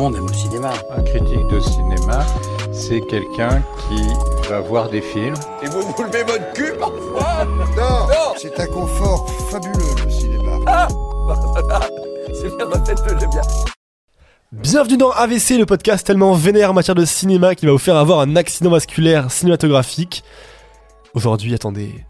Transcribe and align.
monde 0.00 0.16
aime 0.16 0.28
le 0.28 0.32
cinéma. 0.32 0.72
Un 0.90 1.02
critique 1.02 1.46
de 1.48 1.60
cinéma, 1.60 2.24
c'est 2.72 3.02
quelqu'un 3.02 3.62
qui 3.82 4.48
va 4.48 4.60
voir 4.60 4.88
des 4.88 5.02
films. 5.02 5.34
Et 5.62 5.66
vous 5.66 5.82
vous 5.82 6.02
levez 6.02 6.22
votre 6.22 6.52
cul 6.54 6.72
parfois 6.78 7.44
Non, 7.76 8.34
C'est 8.38 8.58
un 8.58 8.66
confort 8.66 9.28
fabuleux, 9.50 9.94
le 10.02 10.10
cinéma. 10.10 10.52
Ah 10.66 10.88
C'est 12.32 12.56
bien, 12.56 12.66
faites-le, 12.86 13.18
j'aime 13.18 13.30
bien. 13.30 13.42
Bienvenue 14.52 14.96
dans 14.96 15.10
AVC, 15.10 15.58
le 15.58 15.66
podcast 15.66 16.06
tellement 16.06 16.32
vénère 16.32 16.70
en 16.70 16.74
matière 16.74 16.94
de 16.94 17.04
cinéma 17.04 17.54
qui 17.54 17.66
va 17.66 17.72
vous 17.72 17.78
faire 17.78 17.96
avoir 17.96 18.20
un 18.20 18.36
accident 18.36 18.70
vasculaire 18.70 19.30
cinématographique. 19.30 20.24
Aujourd'hui, 21.12 21.52
attendez, 21.52 22.06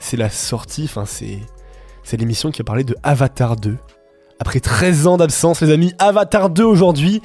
c'est 0.00 0.16
la 0.16 0.30
sortie, 0.30 0.84
enfin 0.84 1.04
c'est, 1.06 1.38
c'est 2.02 2.16
l'émission 2.16 2.50
qui 2.50 2.58
va 2.58 2.64
parler 2.64 2.84
de 2.84 2.96
Avatar 3.04 3.54
2. 3.54 3.76
Après 4.40 4.58
13 4.58 5.06
ans 5.06 5.18
d'absence, 5.18 5.60
les 5.60 5.70
amis, 5.70 5.92
Avatar 5.98 6.48
2 6.48 6.64
aujourd'hui. 6.64 7.20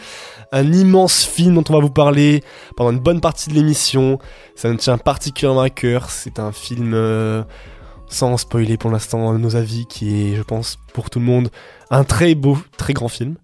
Un 0.52 0.74
immense 0.74 1.24
film 1.24 1.56
dont 1.56 1.64
on 1.70 1.74
va 1.74 1.80
vous 1.80 1.90
parler 1.90 2.44
pendant 2.76 2.92
une 2.92 3.00
bonne 3.00 3.22
partie 3.22 3.50
de 3.50 3.56
l'émission. 3.56 4.20
Ça 4.56 4.70
nous 4.70 4.76
tient 4.76 4.98
particulièrement 4.98 5.62
à 5.62 5.70
cœur. 5.70 6.10
C'est 6.10 6.40
un 6.40 6.52
film, 6.52 6.92
euh, 6.94 7.42
sans 8.10 8.36
spoiler 8.36 8.76
pour 8.76 8.92
l'instant 8.92 9.34
nos 9.40 9.56
avis, 9.56 9.86
qui 9.86 10.34
est, 10.34 10.36
je 10.36 10.42
pense, 10.44 10.78
pour 10.94 11.10
tout 11.10 11.20
le 11.20 11.26
monde, 11.26 11.50
un 11.90 12.04
très 12.04 12.36
beau, 12.36 12.58
très 12.78 12.92
grand 12.92 13.08
film. 13.08 13.36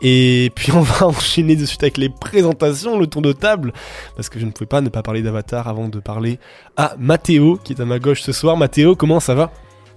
Et 0.00 0.50
puis 0.54 0.72
on 0.72 0.80
va 0.80 1.06
enchaîner 1.08 1.56
de 1.56 1.66
suite 1.66 1.82
avec 1.82 1.98
les 1.98 2.08
présentations, 2.08 2.98
le 2.98 3.06
tour 3.06 3.20
de 3.20 3.34
table, 3.34 3.74
parce 4.16 4.30
que 4.30 4.40
je 4.40 4.46
ne 4.46 4.50
pouvais 4.50 4.66
pas 4.66 4.80
ne 4.80 4.88
pas 4.88 5.02
parler 5.02 5.20
d'Avatar 5.20 5.68
avant 5.68 5.90
de 5.90 6.00
parler 6.00 6.38
à 6.78 6.94
Mathéo, 6.98 7.58
qui 7.62 7.74
est 7.74 7.80
à 7.82 7.84
ma 7.84 7.98
gauche 7.98 8.22
ce 8.22 8.32
soir. 8.32 8.56
Mathéo, 8.56 8.96
comment 8.96 9.20
ça 9.20 9.34
va? 9.34 9.52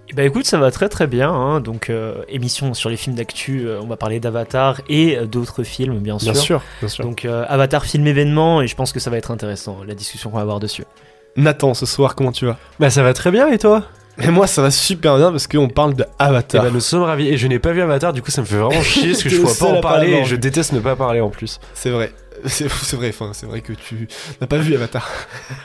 Eh 0.10 0.14
ben 0.14 0.26
écoute, 0.26 0.46
ça 0.46 0.58
va 0.58 0.70
très 0.72 0.90
très 0.90 1.08
bien. 1.08 1.32
hein. 1.32 1.60
Donc, 1.62 1.90
euh, 1.90 2.16
émission 2.30 2.74
sur 2.74 2.90
les 2.90 2.98
films 2.98 3.16
d'actu, 3.16 3.66
euh, 3.68 3.80
on 3.82 3.88
va 3.88 3.96
parler 3.98 4.20
d'Avatar 4.20 4.82
et 4.90 5.18
euh, 5.18 5.26
d'autres 5.26 5.64
films, 5.64 6.00
bien 6.00 6.20
sûr. 6.20 6.34
Bien 6.34 6.42
sûr, 6.42 6.62
bien 6.82 6.90
sûr. 6.90 7.04
Donc, 7.06 7.26
euh, 7.26 7.46
Avatar, 7.48 7.86
film 7.86 8.06
événement, 8.08 8.62
et 8.62 8.68
je 8.68 8.76
pense 8.76 8.92
que 8.92 9.00
ça 9.00 9.10
va 9.10 9.18
être 9.18 9.32
intéressant, 9.32 9.78
la 9.88 9.96
discussion 9.96 10.30
qu'on 10.30 10.38
va 10.38 10.42
avoir 10.44 10.60
dessus. 10.60 10.84
Nathan, 11.36 11.74
ce 11.74 11.86
soir, 11.86 12.16
comment 12.16 12.32
tu 12.32 12.46
vas? 12.46 12.58
Bah 12.80 12.90
ça 12.92 13.02
va 13.02 13.14
très 13.14 13.32
bien 13.32 13.48
et 13.48 13.58
toi? 13.58 13.84
Et 14.22 14.28
moi, 14.30 14.46
ça 14.46 14.62
va 14.62 14.70
super 14.70 15.18
bien 15.18 15.32
parce 15.32 15.48
qu'on 15.48 15.68
parle 15.70 15.96
de 15.96 16.04
Eh 16.08 16.14
Avatar. 16.24 16.62
bah 16.64 16.70
nous 16.72 16.80
sommes 16.82 17.02
ravis 17.02 17.30
et 17.30 17.38
je 17.38 17.48
n'ai 17.48 17.58
pas 17.58 17.72
vu 17.72 17.82
Avatar 17.82 18.14
du 18.14 18.22
coup 18.22 18.30
ça 18.30 18.42
me 18.42 18.46
fait 18.46 18.58
vraiment 18.58 18.84
chier 18.84 19.10
parce 19.14 19.24
que 19.24 19.30
je 19.30 19.36
le 19.38 19.42
pourrais 19.42 19.56
pas 19.58 19.66
en 19.80 19.82
parler 19.82 20.12
et 20.12 20.24
je 20.26 20.36
vu. 20.36 20.38
déteste 20.38 20.72
ne 20.74 20.80
pas 20.80 20.96
parler 20.96 21.20
en 21.22 21.30
plus. 21.30 21.60
C'est 21.74 21.90
vrai. 21.90 22.12
C'est 22.46 22.68
vrai, 22.96 23.10
enfin, 23.10 23.32
c'est 23.34 23.46
vrai 23.46 23.62
que 23.62 23.74
tu 23.74 24.08
n'as 24.42 24.48
pas 24.48 24.58
vu 24.58 24.76
Avatar. 24.76 25.10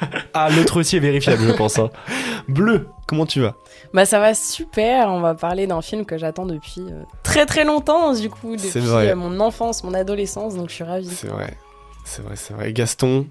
Ah 0.35 0.49
l'autre 0.51 0.79
aussi 0.81 0.97
est 0.97 1.01
vérifiable 1.01 1.43
je 1.49 1.53
pense. 1.53 1.79
hein. 1.79 1.91
Bleu, 2.49 2.87
comment 3.09 3.27
tu 3.27 3.41
vas? 3.41 3.57
Bah 3.93 4.05
ça 4.07 4.21
va 4.21 4.35
super, 4.35 5.09
on 5.09 5.21
va 5.21 5.35
parler 5.35 5.67
d'un 5.67 5.83
film 5.83 6.05
que 6.05 6.17
j'attends 6.17 6.47
depuis 6.47 6.83
euh, 6.83 7.03
très 7.25 7.45
très 7.47 7.65
longtemps 7.65 8.13
du 8.15 8.31
coup, 8.31 8.55
depuis 8.57 8.81
vrai. 8.81 9.11
euh, 9.11 9.17
mon 9.17 9.41
enfance, 9.41 9.83
mon 9.83 9.95
adolescence, 9.95 10.55
donc 10.55 10.69
je 10.69 10.75
suis 10.75 10.85
ravie. 10.85 11.11
C'est 11.11 11.27
vrai. 11.29 11.57
C'est 12.05 12.23
vrai, 12.23 12.37
c'est 12.37 12.55
vrai. 12.55 12.73
Gaston, 12.73 13.27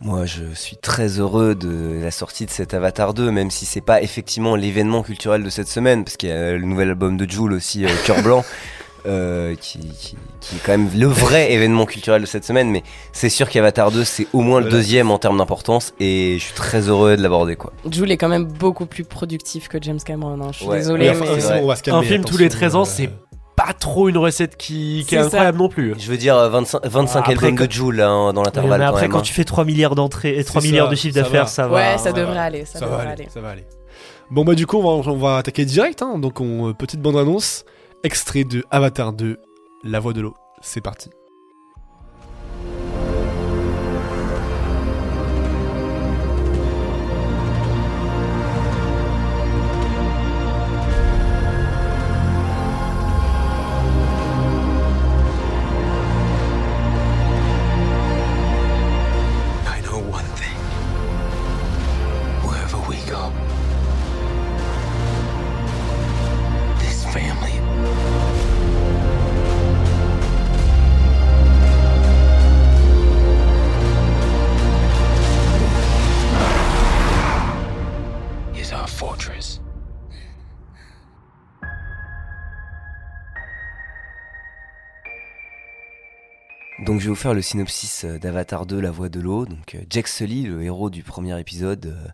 Moi, 0.00 0.24
je 0.26 0.44
suis 0.54 0.76
très 0.76 1.18
heureux 1.18 1.54
de 1.54 2.00
la 2.02 2.10
sortie 2.10 2.46
de 2.46 2.50
cet 2.50 2.72
Avatar 2.72 3.14
2, 3.14 3.30
même 3.30 3.50
si 3.50 3.66
c'est 3.66 3.80
pas 3.80 4.00
effectivement 4.00 4.56
l'événement 4.56 5.02
culturel 5.02 5.42
de 5.44 5.50
cette 5.50 5.68
semaine, 5.68 6.04
parce 6.04 6.16
qu'il 6.16 6.28
y 6.28 6.32
a 6.32 6.52
le 6.52 6.64
nouvel 6.64 6.88
album 6.90 7.16
de 7.16 7.28
Jules 7.30 7.52
aussi, 7.52 7.84
euh, 7.84 7.88
Cœur 8.06 8.22
Blanc, 8.22 8.44
euh, 9.06 9.54
qui, 9.54 9.78
qui- 9.78 10.16
qui 10.40 10.56
est 10.56 10.58
quand 10.64 10.72
même 10.72 10.88
le 10.96 11.06
vrai 11.06 11.52
événement 11.52 11.84
culturel 11.86 12.20
de 12.22 12.26
cette 12.26 12.44
semaine. 12.44 12.70
Mais 12.70 12.82
c'est 13.12 13.28
sûr 13.28 13.48
qu'Avatar 13.48 13.90
2, 13.90 14.04
c'est 14.04 14.26
au 14.32 14.40
moins 14.40 14.60
le 14.60 14.68
deuxième 14.68 15.10
en 15.10 15.18
termes 15.18 15.38
d'importance, 15.38 15.92
et 16.00 16.36
je 16.38 16.44
suis 16.44 16.54
très 16.54 16.88
heureux 16.88 17.16
de 17.16 17.22
l'aborder, 17.22 17.56
quoi. 17.56 17.72
Jules 17.90 18.10
est 18.12 18.16
quand 18.16 18.28
même 18.28 18.44
beaucoup 18.44 18.86
plus 18.86 19.04
productif 19.04 19.68
que 19.68 19.78
James 19.80 19.98
Cameron, 20.04 20.38
hein. 20.42 20.48
je 20.52 20.58
suis 20.58 20.66
Ouais. 20.66 20.78
désolée, 20.78 21.10
Oui, 21.10 21.16
mais... 21.20 21.22
enfin, 21.28 21.34
c'est 21.40 21.46
vrai. 21.46 21.58
bon, 21.58 21.64
on 21.64 21.68
va 21.68 21.76
se 21.76 21.82
calmer, 21.82 21.98
Un 22.00 22.02
film 22.02 22.24
tous 22.24 22.38
les 22.38 22.48
13 22.48 22.74
ans 22.74 22.80
attention, 22.82 22.94
c'est 22.96 23.06
euh, 23.08 23.36
pas 23.56 23.72
trop 23.72 24.08
une 24.08 24.18
recette 24.18 24.56
qui, 24.56 25.04
qui 25.08 25.14
est 25.14 25.18
C'est 25.18 25.22
ça. 25.22 25.26
incroyable 25.26 25.58
non 25.58 25.68
plus. 25.68 25.94
Je 25.98 26.10
veux 26.10 26.16
dire, 26.16 26.36
euh, 26.36 26.48
25, 26.48 26.86
25 26.86 27.18
Après, 27.18 27.32
albums 27.32 27.56
quand- 27.56 27.66
de 27.66 27.72
Jules 27.72 28.00
hein, 28.00 28.32
dans 28.32 28.40
Ouais, 28.40 28.44
l'intervalle 28.46 28.80
quand 28.80 28.86
après, 28.86 29.02
même. 29.02 29.10
quand 29.10 29.18
hein. 29.18 29.22
tu 29.22 29.32
fais 29.32 29.44
3 29.44 29.64
milliards 29.64 29.94
d'entrées 29.96 30.38
et 30.38 30.44
3 30.44 30.60
C'est 30.62 30.68
milliards 30.68 30.86
ça, 30.86 30.90
de 30.92 30.96
chiffre 30.96 31.14
d'affaires, 31.16 31.48
ça 31.48 31.66
va. 31.66 31.76
Ouais, 31.76 31.98
ça 31.98 32.12
devrait 32.12 32.38
aller, 32.38 32.64
ça, 32.64 32.78
Ça 32.78 32.86
va 32.86 32.98
devrait 32.98 33.12
aller, 33.12 33.26
ça 33.32 33.40
va 33.40 33.48
aller. 33.50 33.64
Bon 34.30 34.44
bah 34.44 34.54
du 34.54 34.66
coup 34.66 34.76
on 34.76 35.00
va, 35.02 35.10
on 35.10 35.16
va 35.16 35.38
attaquer 35.38 35.64
direct, 35.64 36.02
hein. 36.02 36.18
donc 36.18 36.40
on, 36.42 36.68
euh, 36.68 36.72
petite 36.74 37.00
bande 37.00 37.16
annonce, 37.16 37.64
extrait 38.04 38.44
de 38.44 38.64
Avatar 38.70 39.12
2, 39.12 39.38
La 39.84 40.00
Voix 40.00 40.12
de 40.12 40.20
l'eau, 40.20 40.34
c'est 40.60 40.80
parti. 40.80 41.10
Donc 86.98 87.02
je 87.02 87.10
vais 87.10 87.14
vous 87.14 87.20
faire 87.20 87.34
le 87.34 87.42
synopsis 87.42 88.04
euh, 88.04 88.18
d'Avatar 88.18 88.66
2, 88.66 88.80
La 88.80 88.90
Voix 88.90 89.08
de 89.08 89.20
l'eau. 89.20 89.46
Donc 89.46 89.76
euh, 89.76 89.78
Jack 89.88 90.08
Sully, 90.08 90.42
le 90.42 90.64
héros 90.64 90.90
du 90.90 91.04
premier 91.04 91.38
épisode, 91.38 91.86
euh, 91.86 92.08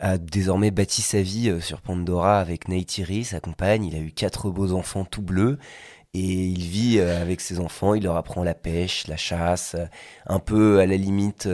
a 0.00 0.18
désormais 0.18 0.70
bâti 0.70 1.00
sa 1.00 1.22
vie 1.22 1.50
sur 1.62 1.80
Pandora 1.80 2.38
avec 2.38 2.68
Neytiri, 2.68 3.24
sa 3.24 3.40
compagne. 3.40 3.86
Il 3.86 3.96
a 3.96 4.00
eu 4.00 4.10
quatre 4.10 4.50
beaux 4.50 4.72
enfants 4.74 5.06
tout 5.06 5.22
bleus. 5.22 5.58
Et 6.12 6.20
il 6.20 6.60
vit 6.60 7.00
avec 7.00 7.40
ses 7.40 7.58
enfants, 7.58 7.94
il 7.94 8.02
leur 8.02 8.16
apprend 8.16 8.44
la 8.44 8.52
pêche, 8.52 9.06
la 9.06 9.16
chasse, 9.16 9.76
un 10.26 10.40
peu 10.40 10.78
à 10.78 10.84
la 10.84 10.96
limite 10.98 11.48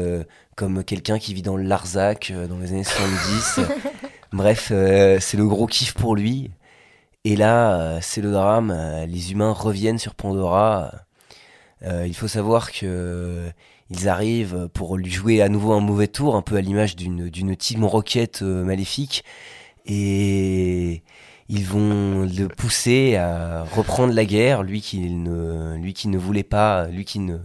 comme 0.57 0.83
quelqu'un 0.83 1.21
qui 1.21 1.33
vit 1.33 1.43
dans 1.43 1.57
le 1.57 1.63
Larzac 1.63 2.33
dans 2.49 2.59
les 2.59 2.73
années 2.73 2.83
70. 2.83 3.61
Bref, 4.33 4.73
c'est 5.21 5.37
le 5.37 5.47
gros 5.47 5.69
kiff 5.69 5.95
pour 5.95 6.17
lui. 6.17 6.51
Et 7.23 7.37
là, 7.37 8.01
c'est 8.01 8.21
le 8.21 8.33
drame, 8.33 8.77
les 9.07 9.31
humains 9.31 9.53
reviennent 9.53 9.99
sur 9.99 10.17
Pandora. 10.17 11.05
Euh, 11.83 12.07
il 12.07 12.15
faut 12.15 12.29
savoir 12.29 12.73
que 12.73 12.85
euh, 12.85 13.51
ils 13.91 14.09
arrivent 14.09 14.69
pour 14.73 14.97
lui 14.97 15.11
jouer 15.11 15.43
à 15.43 15.49
nouveau 15.49 15.73
un 15.73 15.81
mauvais 15.81 16.09
tour, 16.09 16.37
un 16.37 16.43
peu 16.43 16.57
à 16.57 16.61
l'image 16.61 16.97
d'une 16.97 17.29
d'une 17.29 17.57
Team 17.57 17.85
Rocket 17.85 18.43
euh, 18.43 18.65
maléfique, 18.65 19.25
et 19.85 21.03
ils 21.49 21.65
vont 21.65 22.25
le 22.25 22.49
pousser 22.49 23.17
à 23.17 23.65
reprendre 23.65 24.15
la 24.15 24.25
guerre, 24.25 24.63
lui 24.63 24.81
qui 24.81 25.01
ne 25.01 25.77
lui 25.77 25.93
qui 25.93 26.09
ne 26.09 26.19
voulait 26.19 26.43
pas, 26.43 26.87
lui 26.87 27.05
qui 27.05 27.19
ne 27.19 27.39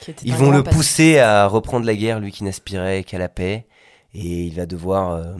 Qui 0.00 0.14
ils 0.24 0.34
vont 0.34 0.50
le 0.50 0.62
pousser 0.62 1.18
à 1.18 1.46
reprendre 1.46 1.84
la 1.84 1.94
guerre, 1.94 2.20
lui 2.20 2.32
qui 2.32 2.44
n'aspirait 2.44 3.04
qu'à 3.04 3.18
la 3.18 3.28
paix, 3.28 3.66
et 4.14 4.44
il 4.44 4.54
va 4.54 4.64
devoir 4.64 5.12
euh, 5.12 5.34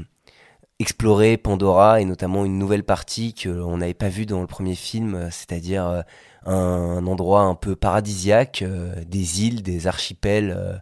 explorer 0.79 1.39
Pandora 1.39 2.03
et 2.03 2.05
notamment 2.05 2.45
une 2.45 2.59
nouvelle 2.59 2.85
partie 2.85 3.35
qu'on 3.35 3.79
n'avait 3.79 3.95
pas 3.95 4.11
vue 4.11 4.27
dans 4.27 4.43
le 4.43 4.47
premier 4.47 4.75
film, 4.75 5.29
c'est-à-dire 5.31 6.05
un 6.47 7.07
endroit 7.07 7.43
un 7.43 7.55
peu 7.55 7.77
paradisiaque, 7.77 8.63
euh, 8.63 8.95
des 9.07 9.45
îles, 9.45 9.63
des 9.63 9.87
archipels 9.87 10.55
euh, 10.57 10.77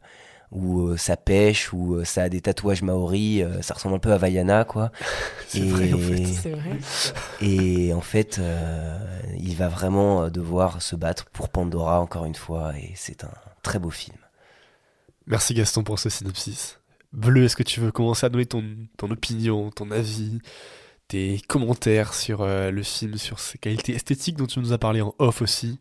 où 0.52 0.88
euh, 0.88 0.96
ça 0.96 1.16
pêche, 1.16 1.72
où 1.72 1.94
euh, 1.96 2.04
ça 2.04 2.22
a 2.24 2.28
des 2.28 2.40
tatouages 2.40 2.82
maoris, 2.82 3.42
euh, 3.42 3.62
ça 3.62 3.74
ressemble 3.74 3.94
un 3.96 3.98
peu 4.00 4.12
à 4.12 4.18
Vaiana 4.18 4.64
quoi. 4.64 4.90
C'est 5.48 5.58
Et- 5.60 5.70
vrai 5.70 5.92
en 5.92 5.98
fait. 5.98 6.26
C'est 6.26 6.50
vrai. 6.50 6.78
Et 7.40 7.92
en 7.94 8.00
fait, 8.00 8.38
euh, 8.38 8.98
il 9.38 9.54
va 9.56 9.68
vraiment 9.68 10.28
devoir 10.28 10.82
se 10.82 10.96
battre 10.96 11.26
pour 11.26 11.48
Pandora 11.50 12.00
encore 12.00 12.24
une 12.24 12.34
fois, 12.34 12.72
et 12.76 12.92
c'est 12.96 13.24
un 13.24 13.30
très 13.62 13.78
beau 13.78 13.90
film. 13.90 14.16
Merci 15.26 15.54
Gaston 15.54 15.84
pour 15.84 15.98
ce 15.98 16.08
synopsis. 16.08 16.78
Bleu, 17.12 17.44
est-ce 17.44 17.56
que 17.56 17.62
tu 17.62 17.80
veux 17.80 17.92
commencer 17.92 18.26
à 18.26 18.28
donner 18.28 18.46
ton, 18.46 18.64
ton 18.96 19.10
opinion, 19.10 19.70
ton 19.70 19.90
avis, 19.90 20.38
tes 21.10 21.40
commentaires 21.48 22.14
sur 22.14 22.42
euh, 22.42 22.70
le 22.70 22.82
film, 22.84 23.18
sur 23.18 23.40
ses 23.40 23.58
qualités 23.58 23.94
esthétiques 23.94 24.36
dont 24.36 24.46
tu 24.46 24.60
nous 24.60 24.72
as 24.72 24.78
parlé 24.78 25.00
en 25.00 25.12
off 25.18 25.42
aussi 25.42 25.78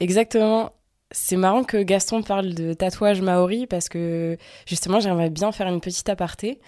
Exactement. 0.00 0.72
C'est 1.10 1.36
marrant 1.36 1.64
que 1.64 1.82
Gaston 1.82 2.22
parle 2.22 2.54
de 2.54 2.74
tatouage 2.74 3.22
maori 3.22 3.66
parce 3.66 3.88
que 3.88 4.36
justement 4.66 5.00
j'aimerais 5.00 5.30
bien 5.30 5.50
faire 5.50 5.66
une 5.66 5.80
petite 5.80 6.08
aparté. 6.10 6.60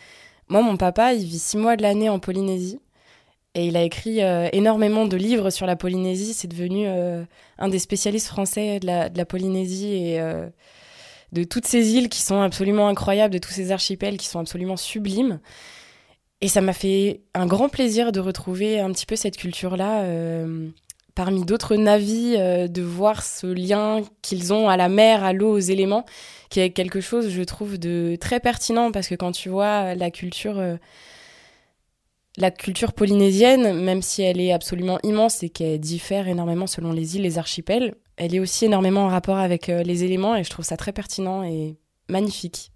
Moi 0.49 0.63
mon 0.63 0.77
papa 0.77 1.13
il 1.13 1.25
vit 1.25 1.39
six 1.39 1.59
mois 1.59 1.77
de 1.77 1.83
l'année 1.83 2.09
en 2.09 2.19
Polynésie 2.19 2.81
et 3.55 3.67
il 3.67 3.77
a 3.77 3.83
écrit 3.83 4.23
euh, 4.23 4.49
énormément 4.53 5.07
de 5.07 5.17
livres 5.17 5.51
sur 5.51 5.67
la 5.67 5.77
Polynésie. 5.77 6.33
C'est 6.33 6.49
devenu 6.49 6.87
euh, 6.87 7.23
un 7.59 7.69
des 7.69 7.79
spécialistes 7.79 8.29
français 8.29 8.81
de 8.81 8.87
la, 8.87 9.25
Polynésie 9.27 9.95
et 9.95 10.21
de 11.33 11.45
toutes 11.45 11.67
ces 11.67 11.93
îles 11.93 12.09
qui 12.09 12.23
sont 12.23 12.41
absolument 12.41 12.89
incroyables, 12.89 13.35
de 13.35 13.39
tous 13.39 13.53
ces 13.53 13.71
archipels 13.71 14.17
qui 14.17 14.27
sont 14.27 14.41
absolument 14.41 14.79
sublimes. 14.79 15.41
Et 16.43 16.49
ça 16.49 16.61
m'a 16.61 16.75
fait 16.75 17.23
un 17.33 17.47
grand 17.47 17.71
plaisir 17.71 18.13
de 18.13 18.21
retrouver 18.21 18.81
un 18.81 18.93
petit 18.93 19.07
peu 19.07 19.17
cette 19.17 19.39
culture-là. 19.39 20.03
euh, 20.03 20.69
parmi 21.15 21.45
d'autres 21.45 21.77
navis, 21.77 22.37
euh, 22.39 22.69
de 22.69 22.83
voir 22.83 23.23
ce 23.23 23.47
lien 23.47 24.01
qu'ils 24.23 24.53
ont 24.53 24.69
à 24.69 24.77
la 24.77 24.89
mer, 24.89 25.25
à 25.25 25.33
l'eau, 25.33 25.53
aux 25.53 25.59
éléments, 25.59 26.05
qui 26.51 26.61
est 26.61 26.71
quelque 26.71 27.01
chose, 27.01 27.31
je 27.31 27.43
trouve, 27.43 27.79
de 27.79 28.17
très 28.21 28.41
pertinent 28.41 28.93
parce 28.93 29.09
que 29.09 29.15
quand 29.15 29.33
tu 29.33 29.49
vois 29.49 29.95
la 29.95 30.11
culture, 30.11 30.59
euh, 30.59 30.77
la 32.37 32.51
culture 32.51 32.93
polynésienne, 32.93 33.79
même 33.83 34.03
si 34.03 34.23
elle 34.23 34.41
est 34.41 34.53
absolument 34.53 34.99
immense 35.03 35.43
et 35.43 35.51
qu'elle 35.51 35.81
diffère 35.81 36.29
énormément 36.29 36.67
selon 36.67 36.93
les 36.93 37.17
îles, 37.17 37.23
les 37.23 37.39
archipels, 37.39 37.95
elle 38.17 38.35
est 38.35 38.41
aussi 38.41 38.67
énormément 38.67 39.05
en 39.05 39.09
rapport 39.09 39.39
avec 39.39 39.69
euh, 39.69 39.83
les 39.83 40.05
éléments 40.05 40.37
et 40.37 40.45
je 40.45 40.51
trouve 40.51 40.65
ça 40.65 40.77
très 40.77 40.93
pertinent 40.93 41.43
et 41.43 41.77
magnifique. 42.09 42.72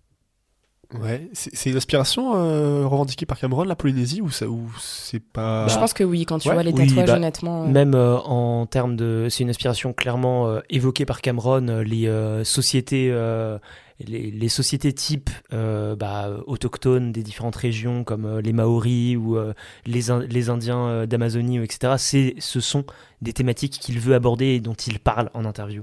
Ouais, 1.00 1.28
c'est 1.32 1.70
une 1.70 1.76
inspiration 1.76 2.36
euh, 2.36 2.86
revendiquée 2.86 3.26
par 3.26 3.38
Cameron, 3.40 3.64
la 3.64 3.74
Polynésie, 3.74 4.20
ou, 4.22 4.30
ça- 4.30 4.46
ou 4.46 4.70
c'est 4.78 5.20
pas. 5.22 5.66
je 5.68 5.76
pense 5.78 5.92
que 5.92 6.04
oui, 6.04 6.24
quand 6.24 6.38
tu 6.38 6.48
ouais, 6.48 6.54
vois 6.54 6.62
les 6.62 6.72
oui, 6.72 6.86
tatouages, 6.86 7.06
bah, 7.08 7.16
honnêtement. 7.16 7.64
euh, 7.64 7.66
Même 7.66 7.94
euh, 7.94 8.16
en 8.18 8.66
termes 8.66 8.94
de. 8.94 9.26
C'est 9.28 9.42
une 9.42 9.50
inspiration 9.50 9.92
clairement 9.92 10.46
euh, 10.46 10.60
évoquée 10.70 11.04
par 11.04 11.20
Cameron, 11.22 11.82
les 11.84 12.06
euh, 12.06 12.44
sociétés. 12.44 13.08
euh, 13.10 13.58
les, 13.98 14.30
les 14.30 14.48
sociétés 14.50 14.92
types 14.92 15.30
euh, 15.54 15.96
bah, 15.96 16.28
autochtones 16.46 17.12
des 17.12 17.22
différentes 17.22 17.56
régions 17.56 18.04
comme 18.04 18.26
euh, 18.26 18.40
les 18.42 18.52
Maoris 18.52 19.16
ou 19.16 19.36
euh, 19.38 19.54
les, 19.86 20.10
In- 20.10 20.20
les 20.20 20.50
Indiens 20.50 20.86
euh, 20.86 21.06
d'Amazonie, 21.06 21.58
etc. 21.64 21.94
C'est, 21.96 22.34
ce 22.38 22.60
sont 22.60 22.84
des 23.22 23.32
thématiques 23.32 23.78
qu'il 23.80 23.98
veut 23.98 24.14
aborder 24.14 24.48
et 24.48 24.60
dont 24.60 24.74
il 24.74 24.98
parle 24.98 25.30
en 25.32 25.46
interview. 25.46 25.82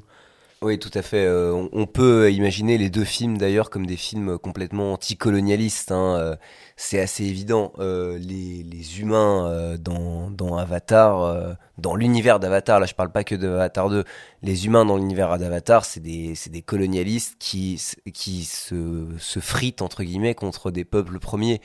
Oui, 0.64 0.80
tout 0.80 0.92
à 0.94 1.02
fait. 1.02 1.26
Euh, 1.26 1.68
on, 1.74 1.86
peut 1.86 2.32
imaginer 2.32 2.78
les 2.78 2.90
deux 2.90 3.04
films 3.04 3.38
d'ailleurs 3.38 3.70
comme 3.70 3.86
des 3.86 3.98
films 3.98 4.38
complètement 4.38 4.94
anticolonialistes. 4.94 5.92
hein. 5.92 6.16
Euh, 6.18 6.36
c'est 6.78 7.02
assez 7.02 7.26
évident. 7.26 7.74
Euh, 7.80 8.18
les, 8.18 9.02
humains 9.02 9.76
dans, 9.78 10.56
Avatar, 10.58 11.58
dans 11.78 11.96
l'univers 11.96 12.40
d'Avatar, 12.40 12.80
là 12.80 12.86
je 12.86 12.94
parle 12.94 13.12
pas 13.12 13.26
que 13.26 13.36
d'Avatar 13.36 13.90
2, 13.90 14.06
les 14.42 14.66
humains 14.66 14.86
dans 14.86 14.96
l'univers 14.96 15.38
d'Avatar, 15.38 15.84
c'est 15.84 16.00
des, 16.00 16.62
colonialistes 16.66 17.36
qui, 17.40 17.78
se, 17.78 19.08
se 19.20 19.40
fritent 19.40 19.82
entre 19.82 20.04
guillemets 20.04 20.36
contre 20.36 20.72
des 20.72 20.86
peuples 20.86 21.20
premiers. 21.20 21.60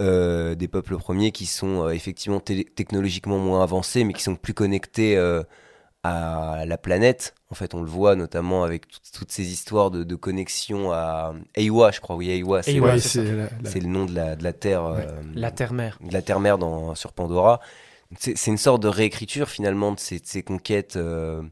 Des 0.00 0.68
peuples 0.70 0.98
premiers 0.98 1.32
qui 1.32 1.46
sont 1.46 1.88
effectivement 1.88 2.40
technologiquement 2.40 3.38
moins 3.38 3.62
avancés 3.62 4.04
mais 4.04 4.12
qui 4.12 4.22
sont 4.22 4.36
plus 4.36 4.52
connectés 4.52 5.16
à 6.06 6.66
la 6.66 6.78
planète. 6.78 7.34
En 7.50 7.54
fait, 7.54 7.74
on 7.74 7.80
le 7.82 7.88
voit 7.88 8.16
notamment 8.16 8.64
avec 8.64 8.88
tout- 8.88 8.98
toutes 9.12 9.30
ces 9.32 9.50
histoires 9.52 9.90
de, 9.90 10.04
de 10.04 10.14
connexion 10.16 10.92
à 10.92 11.34
Eiwa, 11.56 11.90
je 11.92 12.00
crois. 12.00 12.16
Oui, 12.16 12.30
Eiwa, 12.30 12.62
c'est 12.62 12.72
Eiwa, 12.74 12.88
Ouais, 12.94 12.98
c'est 13.00 13.08
c'est 13.08 13.24
la- 13.24 13.44
la- 13.62 13.70
c'est 13.70 13.80
le 13.80 13.88
nom 13.88 14.04
de 14.04 14.14
la, 14.14 14.36
de 14.36 14.42
la 14.44 14.52
Terre, 14.52 14.84
euh, 14.84 15.00
La 15.34 15.50
terre-mère. 15.50 15.98
de 16.02 16.12
la 16.12 16.22
Terre-mère 16.22 16.58
dans- 16.58 16.94
sur 16.94 17.12
Pandora. 17.12 17.60
C'est 18.18 18.36
c'est 18.36 18.50
une 18.50 18.58
sorte 18.58 18.82
de 18.82 18.88
réécriture 18.88 19.48
finalement 19.48 19.92
de 19.92 19.98
ces, 19.98 20.18
de 20.20 20.26
ces 20.26 20.42
conquêtes 20.42 20.96
euh, 20.96 21.42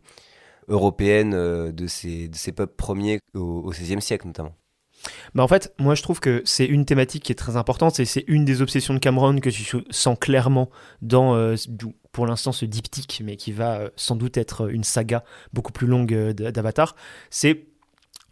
européennes 0.68 1.34
euh, 1.34 1.72
de, 1.72 1.86
ces, 1.86 2.28
de 2.28 2.36
ces 2.36 2.52
peuples 2.52 2.74
premiers 2.76 3.20
au, 3.34 3.70
XVIe 3.70 4.00
siècle 4.00 4.26
notamment. 4.26 4.54
Bah 5.34 5.42
en 5.42 5.48
fait, 5.48 5.74
moi 5.78 5.94
je 5.94 6.02
trouve 6.02 6.18
que 6.20 6.40
c'est 6.46 6.64
une 6.64 6.86
thématique 6.86 7.24
qui 7.24 7.32
est 7.32 7.36
très 7.36 7.56
importante 7.56 8.00
et 8.00 8.04
c'est 8.06 8.24
une 8.26 8.44
des 8.46 8.62
obsessions 8.62 8.94
de 8.94 8.98
Cameron 8.98 9.38
que 9.38 9.50
tu 9.50 9.64
sens 9.90 10.16
clairement 10.18 10.70
dans, 11.02 11.34
euh, 11.34 11.56
pour 12.14 12.26
l'instant, 12.26 12.52
ce 12.52 12.64
diptyque, 12.64 13.20
mais 13.22 13.36
qui 13.36 13.52
va 13.52 13.74
euh, 13.80 13.90
sans 13.96 14.16
doute 14.16 14.38
être 14.38 14.70
une 14.70 14.84
saga 14.84 15.22
beaucoup 15.52 15.72
plus 15.72 15.86
longue 15.86 16.14
euh, 16.14 16.32
d'Avatar. 16.32 16.96
C'est 17.28 17.66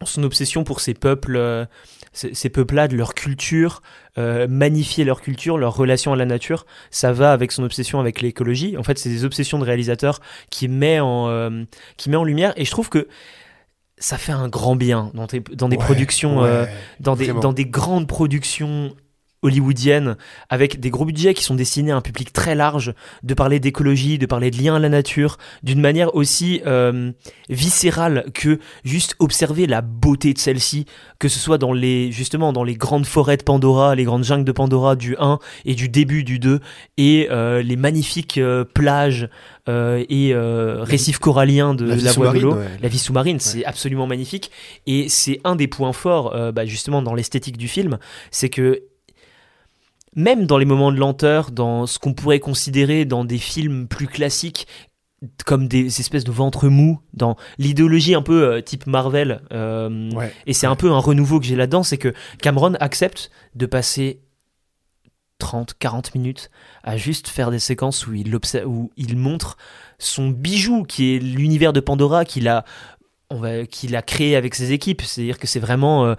son 0.05 0.23
obsession 0.23 0.63
pour 0.65 0.79
ces 0.81 0.93
peuples, 0.95 1.37
euh, 1.37 1.65
ces, 2.11 2.33
ces 2.33 2.49
peuplades, 2.49 2.91
leur 2.93 3.13
culture, 3.13 3.81
euh, 4.17 4.47
magnifier 4.49 5.05
leur 5.05 5.21
culture, 5.21 5.57
leur 5.57 5.75
relation 5.75 6.11
à 6.13 6.15
la 6.15 6.25
nature. 6.25 6.65
Ça 6.91 7.13
va 7.13 7.31
avec 7.31 7.51
son 7.51 7.63
obsession 7.63 7.99
avec 7.99 8.19
l'écologie. 8.21 8.75
En 8.77 8.83
fait, 8.83 8.97
c'est 8.97 9.09
des 9.09 9.23
obsessions 9.23 9.59
de 9.59 9.65
réalisateur 9.65 10.19
qui 10.49 10.67
met 10.67 10.99
en, 10.99 11.29
euh, 11.29 11.63
qui 11.97 12.09
met 12.09 12.17
en 12.17 12.23
lumière 12.25 12.53
et 12.57 12.65
je 12.65 12.71
trouve 12.71 12.89
que 12.89 13.07
ça 13.97 14.17
fait 14.17 14.33
un 14.33 14.49
grand 14.49 14.75
bien 14.75 15.11
dans, 15.13 15.27
tes- 15.27 15.39
dans 15.39 15.69
des 15.69 15.77
Ouais, 15.77 15.85
productions 15.85 16.41
ouais, 16.41 16.49
euh, 16.49 16.65
dans 16.99 17.15
des, 17.15 17.27
dans 17.31 17.53
des 17.53 17.65
grandes 17.65 18.07
productions 18.07 18.93
hollywoodiennes 19.43 20.15
avec 20.49 20.79
des 20.79 20.89
gros 20.89 21.05
budgets 21.05 21.33
qui 21.33 21.43
sont 21.43 21.55
destinés 21.55 21.91
à 21.91 21.97
un 21.97 22.01
public 22.01 22.33
très 22.33 22.55
large, 22.55 22.93
de 23.21 23.33
parler 23.33 23.59
d'écologie, 23.59 24.17
de 24.17 24.25
parler 24.25 24.49
de 24.49 24.57
lien 24.57 24.75
à 24.75 24.79
la 24.79 24.89
nature, 24.89 25.37
d'une 25.61 25.81
manière 25.81 26.15
aussi 26.15 26.61
euh, 26.65 27.11
viscérale 27.49 28.25
que 28.33 28.59
juste 28.83 29.15
observer 29.19 29.67
la 29.67 29.81
beauté 29.81 30.33
de 30.33 30.39
celle-ci, 30.39 30.85
que 31.19 31.27
ce 31.27 31.39
soit 31.39 31.57
dans 31.57 31.73
les 31.73 32.11
justement 32.11 32.53
dans 32.53 32.63
les 32.63 32.75
grandes 32.75 33.05
forêts 33.05 33.37
de 33.37 33.43
Pandora, 33.43 33.95
les 33.95 34.03
grandes 34.03 34.23
jungles 34.23 34.45
de 34.45 34.51
Pandora 34.51 34.95
du 34.95 35.15
1 35.19 35.39
et 35.65 35.75
du 35.75 35.89
début 35.89 36.23
du 36.23 36.39
2 36.39 36.59
et 36.97 37.27
euh, 37.29 37.61
les 37.61 37.75
magnifiques 37.75 38.37
euh, 38.37 38.63
plages 38.63 39.29
et 39.67 40.33
récifs 40.35 41.19
coralliens 41.19 41.73
de 41.73 41.85
La 41.85 41.95
la, 41.95 42.11
voie 42.11 42.33
de 42.33 42.39
l'eau. 42.39 42.55
ouais. 42.55 42.67
La 42.81 42.89
vie 42.89 42.97
sous-marine, 42.97 43.39
c'est 43.39 43.63
absolument 43.63 44.07
magnifique. 44.07 44.51
Et 44.87 45.07
c'est 45.07 45.39
un 45.45 45.55
des 45.55 45.67
points 45.67 45.93
forts, 45.93 46.35
bah, 46.51 46.65
justement, 46.65 47.01
dans 47.01 47.13
l'esthétique 47.13 47.55
du 47.55 47.69
film, 47.69 47.97
c'est 48.29 48.49
que 48.49 48.83
même 50.15 50.45
dans 50.45 50.57
les 50.57 50.65
moments 50.65 50.91
de 50.91 50.97
lenteur, 50.97 51.51
dans 51.51 51.85
ce 51.87 51.99
qu'on 51.99 52.13
pourrait 52.13 52.39
considérer 52.39 53.05
dans 53.05 53.25
des 53.25 53.37
films 53.37 53.87
plus 53.87 54.07
classiques, 54.07 54.67
comme 55.45 55.67
des 55.69 56.01
espèces 56.01 56.25
de 56.25 56.31
ventre 56.31 56.67
mou, 56.67 56.99
dans 57.13 57.37
l'idéologie 57.57 58.13
un 58.13 58.21
peu 58.21 58.43
euh, 58.43 58.61
type 58.61 58.87
Marvel, 58.87 59.41
euh, 59.53 60.09
Ouais. 60.11 60.33
et 60.45 60.53
c'est 60.53 60.67
un 60.67 60.75
peu 60.75 60.91
un 60.91 60.99
renouveau 60.99 61.39
que 61.39 61.45
j'ai 61.45 61.55
là-dedans, 61.55 61.83
c'est 61.83 61.97
que 61.97 62.13
Cameron 62.41 62.73
accepte 62.81 63.31
de 63.55 63.65
passer 63.65 64.19
30, 65.39 65.75
40 65.79 66.15
minutes 66.15 66.51
à 66.83 66.97
juste 66.97 67.27
faire 67.27 67.51
des 67.51 67.59
séquences 67.59 68.05
où 68.07 68.13
il, 68.13 68.35
observe, 68.35 68.67
où 68.67 68.91
il 68.97 69.17
montre 69.17 69.57
son 69.97 70.29
bijou, 70.29 70.83
qui 70.83 71.15
est 71.15 71.19
l'univers 71.19 71.73
de 71.73 71.79
Pandora 71.79 72.25
qu'il 72.25 72.47
a, 72.47 72.65
on 73.29 73.37
va, 73.37 73.65
qu'il 73.65 73.95
a 73.95 74.01
créé 74.01 74.35
avec 74.35 74.55
ses 74.55 74.71
équipes. 74.73 75.01
C'est-à-dire 75.01 75.39
que 75.39 75.47
c'est 75.47 75.59
vraiment... 75.59 76.05
euh, 76.05 76.15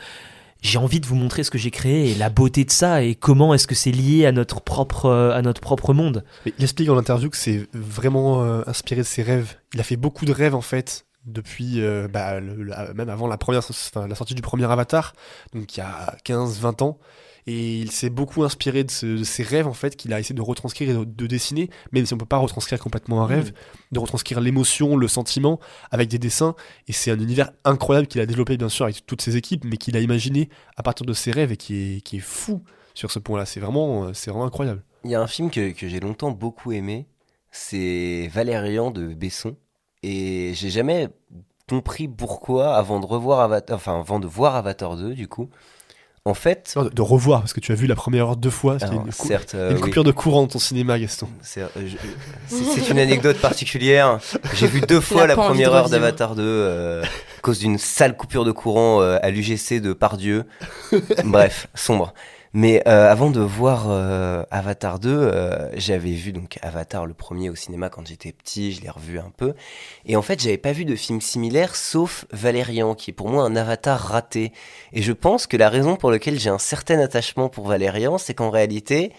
j'ai 0.65 0.79
envie 0.79 0.99
de 0.99 1.07
vous 1.07 1.15
montrer 1.15 1.45
ce 1.45 1.51
que 1.51 1.59
j'ai 1.59 1.71
créé 1.71 2.11
et 2.11 2.15
la 2.15 2.31
beauté 2.31 2.65
de 2.65 2.71
ça 2.71 3.03
et 3.03 3.15
comment 3.15 3.53
est-ce 3.53 3.67
que 3.67 3.75
c'est 3.75 3.93
lié 3.93 4.25
à 4.25 4.33
notre 4.33 4.63
propre, 4.63 5.07
euh, 5.07 5.37
à 5.37 5.43
notre 5.43 5.61
propre 5.61 5.93
monde. 5.93 6.25
Il 6.47 6.65
explique 6.65 6.89
dans 6.89 6.95
l'interview 6.95 7.29
que 7.29 7.37
c'est 7.37 7.69
vraiment 7.75 8.43
euh, 8.43 8.63
inspiré 8.67 9.03
de 9.03 9.07
ses 9.07 9.23
rêves. 9.23 9.57
Il 9.75 9.81
a 9.81 9.83
fait 9.85 9.97
beaucoup 9.97 10.25
de 10.25 10.33
rêves 10.33 10.55
en 10.55 10.63
fait 10.63 11.05
depuis 11.27 11.83
euh, 11.83 12.09
bah, 12.09 12.41
même 12.41 13.09
avant 13.11 13.27
la 13.27 13.37
première 13.37 13.63
enfin, 13.69 14.09
la 14.09 14.15
sortie 14.15 14.35
du 14.35 14.43
premier 14.43 14.65
Avatar, 14.65 15.13
donc 15.53 15.77
il 15.77 15.81
y 15.81 15.83
a 15.83 16.17
15-20 16.27 16.83
ans. 16.83 16.99
Et 17.47 17.79
il 17.79 17.91
s'est 17.91 18.09
beaucoup 18.11 18.43
inspiré 18.43 18.85
de, 18.85 18.91
ce- 18.91 19.05
de 19.19 19.25
ses 19.25 19.43
rêves 19.43 19.67
en 19.67 19.75
fait 19.75 19.97
qu'il 19.97 20.13
a 20.15 20.21
essayé 20.21 20.35
de 20.35 20.41
retranscrire 20.43 20.89
et 20.91 20.95
de, 20.95 21.05
de 21.05 21.27
dessiner, 21.27 21.69
même 21.93 22.07
si 22.07 22.15
on 22.15 22.19
peut 22.19 22.25
pas 22.25 22.39
retranscrire 22.39 22.79
complètement 22.79 23.23
un 23.23 23.27
rêve, 23.27 23.53
de 23.93 23.99
retranscrire 23.99 24.41
l'émotion, 24.41 24.97
le 24.97 25.09
sentiment 25.09 25.61
avec 25.91 26.09
des 26.09 26.19
dessins. 26.19 26.55
Et 26.89 26.93
c'est 26.93 27.11
un 27.11 27.21
univers 27.21 27.51
incroyable 27.65 28.07
qu'il 28.07 28.21
a 28.23 28.27
développé 28.27 28.57
bien 28.57 28.69
sûr 28.71 28.85
avec 28.87 29.05
toutes 29.07 29.21
ses 29.23 29.37
équipes, 29.37 29.65
mais 29.65 29.77
qu'il 29.77 29.97
a 29.97 30.01
imaginé 30.01 30.49
à 30.77 30.83
partir 30.83 31.05
de 31.05 31.13
ses 31.13 31.31
rêves 31.33 31.53
et 31.53 31.57
qui 31.59 31.97
est, 31.97 32.01
qui 32.01 32.17
est 32.17 32.21
fou 32.21 32.63
sur 32.95 33.11
ce 33.11 33.19
point-là. 33.19 33.45
C'est 33.45 33.61
vraiment, 33.61 34.05
euh, 34.05 34.13
c'est 34.15 34.31
vraiment 34.31 34.47
incroyable. 34.47 34.83
Il 35.05 35.11
y 35.11 35.15
a 35.15 35.21
un 35.21 35.27
film 35.27 35.51
que, 35.51 35.73
que 35.73 35.87
j'ai 35.87 36.01
longtemps 36.01 36.31
beaucoup 36.31 36.73
aimé, 36.73 37.07
c'est 37.51 38.29
Valérian 38.33 38.91
de 38.91 39.09
Besson. 39.15 39.57
Et 40.03 40.53
j'ai 40.55 40.71
jamais 40.71 41.09
compris 41.69 42.09
pourquoi, 42.09 42.75
avant 42.77 43.01
de 43.01 43.07
revoir 43.07 43.41
Avatar, 43.41 43.77
enfin 43.77 44.01
avant 44.01 44.19
de 44.21 44.27
voir 44.27 44.55
Avatar 44.57 44.97
2, 44.97 45.15
du 45.15 45.29
coup, 45.29 45.49
en 46.27 46.33
fait, 46.35 46.73
Non, 46.77 46.85
de, 46.85 46.89
de 46.89 47.03
revoir, 47.03 47.41
parce 47.41 47.53
que 47.53 47.61
tu 47.61 47.71
as 47.73 47.75
vu 47.75 47.87
la 47.87 47.95
première 47.95 48.29
heure 48.29 48.37
deux 48.37 48.49
fois. 48.51 48.79
alors, 48.81 49.05
une, 49.07 49.13
cou- 49.13 49.27
certes, 49.29 49.55
euh, 49.55 49.71
une 49.71 49.77
oui, 49.77 49.83
coupure 49.83 50.05
de 50.05 50.11
courant 50.11 50.43
dans 50.43 50.49
ton 50.49 50.59
cinéma, 50.59 50.99
Gaston. 50.99 51.29
c'est 51.43 51.61
euh, 51.63 51.69
une 52.91 52.99
anecdote 52.99 53.37
particulière. 53.39 54.19
J'ai 54.55 54.67
vu 54.67 54.81
deux 54.81 55.01
fois 55.03 55.27
la 55.27 55.37
première 55.37 55.75
heure 55.75 55.91
d'Avatar 55.91 56.35
2 56.35 56.43
euh, 56.43 57.03
à 57.03 57.41
cause 57.43 57.59
d'une 57.59 57.77
sale 57.79 58.17
coupure 58.17 58.45
de 58.47 58.53
courant 58.53 59.03
euh, 59.03 59.19
à 59.23 59.31
l'UGC 59.31 59.81
de 59.83 59.93
Pardieu. 59.93 60.45
Bref, 61.25 61.67
sombre. 61.75 62.15
Mais 62.57 62.85
euh, 62.87 63.11
avant 63.11 63.31
de 63.31 63.41
voir 63.41 63.87
euh, 63.89 64.45
Avatar 64.53 65.01
2, 65.01 65.11
euh, 65.11 65.71
j'avais 65.75 66.13
vu 66.13 66.33
donc 66.33 66.61
Avatar 66.63 67.05
le 67.05 67.13
premier 67.13 67.51
au 67.51 67.57
cinéma 67.57 67.89
quand 67.89 68.07
j'étais 68.07 68.31
petit, 68.31 68.73
je 68.73 68.81
l'ai 68.81 68.91
revu 68.91 69.19
un 69.19 69.33
peu. 69.37 69.55
Et 70.07 70.15
en 70.15 70.23
fait, 70.23 70.41
j'avais 70.41 70.57
pas 70.57 70.71
vu 70.71 70.85
de 70.85 70.95
film 70.95 71.21
similaire 71.21 71.75
sauf 71.75 72.27
Valérian, 72.31 72.95
qui 72.95 73.11
est 73.11 73.15
pour 73.15 73.29
moi 73.29 73.43
un 73.43 73.57
Avatar 73.57 73.99
raté. 73.99 74.53
Et 74.93 75.03
je 75.03 75.13
pense 75.13 75.49
que 75.49 75.57
la 75.57 75.69
raison 75.69 75.97
pour 75.97 76.13
laquelle 76.13 76.39
j'ai 76.39 76.49
un 76.49 76.61
certain 76.61 77.01
attachement 77.01 77.49
pour 77.49 77.67
Valérian, 77.67 78.19
c'est 78.19 78.35
qu'en 78.35 78.51
réalité, 78.51 79.13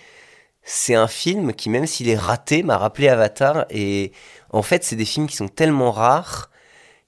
c'est 0.64 0.96
un 0.96 1.08
film 1.08 1.52
qui, 1.54 1.70
même 1.70 1.88
s'il 1.88 2.08
est 2.08 2.18
raté, 2.18 2.64
m'a 2.64 2.78
rappelé 2.78 3.10
Avatar. 3.10 3.66
Et 3.70 4.14
en 4.50 4.62
fait, 4.62 4.86
c'est 4.86 4.96
des 4.96 5.04
films 5.04 5.28
qui 5.28 5.36
sont 5.36 5.50
tellement 5.50 5.92
rares 5.92 6.50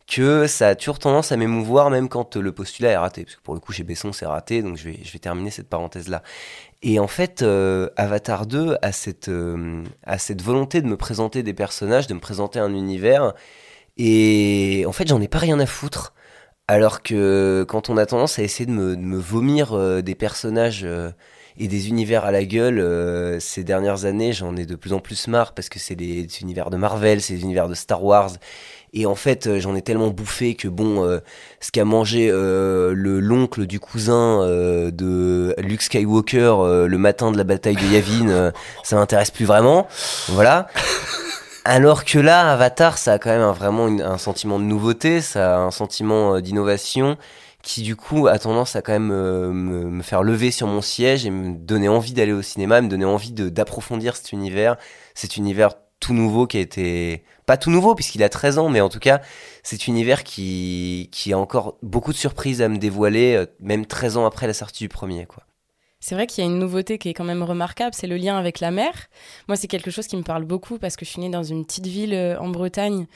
que 0.08 0.48
ça 0.48 0.70
a 0.70 0.76
toujours 0.76 1.00
tendance 1.00 1.32
à 1.34 1.38
m'émouvoir, 1.38 1.90
même 1.90 2.08
quand 2.08 2.38
euh, 2.38 2.42
le 2.42 2.54
postulat 2.54 2.92
est 2.92 2.98
raté. 2.98 3.26
Parce 3.26 3.36
que 3.36 3.42
pour 3.42 3.54
le 3.54 3.60
coup, 3.60 3.74
chez 3.74 3.84
Besson, 3.84 4.14
c'est 4.14 4.26
raté, 4.26 4.62
donc 4.62 4.78
je 4.78 4.86
vais, 4.86 5.00
je 5.04 5.12
vais 5.12 5.20
terminer 5.20 5.52
cette 5.52 5.68
parenthèse-là. 5.70 6.24
Et 6.82 7.00
en 7.00 7.08
fait, 7.08 7.42
euh, 7.42 7.90
Avatar 7.98 8.46
2 8.46 8.78
a 8.82 8.92
cette, 8.92 9.28
euh, 9.28 9.84
cette 10.18 10.42
volonté 10.42 10.82
de 10.82 10.88
me 10.88 10.96
présenter 10.96 11.44
des 11.44 11.54
personnages, 11.54 12.08
de 12.08 12.14
me 12.14 12.20
présenter 12.20 12.60
un 12.60 12.74
univers. 12.74 13.34
Et 13.98 14.86
en 14.88 14.92
fait, 14.94 15.08
j'en 15.08 15.22
ai 15.22 15.28
pas 15.28 15.40
rien 15.40 15.60
à 15.60 15.66
foutre. 15.66 16.14
Alors 16.70 17.02
que 17.02 17.66
quand 17.68 17.90
on 17.90 17.98
a 17.98 18.06
tendance 18.06 18.40
à 18.40 18.44
essayer 18.44 18.66
de 18.66 18.72
me, 18.72 18.96
de 18.96 19.02
me 19.02 19.18
vomir 19.18 19.74
euh, 19.74 20.02
des 20.02 20.16
personnages 20.16 20.88
et 21.58 21.68
des 21.68 21.90
univers 21.90 22.24
à 22.26 22.32
la 22.32 22.46
gueule. 22.46 23.42
ces 23.42 23.64
dernières 23.64 24.06
années, 24.06 24.32
j'en 24.32 24.56
ai 24.56 24.66
de 24.66 24.76
plus 24.76 24.94
en 24.94 25.00
plus 25.00 25.28
marre 25.28 25.54
parce 25.54 25.70
que 25.70 25.80
c'est 25.80 25.96
des, 25.96 26.28
des 26.28 26.42
univers 26.42 26.70
de 26.70 26.78
Marvel, 26.78 27.22
c'est 27.22 27.34
des 27.34 27.42
univers 27.42 27.68
de 27.68 27.74
Star 27.74 28.04
Wars. 28.04 28.32
Et 28.94 29.06
en 29.06 29.16
fait, 29.16 29.48
euh, 29.48 29.60
j'en 29.60 29.76
ai 29.76 29.82
tellement 29.82 30.10
bouffé 30.10 30.56
que 30.56 30.68
bon, 30.68 31.04
euh, 31.04 31.20
ce 31.60 31.72
qu'a 31.72 31.86
mangé 31.86 32.30
euh, 32.32 32.94
le 32.96 33.20
l'oncle 33.20 33.66
du 33.66 33.80
cousin 33.80 34.40
de 34.48 35.54
Luke 35.58 35.82
Skywalker 35.82 36.86
le 36.88 36.98
matin 36.98 37.32
de 37.32 37.38
la 37.38 37.44
bataille 37.44 37.76
de 37.76 37.86
Yavin, 37.86 38.52
ça 38.84 38.96
m'intéresse 38.96 39.32
plus 39.32 39.46
vraiment. 39.46 39.88
Voilà. 40.30 40.68
Alors 41.66 42.06
que 42.06 42.18
là, 42.18 42.52
Avatar, 42.52 42.98
ça 42.98 43.14
a 43.14 43.20
quand 43.20 43.30
même 43.30 43.50
vraiment 43.52 43.88
un 43.88 44.18
sentiment 44.18 44.58
de 44.58 44.64
nouveauté, 44.64 45.20
ça 45.22 45.58
a 45.58 45.60
un 45.60 45.72
sentiment 45.72 46.40
d'innovation 46.40 47.18
qui 47.62 47.82
du 47.82 47.98
coup 47.98 48.28
a 48.28 48.40
tendance 48.40 48.78
à 48.78 48.82
quand 48.82 48.94
même 48.94 49.08
me, 49.08 49.52
me 49.52 50.04
faire 50.04 50.24
lever 50.24 50.52
sur 50.52 50.68
mon 50.68 50.82
siège 50.82 51.26
et 51.26 51.30
me 51.30 51.54
donner 51.54 51.90
envie 51.90 52.14
d'aller 52.14 52.32
au 52.32 52.42
cinéma, 52.42 52.80
me 52.80 52.88
donner 52.88 53.04
envie 53.04 53.34
d'approfondir 53.34 54.16
cet 54.16 54.32
univers, 54.32 54.78
cet 55.14 55.36
univers 55.36 55.74
tout 56.00 56.14
nouveau 56.14 56.48
qui 56.48 56.58
a 56.58 56.62
été 56.62 57.24
pas 57.48 57.58
tout 57.58 57.72
nouveau 57.72 57.96
puisqu'il 57.96 58.22
a 58.22 58.30
13 58.30 58.60
ans, 58.60 58.70
mais 58.70 58.82
en 58.82 58.90
tout 58.90 59.00
cas 59.00 59.22
cet 59.64 59.88
univers 59.88 60.24
qui 60.24 61.10
qui 61.12 61.34
a 61.34 61.40
encore 61.40 61.80
beaucoup 61.82 62.12
de 62.12 62.18
surprises 62.18 62.62
à 62.62 62.70
me 62.70 62.78
dévoiler, 62.78 63.34
euh, 63.36 63.46
même 63.60 63.88
13 63.88 64.18
ans 64.18 64.28
après 64.28 64.46
la 64.46 64.54
sortie 64.54 64.84
du 64.84 64.90
premier 64.90 65.26
quoi. 65.26 65.44
C'est 66.00 66.14
vrai 66.14 66.28
qu'il 66.28 66.44
y 66.44 66.48
a 66.48 66.50
une 66.50 66.60
nouveauté 66.60 67.00
qui 67.00 67.10
est 67.10 67.14
quand 67.14 67.24
même 67.24 67.42
remarquable, 67.42 67.96
c'est 67.96 68.06
le 68.06 68.18
lien 68.18 68.38
avec 68.38 68.60
la 68.60 68.70
mer. 68.70 68.92
Moi, 69.48 69.58
c'est 69.58 69.68
quelque 69.68 69.90
chose 69.90 70.06
qui 70.06 70.16
me 70.16 70.22
parle 70.22 70.46
beaucoup 70.46 70.78
parce 70.78 70.96
que 70.96 71.06
je 71.06 71.10
suis 71.10 71.22
née 71.22 71.30
dans 71.30 71.42
une 71.42 71.66
petite 71.66 71.88
ville 71.88 72.14
euh, 72.14 72.40
en 72.40 72.50
Bretagne 72.50 73.08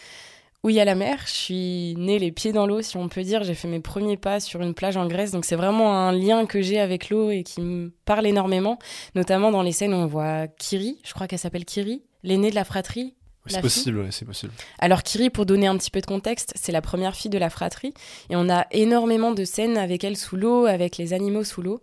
où 0.63 0.69
il 0.69 0.75
y 0.75 0.79
a 0.79 0.85
la 0.85 0.95
mer. 0.95 1.19
Je 1.25 1.31
suis 1.31 1.95
née 1.97 2.17
les 2.17 2.31
pieds 2.31 2.53
dans 2.53 2.65
l'eau, 2.65 2.81
si 2.81 2.97
on 2.97 3.07
peut 3.07 3.21
dire. 3.21 3.43
J'ai 3.43 3.53
fait 3.53 3.67
mes 3.67 3.79
premiers 3.79 4.17
pas 4.17 4.39
sur 4.39 4.61
une 4.61 4.73
plage 4.73 4.97
en 4.97 5.05
Grèce. 5.05 5.31
Donc, 5.31 5.45
c'est 5.45 5.55
vraiment 5.55 5.95
un 5.95 6.11
lien 6.11 6.47
que 6.47 6.61
j'ai 6.61 6.79
avec 6.79 7.09
l'eau 7.09 7.29
et 7.29 7.43
qui 7.43 7.61
me 7.61 7.91
parle 8.05 8.25
énormément, 8.25 8.79
notamment 9.13 9.51
dans 9.51 9.61
les 9.61 9.71
scènes 9.71 9.93
où 9.93 9.97
on 9.97 10.07
voit 10.07 10.47
Kiri, 10.47 10.99
je 11.03 11.13
crois 11.13 11.27
qu'elle 11.27 11.39
s'appelle 11.39 11.65
Kiri, 11.65 12.03
l'aînée 12.23 12.49
de 12.49 12.55
la 12.55 12.65
fratrie. 12.65 13.15
C'est 13.47 13.61
possible, 13.61 13.99
ouais, 13.99 14.11
c'est 14.11 14.25
possible. 14.25 14.53
Alors 14.79 15.03
Kiri, 15.03 15.29
pour 15.29 15.45
donner 15.45 15.67
un 15.67 15.77
petit 15.77 15.91
peu 15.91 16.01
de 16.01 16.05
contexte, 16.05 16.53
c'est 16.55 16.71
la 16.71 16.81
première 16.81 17.15
fille 17.15 17.31
de 17.31 17.37
la 17.37 17.49
fratrie 17.49 17.93
et 18.29 18.35
on 18.35 18.49
a 18.49 18.67
énormément 18.71 19.31
de 19.31 19.43
scènes 19.45 19.77
avec 19.77 20.03
elle 20.03 20.17
sous 20.17 20.35
l'eau, 20.35 20.65
avec 20.65 20.97
les 20.97 21.13
animaux 21.13 21.43
sous 21.43 21.61
l'eau, 21.61 21.81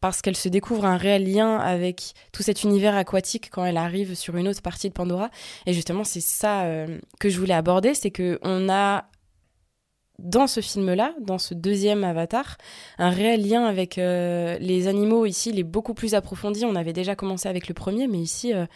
parce 0.00 0.22
qu'elle 0.22 0.36
se 0.36 0.48
découvre 0.48 0.84
un 0.84 0.96
réel 0.96 1.30
lien 1.30 1.56
avec 1.56 2.14
tout 2.32 2.42
cet 2.42 2.62
univers 2.64 2.96
aquatique 2.96 3.50
quand 3.50 3.64
elle 3.64 3.76
arrive 3.76 4.14
sur 4.14 4.36
une 4.36 4.48
autre 4.48 4.62
partie 4.62 4.88
de 4.88 4.94
Pandora. 4.94 5.30
Et 5.66 5.72
justement, 5.72 6.04
c'est 6.04 6.20
ça 6.20 6.62
euh, 6.62 6.98
que 7.20 7.28
je 7.28 7.38
voulais 7.38 7.54
aborder, 7.54 7.94
c'est 7.94 8.10
que 8.10 8.38
on 8.42 8.68
a 8.68 9.06
dans 10.18 10.48
ce 10.48 10.60
film-là, 10.60 11.14
dans 11.20 11.38
ce 11.38 11.54
deuxième 11.54 12.02
Avatar, 12.02 12.56
un 12.98 13.10
réel 13.10 13.46
lien 13.46 13.64
avec 13.64 13.98
euh, 13.98 14.58
les 14.58 14.88
animaux. 14.88 15.26
Ici, 15.26 15.50
il 15.50 15.60
est 15.60 15.64
beaucoup 15.64 15.94
plus 15.94 16.14
approfondi. 16.14 16.64
On 16.64 16.74
avait 16.74 16.92
déjà 16.92 17.14
commencé 17.14 17.48
avec 17.48 17.68
le 17.68 17.74
premier, 17.74 18.08
mais 18.08 18.18
ici, 18.18 18.52
euh, 18.52 18.66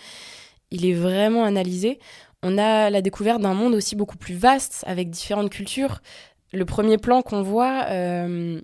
il 0.73 0.87
est 0.87 0.95
vraiment 0.95 1.45
analysé. 1.45 1.99
On 2.43 2.59
a 2.59 2.91
la 2.91 3.03
découverte 3.03 3.41
d'un 3.41 3.55
monde 3.55 3.75
aussi 3.75 3.95
beaucoup 3.95 4.17
plus 4.17 4.35
vaste, 4.35 4.83
avec 4.87 5.11
différentes 5.11 5.51
cultures. 5.51 6.01
Le 6.53 6.65
premier 6.65 6.99
plan 6.99 7.23
qu'on 7.23 7.43
voit, 7.43 7.85
euh, 7.91 8.61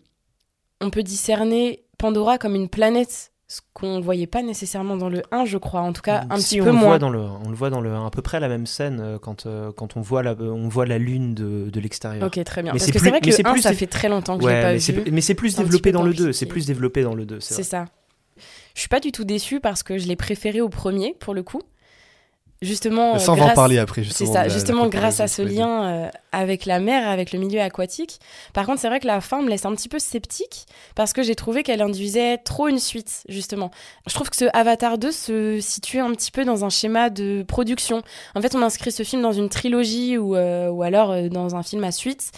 on 0.80 0.90
peut 0.90 1.04
discerner 1.04 1.84
Pandora 1.96 2.38
comme 2.38 2.54
une 2.56 2.68
planète, 2.68 3.30
ce 3.46 3.60
qu'on 3.72 3.98
ne 3.98 4.02
voyait 4.02 4.26
pas 4.26 4.42
nécessairement 4.42 4.96
dans 4.96 5.08
le 5.08 5.22
1, 5.30 5.44
je 5.44 5.58
crois. 5.58 5.80
En 5.82 5.92
tout 5.92 6.02
cas, 6.02 6.24
un 6.28 6.38
Si, 6.38 6.56
petit 6.56 6.60
on 6.60 6.64
peu 6.64 6.70
le 6.70 6.76
moins. 6.76 6.88
Voit 6.88 6.98
dans 6.98 7.10
le, 7.10 7.20
on 7.20 7.48
le 7.48 7.54
voit 7.54 7.70
dans 7.70 7.80
le, 7.80 7.94
à 7.94 8.10
peu 8.10 8.20
près 8.20 8.40
la 8.40 8.48
même 8.48 8.66
scène 8.66 9.00
euh, 9.00 9.18
quand, 9.18 9.46
euh, 9.46 9.70
quand 9.72 9.96
on, 9.96 10.00
voit 10.00 10.22
la, 10.22 10.34
on 10.38 10.68
voit 10.68 10.84
la 10.84 10.98
lune 10.98 11.34
de, 11.34 11.70
de 11.70 11.80
l'extérieur. 11.80 12.26
Ok, 12.26 12.42
très 12.44 12.62
bien. 12.62 12.72
Mais 12.72 12.78
Parce 12.78 12.90
que 12.90 12.98
c'est 12.98 13.10
vrai 13.10 13.20
que 13.20 13.26
le 13.26 13.32
c'est 13.32 13.46
1, 13.46 13.52
plus 13.52 13.62
ça 13.62 13.72
fait 13.74 13.86
très 13.86 14.08
longtemps 14.08 14.36
que 14.38 14.44
je 14.44 14.48
l'ai 14.48 14.60
pas 14.60 14.72
mais 14.72 14.78
vu. 14.78 15.10
mais 15.12 15.20
c'est 15.20 15.34
plus 15.34 15.56
développé 15.56 15.92
dans 15.92 16.02
le 16.02 16.10
2. 16.12 16.16
compliqué. 16.16 16.32
C'est 16.32 16.46
plus 16.46 16.66
développé 16.66 17.02
dans 17.02 17.14
le 17.14 17.26
2. 17.26 17.40
C'est 17.40 17.62
ça. 17.62 17.84
Je 18.74 18.80
suis 18.80 18.88
pas 18.88 19.00
du 19.00 19.12
tout 19.12 19.24
déçue 19.24 19.60
parce 19.60 19.82
que 19.82 19.98
je 19.98 20.06
l'ai 20.06 20.16
préféré 20.16 20.60
au 20.60 20.68
premier, 20.68 21.14
pour 21.18 21.34
le 21.34 21.42
coup. 21.42 21.62
Justement, 22.60 23.18
ça, 23.20 23.30
on 23.30 23.34
va 23.36 23.42
en 23.42 23.44
grâce- 23.46 23.54
parler 23.54 23.78
après, 23.78 24.02
C'est 24.02 24.08
justement. 24.08 24.32
ça, 24.32 24.38
de 24.40 24.48
la- 24.48 24.48
la 24.48 24.54
justement 24.54 24.88
grâce 24.88 25.20
à 25.20 25.28
ce 25.28 25.42
lien 25.42 25.84
euh, 25.84 26.08
avec 26.32 26.66
la 26.66 26.80
mer, 26.80 27.08
avec 27.08 27.32
le 27.32 27.38
milieu 27.38 27.60
aquatique. 27.60 28.18
Par 28.52 28.66
contre, 28.66 28.80
c'est 28.80 28.88
vrai 28.88 28.98
que 28.98 29.06
la 29.06 29.20
fin 29.20 29.42
me 29.42 29.48
laisse 29.48 29.64
un 29.64 29.72
petit 29.76 29.88
peu 29.88 30.00
sceptique 30.00 30.66
parce 30.96 31.12
que 31.12 31.22
j'ai 31.22 31.36
trouvé 31.36 31.62
qu'elle 31.62 31.80
induisait 31.82 32.36
trop 32.38 32.66
une 32.66 32.80
suite, 32.80 33.22
justement. 33.28 33.70
Je 34.08 34.14
trouve 34.14 34.28
que 34.28 34.36
ce 34.36 34.46
Avatar 34.54 34.98
2 34.98 35.12
se 35.12 35.60
situe 35.60 36.00
un 36.00 36.10
petit 36.14 36.32
peu 36.32 36.44
dans 36.44 36.64
un 36.64 36.68
schéma 36.68 37.10
de 37.10 37.44
production. 37.46 38.02
En 38.34 38.42
fait, 38.42 38.56
on 38.56 38.62
inscrit 38.62 38.90
ce 38.90 39.04
film 39.04 39.22
dans 39.22 39.32
une 39.32 39.48
trilogie 39.48 40.18
ou, 40.18 40.34
euh, 40.34 40.68
ou 40.68 40.82
alors 40.82 41.12
euh, 41.12 41.28
dans 41.28 41.54
un 41.54 41.62
film 41.62 41.84
à 41.84 41.92
suite. 41.92 42.32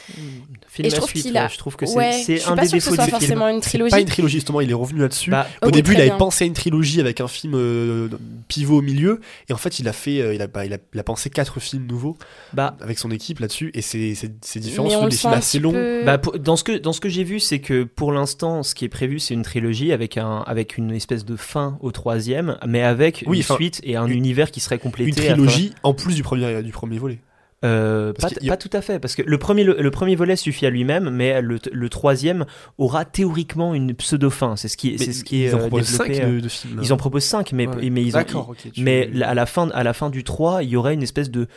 Film 0.68 0.86
Et 0.86 0.90
je 0.90 0.94
à 0.96 0.98
trouve 0.98 1.08
suite, 1.08 1.34
a- 1.34 1.44
ouais, 1.44 1.48
je 1.50 1.56
trouve 1.56 1.76
que 1.76 1.86
c'est 1.86 1.96
ouais, 1.96 2.12
c'est 2.12 2.44
un 2.44 2.56
pas 2.56 2.62
des 2.66 2.68
défauts 2.68 2.90
du 2.90 2.96
film. 2.98 3.08
forcément 3.10 3.48
une 3.48 3.62
C'est 3.62 3.70
trilogie. 3.70 3.90
pas 3.90 4.00
une 4.00 4.06
trilogie, 4.06 4.34
justement, 4.34 4.60
il 4.60 4.70
est 4.70 4.74
revenu 4.74 5.00
là-dessus. 5.00 5.30
Bah, 5.30 5.46
Au 5.62 5.70
début, 5.70 5.92
il 5.94 6.00
avait 6.00 6.08
bien. 6.10 6.18
pensé 6.18 6.44
à 6.44 6.46
une 6.46 6.52
trilogie 6.52 7.00
avec 7.00 7.22
un 7.22 7.28
film 7.28 7.54
euh, 7.54 8.08
pivot 8.48 8.78
au 8.78 8.82
milieu, 8.82 9.20
et 9.48 9.52
en 9.54 9.56
fait, 9.56 9.78
il 9.78 9.88
a 9.88 9.92
fait, 9.94 10.09
euh, 10.18 10.34
il 10.34 10.42
a, 10.42 10.46
bah, 10.46 10.66
il 10.66 10.72
a, 10.72 10.78
il 10.94 10.98
a 11.00 11.02
pensé 11.04 11.30
quatre 11.30 11.60
films 11.60 11.86
nouveaux 11.86 12.16
bah, 12.52 12.76
avec 12.80 12.98
son 12.98 13.10
équipe 13.10 13.38
là-dessus, 13.38 13.70
et 13.74 13.82
c'est 13.82 14.14
c'est 14.14 14.32
c'est 14.44 14.60
différent 14.60 14.88
sur 14.90 15.08
des 15.08 15.16
films 15.16 15.32
assez 15.34 15.58
longs. 15.58 15.72
peu- 15.72 16.02
Bah, 16.04 16.18
pour- 16.18 16.38
dans 16.38 16.56
ce 16.56 16.64
que 16.64 16.78
dans 16.78 16.92
ce 16.92 17.00
que 17.00 17.08
j'ai 17.08 17.24
vu, 17.24 17.38
c'est 17.40 17.60
que 17.60 17.84
pour 17.84 18.12
l'instant, 18.12 18.62
ce 18.62 18.74
qui 18.74 18.84
est 18.84 18.88
prévu, 18.88 19.18
c'est 19.18 19.34
une 19.34 19.42
trilogie 19.42 19.92
avec 19.92 20.16
un 20.18 20.38
avec 20.46 20.76
une 20.78 20.90
espèce 20.92 21.24
de 21.24 21.36
fin 21.36 21.78
au 21.80 21.92
troisième, 21.92 22.56
mais 22.66 22.82
avec 22.82 23.24
Oui, 23.26 23.38
une 23.48 23.56
suite 23.56 23.80
et 23.84 23.96
un 23.96 24.06
une- 24.06 24.12
univers 24.16 24.50
qui 24.50 24.60
serait 24.60 24.78
complété. 24.78 25.10
Une 25.10 25.16
trilogie 25.16 25.72
en 25.82 25.94
plus 25.94 26.14
du 26.14 26.22
premier, 26.22 26.62
du 26.62 26.72
premier 26.72 26.98
volet. 26.98 27.18
Euh, 27.62 28.14
pas, 28.14 28.28
a- 28.50 28.56
tout 28.56 28.70
à 28.72 28.80
fait, 28.80 28.98
parce 28.98 29.14
que 29.14 29.20
le 29.22 29.36
premier, 29.36 29.64
le, 29.64 29.76
le 29.80 29.90
premier 29.90 30.16
volet 30.16 30.34
suffit 30.36 30.64
à 30.64 30.70
lui-même, 30.70 31.10
mais 31.10 31.42
le, 31.42 31.58
le 31.70 31.88
troisième 31.90 32.46
aura 32.78 33.04
théoriquement 33.04 33.74
une 33.74 33.94
pseudo-fin. 33.94 34.56
C'est 34.56 34.68
ce 34.68 34.78
qui, 34.78 34.98
c'est 34.98 35.12
ce 35.12 35.24
qui 35.24 35.42
est 35.44 35.48
ils 35.48 35.54
en 35.54 35.58
proposent 35.58 35.90
développé. 35.92 36.14
cinq 36.14 36.22
euh, 36.24 36.34
de, 36.36 36.40
de 36.40 36.48
films. 36.48 36.76
là. 36.76 36.82
Ils 36.84 36.92
en 36.92 36.96
proposent 36.96 37.24
5, 37.24 37.52
mais, 37.52 37.66
Ouais. 37.66 37.90
mais 37.90 38.02
ils 38.02 38.16
ont. 38.16 38.18
D'accord, 38.18 38.48
ok. 38.50 38.72
tu- 38.72 38.82
Mais 38.82 39.10
la- 39.12 39.28
à 39.28 39.34
la, 39.34 39.44
fin, 39.44 39.68
à 39.74 39.82
la 39.82 39.92
fin 39.92 40.08
du 40.08 40.24
3, 40.24 40.62
il 40.62 40.70
y 40.70 40.76
aurait 40.76 40.94
une 40.94 41.02
espèce 41.02 41.30
de. 41.30 41.48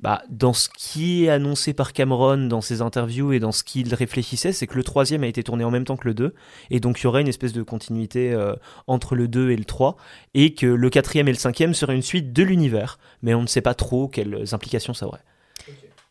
Bah, 0.00 0.22
dans 0.28 0.52
ce 0.52 0.68
qui 0.68 1.24
est 1.24 1.28
annoncé 1.28 1.74
par 1.74 1.92
Cameron 1.92 2.46
dans 2.46 2.60
ses 2.60 2.82
interviews 2.82 3.32
et 3.32 3.40
dans 3.40 3.50
ce 3.50 3.64
qu'il 3.64 3.92
réfléchissait, 3.92 4.52
c'est 4.52 4.68
que 4.68 4.76
le 4.76 4.84
troisième 4.84 5.24
a 5.24 5.26
été 5.26 5.42
tourné 5.42 5.64
en 5.64 5.72
même 5.72 5.84
temps 5.84 5.96
que 5.96 6.06
le 6.06 6.14
2, 6.14 6.34
et 6.70 6.78
donc 6.78 7.00
il 7.00 7.04
y 7.04 7.06
aurait 7.08 7.22
une 7.22 7.28
espèce 7.28 7.52
de 7.52 7.62
continuité 7.64 8.32
euh, 8.32 8.54
entre 8.86 9.16
le 9.16 9.26
2 9.26 9.50
et 9.50 9.56
le 9.56 9.64
3, 9.64 9.96
et 10.34 10.54
que 10.54 10.66
le 10.66 10.90
quatrième 10.90 11.26
et 11.26 11.32
le 11.32 11.38
cinquième 11.38 11.74
seraient 11.74 11.96
une 11.96 12.02
suite 12.02 12.32
de 12.32 12.44
l'univers, 12.44 13.00
mais 13.22 13.34
on 13.34 13.42
ne 13.42 13.48
sait 13.48 13.60
pas 13.60 13.74
trop 13.74 14.06
quelles 14.06 14.54
implications 14.54 14.94
ça 14.94 15.08
aurait. 15.08 15.24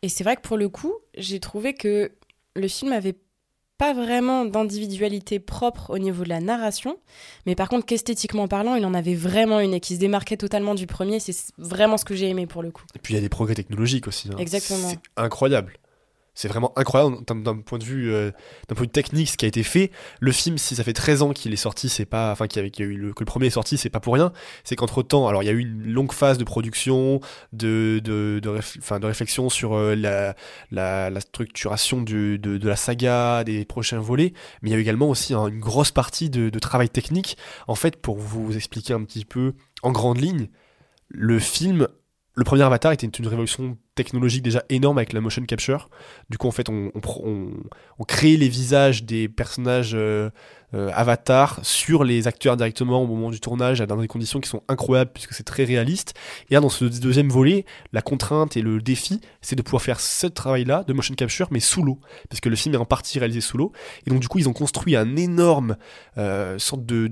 Et 0.02 0.10
c'est 0.10 0.22
vrai 0.22 0.36
que 0.36 0.42
pour 0.42 0.58
le 0.58 0.68
coup, 0.68 0.94
j'ai 1.16 1.40
trouvé 1.40 1.72
que 1.72 2.12
le 2.54 2.68
film 2.68 2.92
avait 2.92 3.16
pas 3.78 3.94
vraiment 3.94 4.44
d'individualité 4.44 5.38
propre 5.38 5.90
au 5.90 5.98
niveau 5.98 6.24
de 6.24 6.28
la 6.28 6.40
narration, 6.40 6.98
mais 7.46 7.54
par 7.54 7.68
contre 7.68 7.86
qu'esthétiquement 7.86 8.48
parlant, 8.48 8.74
il 8.74 8.84
en 8.84 8.92
avait 8.92 9.14
vraiment 9.14 9.60
une 9.60 9.72
et 9.72 9.80
qui 9.80 9.94
se 9.94 10.00
démarquait 10.00 10.36
totalement 10.36 10.74
du 10.74 10.86
premier. 10.86 11.20
C'est 11.20 11.34
vraiment 11.58 11.96
ce 11.96 12.04
que 12.04 12.14
j'ai 12.16 12.28
aimé 12.28 12.46
pour 12.46 12.62
le 12.62 12.70
coup. 12.72 12.82
Et 12.96 12.98
puis 12.98 13.14
il 13.14 13.16
y 13.16 13.18
a 13.18 13.22
des 13.22 13.28
progrès 13.28 13.54
technologiques 13.54 14.08
aussi. 14.08 14.28
hein. 14.30 14.36
Exactement. 14.38 14.88
C'est 14.90 14.98
incroyable. 15.16 15.74
C'est 16.38 16.46
vraiment 16.46 16.72
incroyable 16.76 17.16
d'un- 17.26 17.34
d'un 17.34 17.56
point 17.58 17.78
de 17.78 17.84
vue 17.84 18.12
euh, 18.12 18.30
d'un 18.68 18.76
point 18.76 18.84
de 18.84 18.88
vue 18.90 18.92
technique 18.92 19.28
ce 19.28 19.36
qui 19.36 19.44
a 19.44 19.48
été 19.48 19.64
fait. 19.64 19.90
Le 20.20 20.30
film, 20.30 20.56
si 20.56 20.76
ça 20.76 20.84
fait 20.84 20.92
13 20.92 21.22
ans 21.22 21.32
qu'il 21.32 21.52
est 21.52 21.56
sorti, 21.56 21.88
c'est 21.88 22.04
pas 22.06 22.30
enfin 22.30 22.46
le, 22.54 22.68
que 22.70 22.84
le 22.84 23.24
premier 23.24 23.46
est 23.46 23.50
sorti, 23.50 23.76
c'est 23.76 23.90
pas 23.90 23.98
pour 23.98 24.14
rien. 24.14 24.32
C'est 24.62 24.76
qu'entre 24.76 25.02
temps, 25.02 25.26
alors 25.26 25.42
il 25.42 25.46
y 25.46 25.48
a 25.48 25.52
eu 25.52 25.58
une 25.58 25.92
longue 25.92 26.12
phase 26.12 26.38
de 26.38 26.44
production, 26.44 27.18
de 27.52 28.00
de, 28.04 28.38
de, 28.40 29.06
réflexion 29.06 29.48
sur 29.50 29.74
euh, 29.74 29.96
la, 29.96 30.36
la, 30.70 31.20
structuration 31.20 32.02
de, 32.02 32.36
de 32.36 32.68
la 32.68 32.76
saga, 32.76 33.42
des 33.42 33.64
prochains 33.64 33.98
volets, 33.98 34.32
mais 34.62 34.70
il 34.70 34.72
y 34.72 34.76
a 34.76 34.78
eu 34.78 34.82
également 34.82 35.08
aussi 35.08 35.34
hein, 35.34 35.48
une 35.48 35.58
grosse 35.58 35.90
partie 35.90 36.30
de 36.30 36.56
travail 36.60 36.88
technique. 36.88 37.36
En 37.66 37.74
fait, 37.74 37.96
pour 37.96 38.16
vous 38.16 38.54
expliquer 38.54 38.94
un 38.94 39.02
petit 39.02 39.24
peu 39.24 39.54
en 39.82 39.90
grande 39.90 40.18
ligne, 40.18 40.46
le 41.08 41.40
film 41.40 41.88
le 42.38 42.44
premier 42.44 42.62
Avatar 42.62 42.92
était 42.92 43.08
une 43.08 43.26
révolution 43.26 43.76
technologique 43.98 44.42
déjà 44.42 44.62
énorme 44.68 44.98
avec 44.98 45.12
la 45.12 45.20
motion 45.20 45.44
capture. 45.44 45.90
Du 46.30 46.38
coup, 46.38 46.46
en 46.46 46.52
fait, 46.52 46.68
on, 46.68 46.92
crée 48.06 48.36
les 48.36 48.48
visages 48.48 49.02
des 49.02 49.28
personnages 49.28 49.92
euh, 49.94 50.30
euh, 50.74 50.90
Avatar 50.94 51.60
sur 51.62 52.04
les 52.04 52.26
acteurs 52.28 52.56
directement 52.56 53.02
au 53.02 53.06
moment 53.06 53.30
du 53.30 53.40
tournage, 53.40 53.80
dans 53.80 53.96
des 53.96 54.06
conditions 54.06 54.38
qui 54.38 54.48
sont 54.48 54.62
incroyables 54.68 55.10
puisque 55.12 55.32
c'est 55.32 55.42
très 55.42 55.64
réaliste. 55.64 56.14
Et 56.48 56.54
là, 56.54 56.60
dans 56.60 56.68
ce 56.68 56.84
deuxième 56.84 57.28
volet, 57.28 57.64
la 57.92 58.02
contrainte 58.02 58.56
et 58.56 58.62
le 58.62 58.80
défi, 58.80 59.20
c'est 59.40 59.56
de 59.56 59.62
pouvoir 59.62 59.82
faire 59.82 59.98
ce 59.98 60.26
travail-là 60.26 60.84
de 60.86 60.92
motion 60.92 61.14
capture, 61.14 61.48
mais 61.50 61.60
sous 61.60 61.82
l'eau, 61.82 61.98
parce 62.28 62.40
que 62.40 62.48
le 62.48 62.56
film 62.56 62.74
est 62.74 62.78
en 62.78 62.84
partie 62.84 63.18
réalisé 63.18 63.40
sous 63.40 63.58
l'eau. 63.58 63.72
Et 64.06 64.10
donc, 64.10 64.20
du 64.20 64.28
coup, 64.28 64.38
ils 64.38 64.48
ont 64.48 64.52
construit 64.52 64.94
un 64.94 65.16
énorme 65.16 65.76
euh, 66.18 66.58
sorte 66.58 66.86
de, 66.86 67.10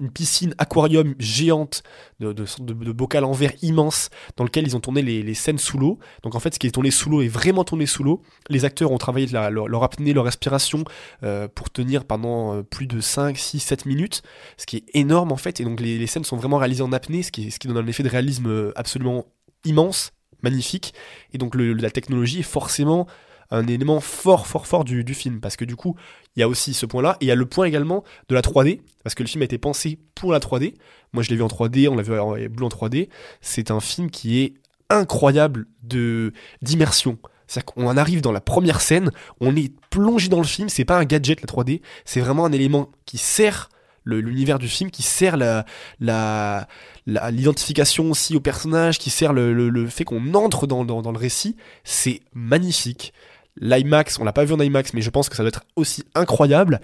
une, 0.00 0.10
piscine 0.10 0.54
aquarium 0.58 1.14
géante, 1.18 1.82
de, 2.20 2.32
de 2.32 2.92
bocal 2.92 3.24
en 3.24 3.32
verre 3.32 3.52
immense, 3.62 4.10
dans 4.36 4.44
lequel 4.44 4.66
ils 4.66 4.76
ont 4.76 4.80
tourné 4.80 5.02
les 5.02 5.34
scènes 5.34 5.58
sous 5.58 5.78
l'eau. 5.78 5.98
Donc 6.26 6.34
en 6.34 6.40
fait, 6.40 6.52
ce 6.52 6.58
qui 6.58 6.66
est 6.66 6.72
tourné 6.72 6.90
sous 6.90 7.08
l'eau 7.08 7.22
est 7.22 7.28
vraiment 7.28 7.62
tourné 7.62 7.86
sous 7.86 8.02
l'eau. 8.02 8.20
Les 8.48 8.64
acteurs 8.64 8.90
ont 8.90 8.98
travaillé 8.98 9.28
leur, 9.28 9.84
apnée, 9.84 10.12
leur 10.12 10.24
respiration 10.24 10.82
euh, 11.22 11.46
pour 11.46 11.70
tenir 11.70 12.04
pendant 12.04 12.52
euh, 12.52 12.62
plus 12.64 12.88
de 12.88 13.00
5, 13.00 13.38
6, 13.38 13.60
7 13.60 13.86
minutes, 13.86 14.22
ce 14.56 14.66
qui 14.66 14.78
est 14.78 14.84
énorme 14.94 15.30
en 15.30 15.36
fait. 15.36 15.60
Et 15.60 15.64
donc 15.64 15.78
les, 15.78 16.04
scènes 16.08 16.24
sont 16.24 16.36
vraiment 16.36 16.56
réalisées 16.56 16.82
en 16.82 16.92
apnée, 16.92 17.22
ce 17.22 17.30
qui, 17.30 17.48
donne 17.68 17.76
un 17.76 17.86
effet 17.86 18.02
de 18.02 18.08
réalisme 18.08 18.48
euh, 18.48 18.72
absolument 18.74 19.26
immense, 19.64 20.10
magnifique. 20.42 20.94
Et 21.32 21.38
donc 21.38 21.54
la 21.54 21.90
technologie 21.90 22.40
est 22.40 22.42
forcément 22.42 23.06
un 23.52 23.68
élément 23.68 24.00
fort, 24.00 24.48
fort, 24.48 24.66
fort 24.66 24.84
du, 24.84 25.04
du 25.04 25.14
film. 25.14 25.40
Parce 25.40 25.54
que 25.54 25.64
du 25.64 25.76
coup, 25.76 25.94
il 26.34 26.40
y 26.40 26.42
a 26.42 26.48
aussi 26.48 26.74
ce 26.74 26.86
point-là. 26.86 27.18
Et 27.20 27.26
il 27.26 27.28
y 27.28 27.30
a 27.30 27.36
le 27.36 27.46
point 27.46 27.66
également 27.66 28.02
de 28.28 28.34
la 28.34 28.40
3D. 28.40 28.80
Parce 29.04 29.14
que 29.14 29.22
le 29.22 29.28
film 29.28 29.42
a 29.42 29.44
été 29.44 29.58
pensé 29.58 30.00
pour 30.16 30.32
la 30.32 30.40
3D. 30.40 30.74
Moi, 31.12 31.22
je 31.22 31.30
l'ai 31.30 31.36
vu 31.36 31.42
en 31.44 31.46
3D, 31.46 31.88
on 31.88 31.94
l'a 31.94 32.02
vu 32.02 32.18
en 32.18 32.32
bleu 32.32 32.64
en 32.64 32.68
3D. 32.68 33.10
C'est 33.40 33.70
un 33.70 33.78
film 33.78 34.10
qui 34.10 34.40
est 34.40 34.54
incroyable 34.90 35.66
de 35.82 36.32
d'immersion. 36.62 37.18
C'est-à-dire 37.46 37.66
qu'on 37.74 37.86
en 37.86 37.96
arrive 37.96 38.20
dans 38.22 38.32
la 38.32 38.40
première 38.40 38.80
scène, 38.80 39.10
on 39.40 39.54
est 39.54 39.72
plongé 39.90 40.28
dans 40.28 40.38
le 40.38 40.44
film, 40.46 40.68
c'est 40.68 40.84
pas 40.84 40.98
un 40.98 41.04
gadget 41.04 41.40
la 41.40 41.46
3D, 41.46 41.80
c'est 42.04 42.20
vraiment 42.20 42.44
un 42.44 42.52
élément 42.52 42.90
qui 43.04 43.18
sert 43.18 43.68
l'univers 44.04 44.58
du 44.58 44.68
film, 44.68 44.90
qui 44.90 45.02
sert 45.02 45.36
la 45.36 46.66
l'identification 47.06 48.10
aussi 48.10 48.36
au 48.36 48.40
personnage, 48.40 48.98
qui 48.98 49.10
sert 49.10 49.32
le, 49.32 49.52
le- 49.52 49.68
le 49.68 49.86
fait 49.88 50.04
qu'on 50.04 50.34
entre 50.34 50.66
dans, 50.66 50.84
dans- 50.84 51.02
dans 51.02 51.12
le 51.12 51.18
récit, 51.18 51.56
c'est 51.84 52.20
magnifique. 52.34 53.12
L'IMAX, 53.58 54.18
on 54.18 54.24
l'a 54.24 54.32
pas 54.34 54.44
vu 54.44 54.52
en 54.52 54.60
IMAX, 54.60 54.92
mais 54.92 55.00
je 55.00 55.08
pense 55.10 55.28
que 55.28 55.36
ça 55.36 55.42
doit 55.42 55.48
être 55.48 55.62
aussi 55.76 56.04
incroyable. 56.14 56.80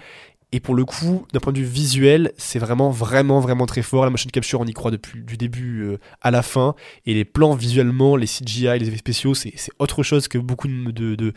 Et 0.53 0.59
pour 0.59 0.75
le 0.75 0.85
coup, 0.85 1.25
d'un 1.33 1.39
point 1.39 1.51
de 1.51 1.57
vue 1.57 1.65
visuel, 1.65 2.31
c'est 2.37 2.59
vraiment, 2.59 2.91
vraiment, 2.91 3.39
vraiment 3.39 3.65
très 3.65 3.81
fort. 3.81 4.03
La 4.03 4.11
motion 4.11 4.29
capture, 4.31 4.61
on 4.61 4.65
y 4.65 4.73
croit 4.73 4.91
depuis 4.91 5.23
du 5.23 5.35
début 5.35 5.81
euh, 5.81 5.97
à 6.21 6.29
la 6.29 6.43
fin. 6.43 6.75
Et 7.07 7.15
les 7.15 7.25
plans 7.25 7.55
visuellement, 7.55 8.15
les 8.15 8.27
CGI, 8.27 8.77
les 8.77 8.87
effets 8.87 8.97
spéciaux, 8.97 9.33
c'est 9.33 9.55
autre 9.79 10.03
chose 10.03 10.27
que 10.27 10.37
beaucoup 10.37 10.67
de 10.67 11.33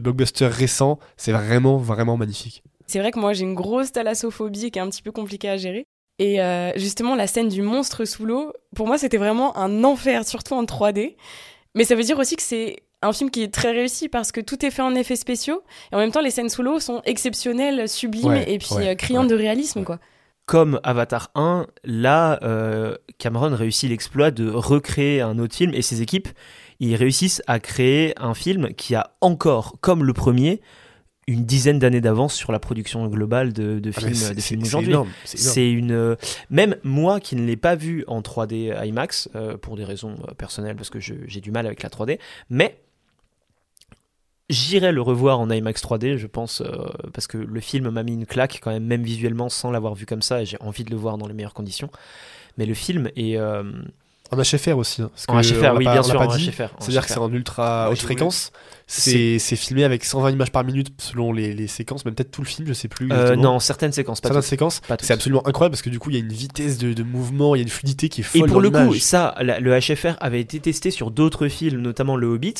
blockbusters 0.00 0.52
récents. 0.52 1.00
C'est 1.16 1.32
vraiment, 1.32 1.76
vraiment 1.76 2.16
magnifique. 2.16 2.62
C'est 2.86 3.00
vrai 3.00 3.10
que 3.10 3.18
moi 3.18 3.34
j'ai 3.34 3.42
une 3.42 3.54
grosse 3.54 3.92
thalassophobie 3.92 4.70
qui 4.70 4.78
est 4.78 4.82
un 4.82 4.88
petit 4.88 5.02
peu 5.02 5.12
compliquée 5.12 5.50
à 5.50 5.56
gérer. 5.56 5.84
Et 6.20 6.40
euh, 6.40 6.72
justement, 6.76 7.16
la 7.16 7.26
scène 7.26 7.48
du 7.48 7.62
monstre 7.62 8.04
sous 8.04 8.24
l'eau, 8.24 8.52
pour 8.74 8.86
moi 8.86 8.96
c'était 8.96 9.18
vraiment 9.18 9.56
un 9.58 9.84
enfer, 9.84 10.26
surtout 10.26 10.54
en 10.54 10.64
3D. 10.64 11.16
Mais 11.74 11.84
ça 11.84 11.94
veut 11.94 12.02
dire 12.02 12.18
aussi 12.18 12.36
que 12.36 12.42
c'est 12.42 12.76
un 13.02 13.12
film 13.12 13.30
qui 13.30 13.42
est 13.42 13.52
très 13.52 13.70
réussi 13.72 14.08
parce 14.08 14.32
que 14.32 14.40
tout 14.40 14.64
est 14.66 14.70
fait 14.70 14.82
en 14.82 14.94
effets 14.94 15.16
spéciaux. 15.16 15.62
Et 15.92 15.94
en 15.94 15.98
même 15.98 16.10
temps, 16.10 16.20
les 16.20 16.30
scènes 16.30 16.48
sous 16.48 16.62
l'eau 16.62 16.80
sont 16.80 17.00
exceptionnelles, 17.04 17.88
sublimes 17.88 18.26
Ouais, 18.28 18.50
et 18.52 18.58
puis 18.58 18.74
ouais, 18.74 18.88
euh, 18.88 18.94
criantes 18.94 19.24
ouais, 19.26 19.30
de 19.30 19.36
réalisme. 19.36 19.84
quoi. 19.84 19.98
comme 20.46 20.80
Avatar 20.82 21.30
1, 21.34 21.66
là, 21.84 22.38
euh, 22.42 22.96
Cameron 23.18 23.54
réussit 23.54 23.90
l'exploit 23.90 24.30
de 24.30 24.48
recréer 24.50 25.20
un 25.20 25.38
autre 25.38 25.54
film 25.54 25.72
et 25.74 25.82
ses 25.82 26.00
équipes, 26.02 26.28
ils 26.80 26.96
réussissent 26.96 27.42
à 27.46 27.60
créer 27.60 28.14
un 28.18 28.34
film 28.34 28.72
qui 28.74 28.94
a 28.94 29.12
encore, 29.20 29.76
comme 29.80 30.04
le 30.04 30.12
premier, 30.14 30.60
une 31.26 31.44
dizaine 31.44 31.78
d'années 31.78 32.00
d'avance 32.00 32.34
sur 32.34 32.50
la 32.52 32.58
production 32.58 33.06
globale 33.08 33.52
de, 33.52 33.78
de 33.80 33.90
Ah, 33.94 34.00
mais 34.02 34.14
films, 34.14 34.14
c'est- 34.14 34.40
films 34.40 34.62
aujourd'hui. 34.62 34.90
énorme, 34.90 35.10
c'est 35.24 35.70
une. 35.70 35.92
euh, 35.92 36.16
Même 36.48 36.76
moi 36.82 37.20
qui 37.20 37.36
ne 37.36 37.44
l'ai 37.46 37.56
pas 37.58 37.74
vu 37.76 38.02
en 38.06 38.22
3D 38.22 38.72
IMAX, 38.86 39.28
euh, 39.34 39.58
pour 39.58 39.76
des 39.76 39.84
raisons 39.84 40.16
personnelles, 40.38 40.76
parce 40.76 40.88
que 40.88 40.98
j'ai 41.00 41.40
du 41.42 41.50
mal 41.50 41.66
avec 41.66 41.82
la 41.82 41.90
3D, 41.90 42.18
mais 42.48 42.78
j'irai 44.50 44.92
le 44.92 45.02
revoir 45.02 45.40
en 45.40 45.50
IMAX 45.50 45.82
3D, 45.82 46.16
je 46.16 46.26
pense, 46.26 46.60
euh, 46.60 46.86
parce 47.12 47.26
que 47.26 47.36
le 47.38 47.60
film 47.60 47.90
m'a 47.90 48.02
mis 48.02 48.12
une 48.14 48.26
claque 48.26 48.60
quand 48.62 48.70
même, 48.70 48.84
même 48.84 49.02
visuellement, 49.02 49.48
sans 49.48 49.70
l'avoir 49.70 49.94
vu 49.94 50.06
comme 50.06 50.22
ça, 50.22 50.42
et 50.42 50.46
j'ai 50.46 50.56
envie 50.60 50.84
de 50.84 50.90
le 50.90 50.96
voir 50.96 51.18
dans 51.18 51.26
les 51.26 51.34
meilleures 51.34 51.54
conditions. 51.54 51.90
Mais 52.56 52.66
le 52.66 52.74
film 52.74 53.08
est. 53.16 53.36
euh, 53.36 53.62
En 54.32 54.36
HFR 54.42 54.76
aussi. 54.76 55.02
hein, 55.02 55.10
parce 55.14 55.26
en 55.28 55.40
que 55.40 55.46
HFR, 55.54 55.76
oui, 55.76 55.84
pas- 55.84 55.92
bien 55.94 56.02
sûr, 56.02 56.20
en. 56.20 56.26
HFR. 56.28 56.68
C'est-à-dire 56.80 57.02
que 57.06 57.08
c'est 57.12 57.18
en 57.18 57.32
ultra 57.32 57.86
Ouais, 57.86 57.92
haute 57.92 57.98
fréquence. 58.00 58.52
C'est 58.88 59.38
filmé 59.56 59.84
avec 59.84 60.04
120 60.04 60.30
images 60.30 60.50
par 60.50 60.64
minute 60.64 60.88
selon 60.98 61.32
les, 61.32 61.52
les 61.54 61.66
séquences, 61.66 62.04
même 62.04 62.14
peut-être 62.14 62.30
tout 62.30 62.40
le 62.42 62.46
film, 62.46 62.66
je 62.66 62.72
sais 62.72 62.88
plus. 62.88 63.08
Euh, 63.12 63.36
non, 63.36 63.60
certaines 63.60 63.92
séquences, 63.92 64.20
pas 64.20 64.28
Certaines 64.28 64.42
toutes. 64.42 64.48
séquences, 64.50 64.80
c'est 65.00 65.12
absolument 65.12 65.46
incroyable 65.46 65.72
parce 65.74 65.82
que 65.82 65.90
du 65.90 65.98
coup, 65.98 66.10
il 66.10 66.14
y 66.14 66.16
a 66.16 66.20
une 66.20 66.32
vitesse 66.32 66.78
de, 66.78 66.92
de 66.94 67.02
mouvement, 67.02 67.54
il 67.54 67.58
y 67.58 67.60
a 67.60 67.64
une 67.64 67.68
fluidité 67.68 68.08
qui 68.08 68.22
est 68.22 68.24
Et 68.24 68.38
folle. 68.40 68.48
pour 68.50 68.62
dans 68.62 68.80
le 68.80 68.88
coup, 68.88 68.94
ça, 68.94 69.34
la- 69.40 69.60
le 69.60 69.78
HFR 69.78 70.16
avait 70.20 70.40
été 70.40 70.58
testé 70.58 70.90
sur 70.90 71.10
d'autres 71.10 71.48
films, 71.48 71.80
notamment 71.82 72.16
Le 72.16 72.26
Hobbit, 72.28 72.54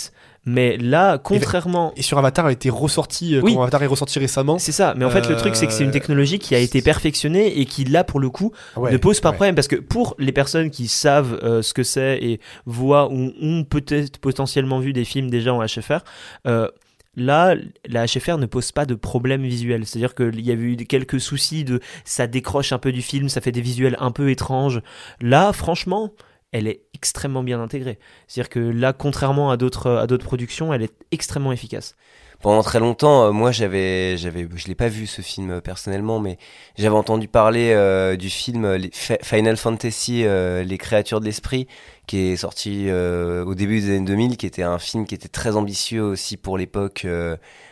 mais 0.44 0.76
là, 0.78 1.18
contrairement. 1.18 1.92
Et 1.96 2.02
sur 2.02 2.16
Avatar 2.18 2.46
a 2.46 2.52
été 2.52 2.70
ressorti, 2.70 3.34
euh, 3.34 3.40
Oui. 3.42 3.54
quand 3.54 3.62
Avatar 3.62 3.82
est 3.82 3.86
ressorti 3.86 4.18
récemment. 4.18 4.58
C'est 4.58 4.72
ça, 4.72 4.94
mais 4.96 5.04
en 5.04 5.10
fait, 5.10 5.28
le 5.28 5.36
truc, 5.36 5.56
c'est 5.56 5.66
que 5.66 5.72
c'est 5.72 5.82
une 5.82 5.90
Euh, 5.90 5.92
technologie 5.92 6.38
qui 6.38 6.54
a 6.54 6.58
été 6.58 6.80
perfectionnée 6.80 7.58
et 7.60 7.64
qui, 7.66 7.84
là, 7.84 8.04
pour 8.04 8.20
le 8.20 8.30
coup, 8.30 8.52
Ouais, 8.76 8.92
ne 8.92 8.96
pose 8.96 9.20
pas 9.20 9.30
ouais. 9.30 9.34
problème 9.36 9.54
parce 9.54 9.68
que 9.68 9.76
pour 9.76 10.14
les 10.18 10.32
personnes 10.32 10.70
qui 10.70 10.88
savent 10.88 11.38
euh, 11.42 11.60
ce 11.62 11.74
que 11.74 11.82
c'est 11.82 12.18
et 12.22 12.40
voient 12.66 13.10
ou 13.12 13.32
ont 13.42 13.64
peut-être 13.64 14.18
potentiellement 14.18 14.78
vu 14.78 14.92
des 14.92 15.04
films 15.04 15.28
déjà 15.28 15.52
en 15.52 15.62
HFR, 15.64 16.00
euh, 16.46 16.68
là 17.16 17.54
la 17.86 18.06
HFR 18.06 18.38
ne 18.38 18.46
pose 18.46 18.72
pas 18.72 18.86
de 18.86 18.94
problème 18.94 19.42
visuel. 19.42 19.86
C'est-à-dire 19.86 20.14
qu'il 20.14 20.44
y 20.44 20.50
a 20.50 20.54
eu 20.54 20.76
quelques 20.76 21.20
soucis 21.20 21.64
de 21.64 21.80
ça 22.04 22.26
décroche 22.26 22.72
un 22.72 22.78
peu 22.78 22.92
du 22.92 23.02
film, 23.02 23.28
ça 23.28 23.40
fait 23.40 23.52
des 23.52 23.60
visuels 23.60 23.96
un 23.98 24.10
peu 24.10 24.30
étranges. 24.30 24.80
Là, 25.20 25.52
franchement, 25.52 26.12
elle 26.52 26.66
est 26.66 26.82
extrêmement 26.94 27.42
bien 27.42 27.60
intégrée. 27.60 27.98
C'est-à-dire 28.26 28.50
que 28.50 28.60
là, 28.60 28.92
contrairement 28.92 29.50
à 29.50 29.56
d'autres 29.56 29.90
à 29.90 30.06
d'autres 30.06 30.24
productions, 30.24 30.72
elle 30.72 30.82
est 30.82 30.94
extrêmement 31.10 31.52
efficace. 31.52 31.96
Pendant 32.40 32.62
très 32.62 32.78
longtemps, 32.78 33.24
euh, 33.24 33.32
moi 33.32 33.50
j'avais, 33.50 34.16
j'avais, 34.16 34.46
je 34.54 34.68
l'ai 34.68 34.76
pas 34.76 34.86
vu 34.86 35.08
ce 35.08 35.22
film 35.22 35.50
euh, 35.50 35.60
personnellement, 35.60 36.20
mais 36.20 36.38
j'avais 36.76 36.94
entendu 36.94 37.26
parler 37.26 37.72
euh, 37.72 38.14
du 38.14 38.30
film 38.30 38.78
Final 38.92 39.56
Fantasy, 39.56 40.22
les 40.22 40.78
créatures 40.78 41.18
de 41.18 41.24
l'esprit, 41.24 41.66
qui 42.06 42.18
est 42.18 42.36
sorti 42.36 42.90
au 42.90 43.54
début 43.54 43.80
des 43.80 43.96
années 43.96 44.04
2000, 44.04 44.36
qui 44.36 44.46
était 44.46 44.62
un 44.62 44.78
film 44.78 45.04
qui 45.06 45.14
était 45.14 45.28
très 45.28 45.56
ambitieux 45.56 46.02
aussi 46.02 46.36
pour 46.36 46.58
l'époque, 46.58 47.06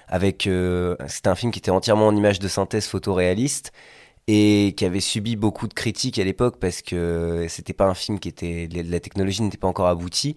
avec, 0.08 0.48
c'était 1.06 1.28
un 1.28 1.34
film 1.34 1.52
qui 1.52 1.58
était 1.60 1.70
entièrement 1.70 2.08
en 2.08 2.16
images 2.16 2.38
de 2.38 2.48
synthèse 2.48 2.86
photoréaliste 2.86 3.72
et 4.28 4.74
qui 4.76 4.84
avait 4.84 5.00
subi 5.00 5.36
beaucoup 5.36 5.68
de 5.68 5.74
critiques 5.74 6.18
à 6.18 6.24
l'époque 6.24 6.56
parce 6.58 6.82
que 6.82 7.46
c'était 7.48 7.72
pas 7.72 7.86
un 7.86 7.94
film 7.94 8.18
qui 8.18 8.28
était, 8.28 8.68
la 8.72 8.98
technologie 8.98 9.42
n'était 9.42 9.58
pas 9.58 9.68
encore 9.68 9.86
aboutie. 9.86 10.34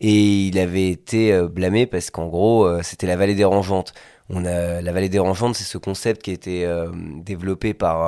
Et 0.00 0.48
il 0.48 0.58
avait 0.58 0.90
été 0.90 1.32
euh, 1.32 1.48
blâmé 1.48 1.86
parce 1.86 2.10
qu'en 2.10 2.26
gros, 2.26 2.64
euh, 2.64 2.80
c'était 2.82 3.06
la 3.06 3.16
vallée 3.16 3.34
dérangeante. 3.34 3.94
On 4.30 4.44
a, 4.44 4.80
la 4.80 4.92
vallée 4.92 5.08
dérangeante, 5.08 5.54
c'est 5.54 5.64
ce 5.64 5.78
concept 5.78 6.22
qui 6.22 6.30
a 6.30 6.34
été 6.34 6.64
euh, 6.66 6.90
développé 6.94 7.74
par 7.74 8.02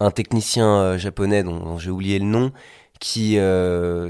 un, 0.00 0.10
technicien 0.10 0.96
japonais 0.96 1.42
dont, 1.42 1.78
j'ai 1.78 1.90
oublié 1.90 2.18
le 2.18 2.24
nom, 2.24 2.52
qui 3.00 3.38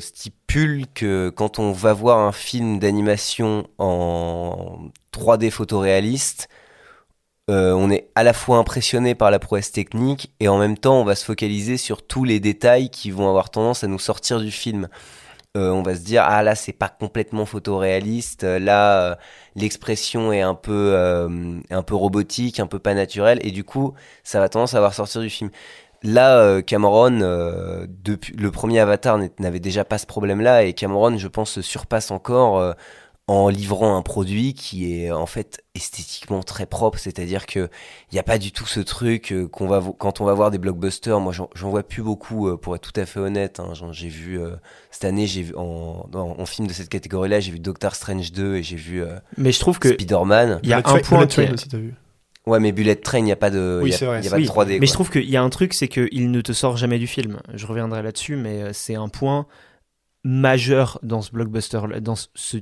stipule 0.00 0.86
que 0.94 1.30
quand 1.30 1.58
on 1.58 1.72
va 1.72 1.92
voir 1.92 2.18
un 2.18 2.32
film 2.32 2.78
d'animation 2.78 3.66
en 3.78 4.90
3D 5.12 5.50
photoréaliste, 5.50 6.48
on 7.48 7.90
est 7.90 8.10
à 8.14 8.22
la 8.22 8.34
fois 8.34 8.58
impressionné 8.58 9.14
par 9.14 9.30
la 9.30 9.38
prouesse 9.38 9.72
technique 9.72 10.30
et 10.40 10.48
en 10.48 10.58
même 10.58 10.76
temps 10.76 11.00
on 11.00 11.04
va 11.04 11.14
se 11.14 11.24
focaliser 11.24 11.78
sur 11.78 12.06
tous 12.06 12.24
les 12.24 12.38
détails 12.38 12.90
qui 12.90 13.10
vont 13.10 13.28
avoir 13.28 13.50
tendance 13.50 13.82
à 13.82 13.86
nous 13.86 13.98
sortir 13.98 14.40
du 14.40 14.50
film. 14.50 14.88
Euh, 15.58 15.70
on 15.70 15.82
va 15.82 15.94
se 15.96 16.00
dire 16.00 16.22
ah 16.24 16.42
là 16.42 16.54
c'est 16.54 16.72
pas 16.72 16.88
complètement 16.88 17.44
photoréaliste, 17.44 18.44
euh, 18.44 18.58
là 18.60 19.10
euh, 19.12 19.14
l'expression 19.56 20.32
est 20.32 20.40
un 20.40 20.54
peu 20.54 20.94
un 21.70 21.82
peu 21.82 21.94
robotique, 21.94 22.60
un 22.60 22.66
peu 22.66 22.78
pas 22.78 22.94
naturelle 22.94 23.40
et 23.42 23.50
du 23.50 23.64
coup 23.64 23.94
ça 24.22 24.40
va 24.40 24.48
tendance 24.48 24.74
à 24.74 24.78
avoir 24.78 24.94
sortir 24.94 25.20
du 25.20 25.30
film. 25.30 25.50
Là 26.04 26.62
Cameron 26.62 27.10
le 27.20 28.50
premier 28.50 28.78
Avatar 28.80 29.18
n'avait 29.40 29.60
déjà 29.60 29.84
pas 29.84 29.98
ce 29.98 30.06
problème 30.06 30.40
là 30.40 30.62
et 30.62 30.72
Cameron 30.74 31.18
je 31.18 31.28
pense 31.28 31.50
se 31.50 31.62
surpasse 31.62 32.10
encore 32.12 32.74
en 33.28 33.48
livrant 33.50 33.96
un 33.96 34.02
produit 34.02 34.54
qui 34.54 34.92
est 35.02 35.10
en 35.12 35.26
fait 35.26 35.62
esthétiquement 35.74 36.42
très 36.42 36.64
propre, 36.66 36.98
c'est-à-dire 36.98 37.44
que 37.46 37.68
il 38.10 38.14
n'y 38.14 38.18
a 38.18 38.22
pas 38.22 38.38
du 38.38 38.52
tout 38.52 38.66
ce 38.66 38.80
truc 38.80 39.32
euh, 39.32 39.46
qu'on 39.46 39.68
va 39.68 39.82
quand 39.98 40.20
on 40.20 40.24
va 40.24 40.32
voir 40.34 40.50
des 40.50 40.56
blockbusters. 40.58 41.20
Moi, 41.20 41.32
j'en 41.32 41.70
vois 41.70 41.82
plus 41.82 42.02
beaucoup, 42.02 42.48
euh, 42.48 42.56
pour 42.56 42.74
être 42.74 42.90
tout 42.90 42.98
à 43.00 43.04
fait 43.06 43.20
honnête. 43.20 43.60
hein. 43.60 43.72
J'ai 43.92 44.08
vu 44.08 44.40
euh, 44.40 44.56
cette 44.90 45.04
année, 45.04 45.26
j'ai 45.26 45.42
vu 45.42 45.54
en, 45.56 46.08
en, 46.14 46.18
en 46.38 46.46
film 46.46 46.66
de 46.66 46.72
cette 46.72 46.88
catégorie-là, 46.88 47.38
j'ai 47.40 47.52
vu 47.52 47.60
Doctor 47.60 47.94
Strange 47.94 48.32
2 48.32 48.56
et 48.56 48.62
j'ai 48.62 48.76
vu 48.76 49.02
euh, 49.02 49.18
Mais 49.36 49.52
je 49.52 49.60
trouve 49.60 49.78
que 49.78 49.90
Spider-Man. 49.90 50.60
il 50.62 50.70
y 50.70 50.72
a 50.72 50.80
Bullet 50.80 50.88
un 50.96 50.98
point 51.02 51.26
qui 51.26 51.40
est- 51.40 51.44
Train 51.44 51.54
aussi, 51.54 51.68
t'as 51.68 51.78
vu. 51.78 51.94
Ouais, 52.46 52.60
mais 52.60 52.72
Bullet 52.72 52.96
Train, 52.96 53.18
il 53.18 53.24
n'y 53.24 53.32
a 53.32 53.36
pas 53.36 53.50
de, 53.50 53.80
Oui, 53.82 53.90
il 53.90 53.92
y 53.92 54.04
a, 54.04 54.08
vrai, 54.08 54.24
y 54.24 54.28
pas 54.30 54.36
Oui, 54.36 54.44
de 54.44 54.48
3D. 54.48 54.78
Mais 54.80 54.86
je 54.86 54.92
trouve 54.94 55.10
qu'il 55.10 55.28
y 55.28 55.36
a 55.36 55.42
un 55.42 55.50
truc, 55.50 55.74
c'est 55.74 55.88
qu'il 55.88 56.30
ne 56.30 56.40
te 56.40 56.52
sort 56.52 56.78
jamais 56.78 56.98
du 56.98 57.06
film. 57.06 57.40
Je 57.52 57.66
reviendrai 57.66 58.02
là-dessus, 58.02 58.36
mais 58.36 58.72
c'est 58.72 58.94
un 58.94 59.08
point 59.10 59.46
majeur 60.24 60.98
dans 61.02 61.20
ce 61.22 61.30
blockbuster, 61.30 61.80
dans 62.00 62.14
ce 62.34 62.58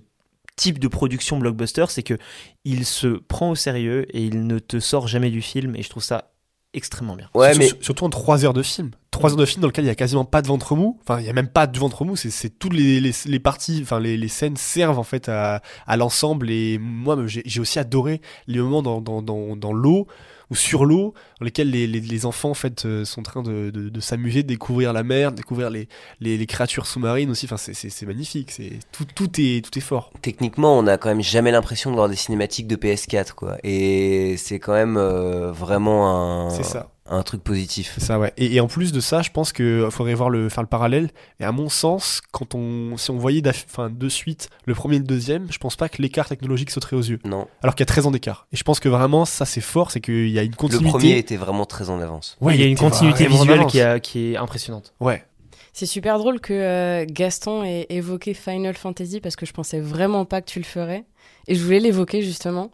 type 0.56 0.78
de 0.78 0.88
production 0.88 1.38
blockbuster, 1.38 1.84
c'est 1.88 2.02
que 2.02 2.18
il 2.64 2.84
se 2.86 3.06
prend 3.08 3.50
au 3.50 3.54
sérieux 3.54 4.06
et 4.16 4.24
il 4.24 4.46
ne 4.46 4.58
te 4.58 4.80
sort 4.80 5.06
jamais 5.06 5.30
du 5.30 5.42
film. 5.42 5.76
Et 5.76 5.82
je 5.82 5.90
trouve 5.90 6.02
ça 6.02 6.32
extrêmement 6.74 7.16
bien. 7.16 7.28
Ouais, 7.34 7.52
Sur- 7.52 7.58
mais 7.60 7.66
sur- 7.68 7.76
Surtout 7.80 8.04
en 8.04 8.10
3 8.10 8.44
heures 8.44 8.52
de 8.54 8.62
film. 8.62 8.90
3 9.10 9.30
heures 9.30 9.36
de 9.38 9.46
film 9.46 9.62
dans 9.62 9.68
lequel 9.68 9.84
il 9.84 9.88
y 9.88 9.90
a 9.90 9.94
quasiment 9.94 10.24
pas 10.26 10.42
de 10.42 10.46
ventre 10.48 10.74
mou. 10.76 10.98
Enfin, 11.02 11.20
il 11.20 11.26
y 11.26 11.30
a 11.30 11.32
même 11.32 11.48
pas 11.48 11.66
de 11.66 11.78
ventre 11.78 12.04
mou. 12.04 12.16
C'est- 12.16 12.28
C'est 12.30 12.50
toutes 12.58 12.74
les, 12.74 13.00
les, 13.00 13.12
les 13.26 13.38
parties, 13.38 13.80
enfin, 13.82 13.98
les, 14.00 14.16
les 14.16 14.28
scènes 14.28 14.56
servent 14.56 14.98
en 14.98 15.02
fait 15.04 15.28
à, 15.28 15.62
à 15.86 15.96
l'ensemble. 15.96 16.50
Et 16.50 16.76
moi, 16.78 17.16
j'ai 17.26 17.42
j'ai 17.46 17.60
aussi 17.60 17.78
adoré 17.78 18.20
les 18.46 18.58
moments 18.58 18.82
dans, 18.82 19.00
dans, 19.00 19.22
dans, 19.22 19.56
dans 19.56 19.72
l'eau 19.72 20.06
ou 20.50 20.54
sur 20.54 20.84
l'eau, 20.84 21.14
dans 21.40 21.44
lesquels 21.44 21.70
les, 21.70 21.86
les, 21.86 22.00
les 22.00 22.26
enfants 22.26 22.50
en 22.50 22.54
fait 22.54 22.84
euh, 22.86 23.04
sont 23.04 23.20
en 23.20 23.24
train 23.24 23.42
de, 23.42 23.70
de, 23.70 23.88
de 23.88 24.00
s'amuser, 24.00 24.42
de 24.42 24.48
découvrir 24.48 24.92
la 24.92 25.02
mer, 25.02 25.32
de 25.32 25.36
découvrir 25.36 25.70
les, 25.70 25.88
les, 26.20 26.46
créatures 26.46 26.86
sous-marines 26.86 27.30
aussi. 27.30 27.46
Enfin, 27.46 27.56
c'est- 27.56 28.06
magnifique. 28.06 28.50
C'est 28.52 28.78
tout, 28.92 29.04
tout 29.04 29.30
est 29.40 29.64
tout 29.64 29.76
est 29.76 29.82
fort. 29.82 30.12
techniquement, 30.22 30.78
on 30.78 30.86
a 30.86 30.96
quand 30.98 31.08
même 31.08 31.22
jamais 31.22 31.50
l'impression 31.50 31.90
de 31.90 31.96
voir 31.96 32.08
des 32.08 32.16
cinématiques 32.16 32.68
de 32.68 32.76
PS4, 32.76 33.32
quoi. 33.34 33.56
Et 33.64 34.36
c'est 34.36 34.60
quand 34.60 34.74
même 34.74 34.96
euh, 34.96 35.50
vraiment 35.50 36.46
un, 36.46 36.50
C'est 36.50 36.62
ça. 36.62 36.90
Un 37.08 37.22
truc 37.22 37.42
positif. 37.42 37.94
Ça, 37.98 38.18
ouais. 38.18 38.32
Et, 38.36 38.54
et 38.56 38.60
en 38.60 38.66
plus 38.66 38.92
de 38.92 39.00
ça, 39.00 39.22
je 39.22 39.30
pense 39.30 39.52
qu'il 39.52 39.86
faudrait 39.90 40.14
voir 40.14 40.30
le, 40.30 40.48
faire 40.48 40.62
le 40.62 40.68
parallèle. 40.68 41.10
Et 41.40 41.44
à 41.44 41.52
mon 41.52 41.68
sens, 41.68 42.20
quand 42.32 42.54
on, 42.54 42.96
si 42.96 43.10
on 43.10 43.16
voyait 43.18 43.42
enfin, 43.48 43.90
de 43.90 44.08
suite 44.08 44.48
le 44.64 44.74
premier 44.74 44.96
et 44.96 44.98
le 45.00 45.04
deuxième, 45.04 45.46
je 45.50 45.58
pense 45.58 45.76
pas 45.76 45.88
que 45.88 46.00
l'écart 46.02 46.28
technologique 46.28 46.70
sauterait 46.70 46.96
aux 46.96 47.02
yeux. 47.02 47.18
Non, 47.24 47.46
Alors 47.62 47.74
qu'il 47.74 47.82
y 47.82 47.88
a 47.88 47.92
13 47.92 48.06
ans 48.06 48.10
d'écart. 48.10 48.46
Et 48.52 48.56
je 48.56 48.62
pense 48.64 48.80
que 48.80 48.88
vraiment, 48.88 49.24
ça 49.24 49.44
c'est 49.44 49.60
fort, 49.60 49.90
c'est 49.90 50.00
qu'il 50.00 50.28
y 50.30 50.38
a 50.38 50.42
une 50.42 50.50
le 50.50 50.56
continuité. 50.56 50.90
premier 50.90 51.18
était 51.18 51.36
vraiment 51.36 51.64
très 51.66 51.90
en 51.90 52.00
avance. 52.00 52.36
Ouais, 52.40 52.54
il 52.54 52.60
y 52.60 52.64
a 52.64 52.66
une 52.66 52.76
continuité 52.76 53.26
visuelle 53.26 53.66
qui, 53.66 53.80
a- 53.80 54.00
qui 54.00 54.32
est 54.32 54.36
impressionnante. 54.36 54.92
Ouais. 55.00 55.24
C'est 55.72 55.84
super 55.86 56.16
drôle 56.18 56.40
que 56.40 56.54
euh, 56.54 57.04
Gaston 57.06 57.62
ait 57.62 57.84
évoqué 57.90 58.32
Final 58.32 58.74
Fantasy 58.74 59.20
parce 59.20 59.36
que 59.36 59.44
je 59.44 59.52
pensais 59.52 59.78
vraiment 59.78 60.24
pas 60.24 60.40
que 60.40 60.46
tu 60.50 60.58
le 60.58 60.64
ferais. 60.64 61.04
Et 61.48 61.54
je 61.54 61.62
voulais 61.62 61.80
l'évoquer 61.80 62.22
justement. 62.22 62.70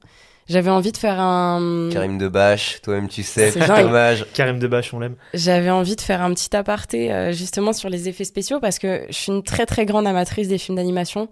J'avais 0.52 0.70
envie 0.70 0.92
de 0.92 0.98
faire 0.98 1.18
un. 1.18 1.88
Karim 1.90 2.18
Debache, 2.18 2.82
toi-même 2.82 3.08
tu 3.08 3.22
sais, 3.22 3.54
hommage. 3.70 4.26
Karim 4.34 4.58
Debache, 4.58 4.92
on 4.92 5.00
l'aime. 5.00 5.16
J'avais 5.32 5.70
envie 5.70 5.96
de 5.96 6.00
faire 6.02 6.20
un 6.20 6.34
petit 6.34 6.54
aparté 6.54 7.10
euh, 7.10 7.32
justement 7.32 7.72
sur 7.72 7.88
les 7.88 8.10
effets 8.10 8.24
spéciaux 8.24 8.60
parce 8.60 8.78
que 8.78 9.06
je 9.08 9.14
suis 9.14 9.32
une 9.32 9.42
très 9.42 9.64
très 9.64 9.86
grande 9.86 10.06
amatrice 10.06 10.48
des 10.48 10.58
films 10.58 10.76
d'animation 10.76 11.30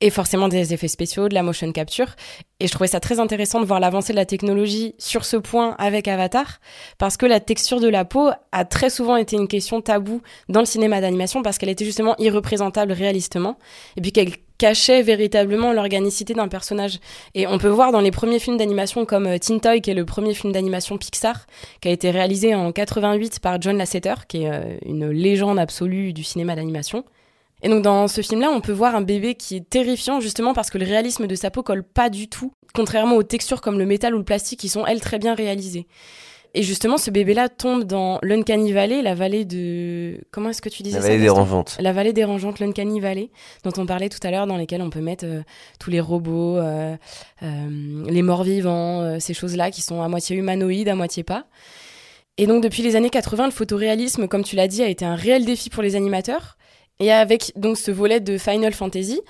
et 0.00 0.08
forcément 0.08 0.48
des 0.48 0.72
effets 0.72 0.88
spéciaux, 0.88 1.28
de 1.28 1.34
la 1.34 1.42
motion 1.42 1.70
capture. 1.70 2.16
Et 2.60 2.66
je 2.66 2.72
trouvais 2.72 2.88
ça 2.88 2.98
très 2.98 3.20
intéressant 3.20 3.60
de 3.60 3.66
voir 3.66 3.78
l'avancée 3.78 4.14
de 4.14 4.16
la 4.16 4.24
technologie 4.24 4.94
sur 4.96 5.26
ce 5.26 5.36
point 5.36 5.76
avec 5.78 6.08
Avatar 6.08 6.60
parce 6.96 7.18
que 7.18 7.26
la 7.26 7.40
texture 7.40 7.80
de 7.80 7.88
la 7.88 8.06
peau 8.06 8.30
a 8.52 8.64
très 8.64 8.88
souvent 8.88 9.16
été 9.16 9.36
une 9.36 9.48
question 9.48 9.82
taboue 9.82 10.22
dans 10.48 10.60
le 10.60 10.66
cinéma 10.66 11.02
d'animation 11.02 11.42
parce 11.42 11.58
qu'elle 11.58 11.68
était 11.68 11.84
justement 11.84 12.16
irreprésentable 12.18 12.92
réalistement 12.92 13.58
et 13.98 14.00
puis 14.00 14.12
qu'elle 14.12 14.32
cachait 14.60 15.00
véritablement 15.00 15.72
l'organicité 15.72 16.34
d'un 16.34 16.46
personnage. 16.46 16.98
Et 17.34 17.46
on 17.46 17.56
peut 17.56 17.68
voir 17.68 17.92
dans 17.92 18.00
les 18.02 18.10
premiers 18.10 18.38
films 18.38 18.58
d'animation 18.58 19.06
comme 19.06 19.26
euh, 19.26 19.38
Teen 19.38 19.58
Toy, 19.58 19.80
qui 19.80 19.90
est 19.90 19.94
le 19.94 20.04
premier 20.04 20.34
film 20.34 20.52
d'animation 20.52 20.98
Pixar, 20.98 21.46
qui 21.80 21.88
a 21.88 21.90
été 21.90 22.10
réalisé 22.10 22.54
en 22.54 22.70
88 22.70 23.40
par 23.40 23.58
John 23.62 23.78
Lasseter, 23.78 24.26
qui 24.28 24.42
est 24.42 24.52
euh, 24.52 24.76
une 24.84 25.08
légende 25.08 25.58
absolue 25.58 26.12
du 26.12 26.22
cinéma 26.24 26.56
d'animation. 26.56 27.04
Et 27.62 27.70
donc 27.70 27.82
dans 27.82 28.06
ce 28.06 28.20
film-là, 28.20 28.50
on 28.50 28.60
peut 28.60 28.72
voir 28.72 28.94
un 28.94 29.00
bébé 29.00 29.34
qui 29.34 29.56
est 29.56 29.68
terrifiant 29.68 30.20
justement 30.20 30.52
parce 30.52 30.68
que 30.68 30.76
le 30.76 30.84
réalisme 30.84 31.26
de 31.26 31.34
sa 31.34 31.50
peau 31.50 31.62
colle 31.62 31.82
pas 31.82 32.10
du 32.10 32.28
tout, 32.28 32.52
contrairement 32.74 33.16
aux 33.16 33.22
textures 33.22 33.62
comme 33.62 33.78
le 33.78 33.86
métal 33.86 34.14
ou 34.14 34.18
le 34.18 34.24
plastique 34.24 34.60
qui 34.60 34.68
sont 34.68 34.86
elles 34.86 35.00
très 35.00 35.18
bien 35.18 35.34
réalisées. 35.34 35.86
Et 36.54 36.62
justement, 36.62 36.98
ce 36.98 37.10
bébé-là 37.10 37.48
tombe 37.48 37.84
dans 37.84 38.18
l'Uncanny 38.22 38.72
Valley, 38.72 39.02
la 39.02 39.14
vallée 39.14 39.44
de... 39.44 40.18
Comment 40.32 40.50
est-ce 40.50 40.60
que 40.60 40.68
tu 40.68 40.82
disais 40.82 40.96
La 40.96 41.02
ça, 41.02 41.08
vallée 41.08 41.20
dérangeante. 41.20 41.76
la 41.78 41.92
vallée 41.92 42.12
dérangeante, 42.12 42.58
l'Uncanny 42.58 42.98
Valley, 42.98 43.30
dont 43.62 43.72
on 43.76 43.86
parlait 43.86 44.08
tout 44.08 44.18
à 44.24 44.32
l'heure, 44.32 44.48
dans 44.48 44.56
lesquelles 44.56 44.82
on 44.82 44.90
peut 44.90 45.00
mettre 45.00 45.24
euh, 45.26 45.42
tous 45.78 45.90
les 45.90 46.00
robots, 46.00 46.56
euh, 46.56 46.96
euh, 47.44 48.04
les 48.08 48.22
morts 48.22 48.42
vivants, 48.42 49.20
ces 49.20 49.34
choses-là 49.34 49.70
qui 49.70 49.80
sont 49.80 50.02
à 50.02 50.08
moitié 50.08 50.36
humanoïdes, 50.36 50.88
à 50.88 50.96
moitié 50.96 51.22
pas. 51.22 51.46
Et 52.36 52.46
donc 52.46 52.62
depuis 52.62 52.82
les 52.82 52.96
années 52.96 53.10
80, 53.10 53.46
le 53.46 53.52
photoréalisme, 53.52 54.26
comme 54.26 54.42
tu 54.42 54.56
l'as 54.56 54.68
dit, 54.68 54.82
a 54.82 54.88
été 54.88 55.04
un 55.04 55.14
réel 55.14 55.44
défi 55.44 55.70
pour 55.70 55.82
les 55.82 55.94
animateurs. 55.94 56.56
Et 56.98 57.12
avec 57.12 57.52
donc 57.56 57.78
ce 57.78 57.90
volet 57.90 58.20
de 58.20 58.38
Final 58.38 58.72
Fantasy, 58.72 59.20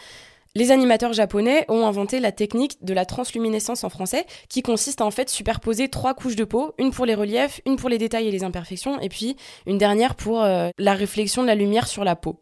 les 0.55 0.73
animateurs 0.73 1.13
japonais 1.13 1.65
ont 1.69 1.87
inventé 1.87 2.19
la 2.19 2.33
technique 2.33 2.85
de 2.85 2.93
la 2.93 3.05
transluminescence 3.05 3.85
en 3.85 3.89
français, 3.89 4.27
qui 4.49 4.63
consiste 4.63 5.01
à 5.01 5.07
en 5.07 5.11
fait 5.11 5.29
superposer 5.29 5.89
trois 5.89 6.15
couches 6.15 6.37
de 6.37 6.45
peau, 6.45 6.75
une 6.79 6.91
pour 6.91 7.07
les 7.07 7.15
reliefs, 7.15 7.61
une 7.67 7.77
pour 7.77 7.89
les 7.89 7.99
détails 7.99 8.29
et 8.29 8.33
les 8.33 8.43
imperfections, 8.43 9.01
et 9.01 9.09
puis 9.09 9.37
une 9.67 9.79
dernière 9.79 10.17
pour 10.17 10.43
euh, 10.43 10.71
la 10.79 10.95
réflexion 10.95 11.43
de 11.43 11.47
la 11.47 11.55
lumière 11.55 11.87
sur 11.87 12.05
la 12.05 12.17
peau. 12.17 12.41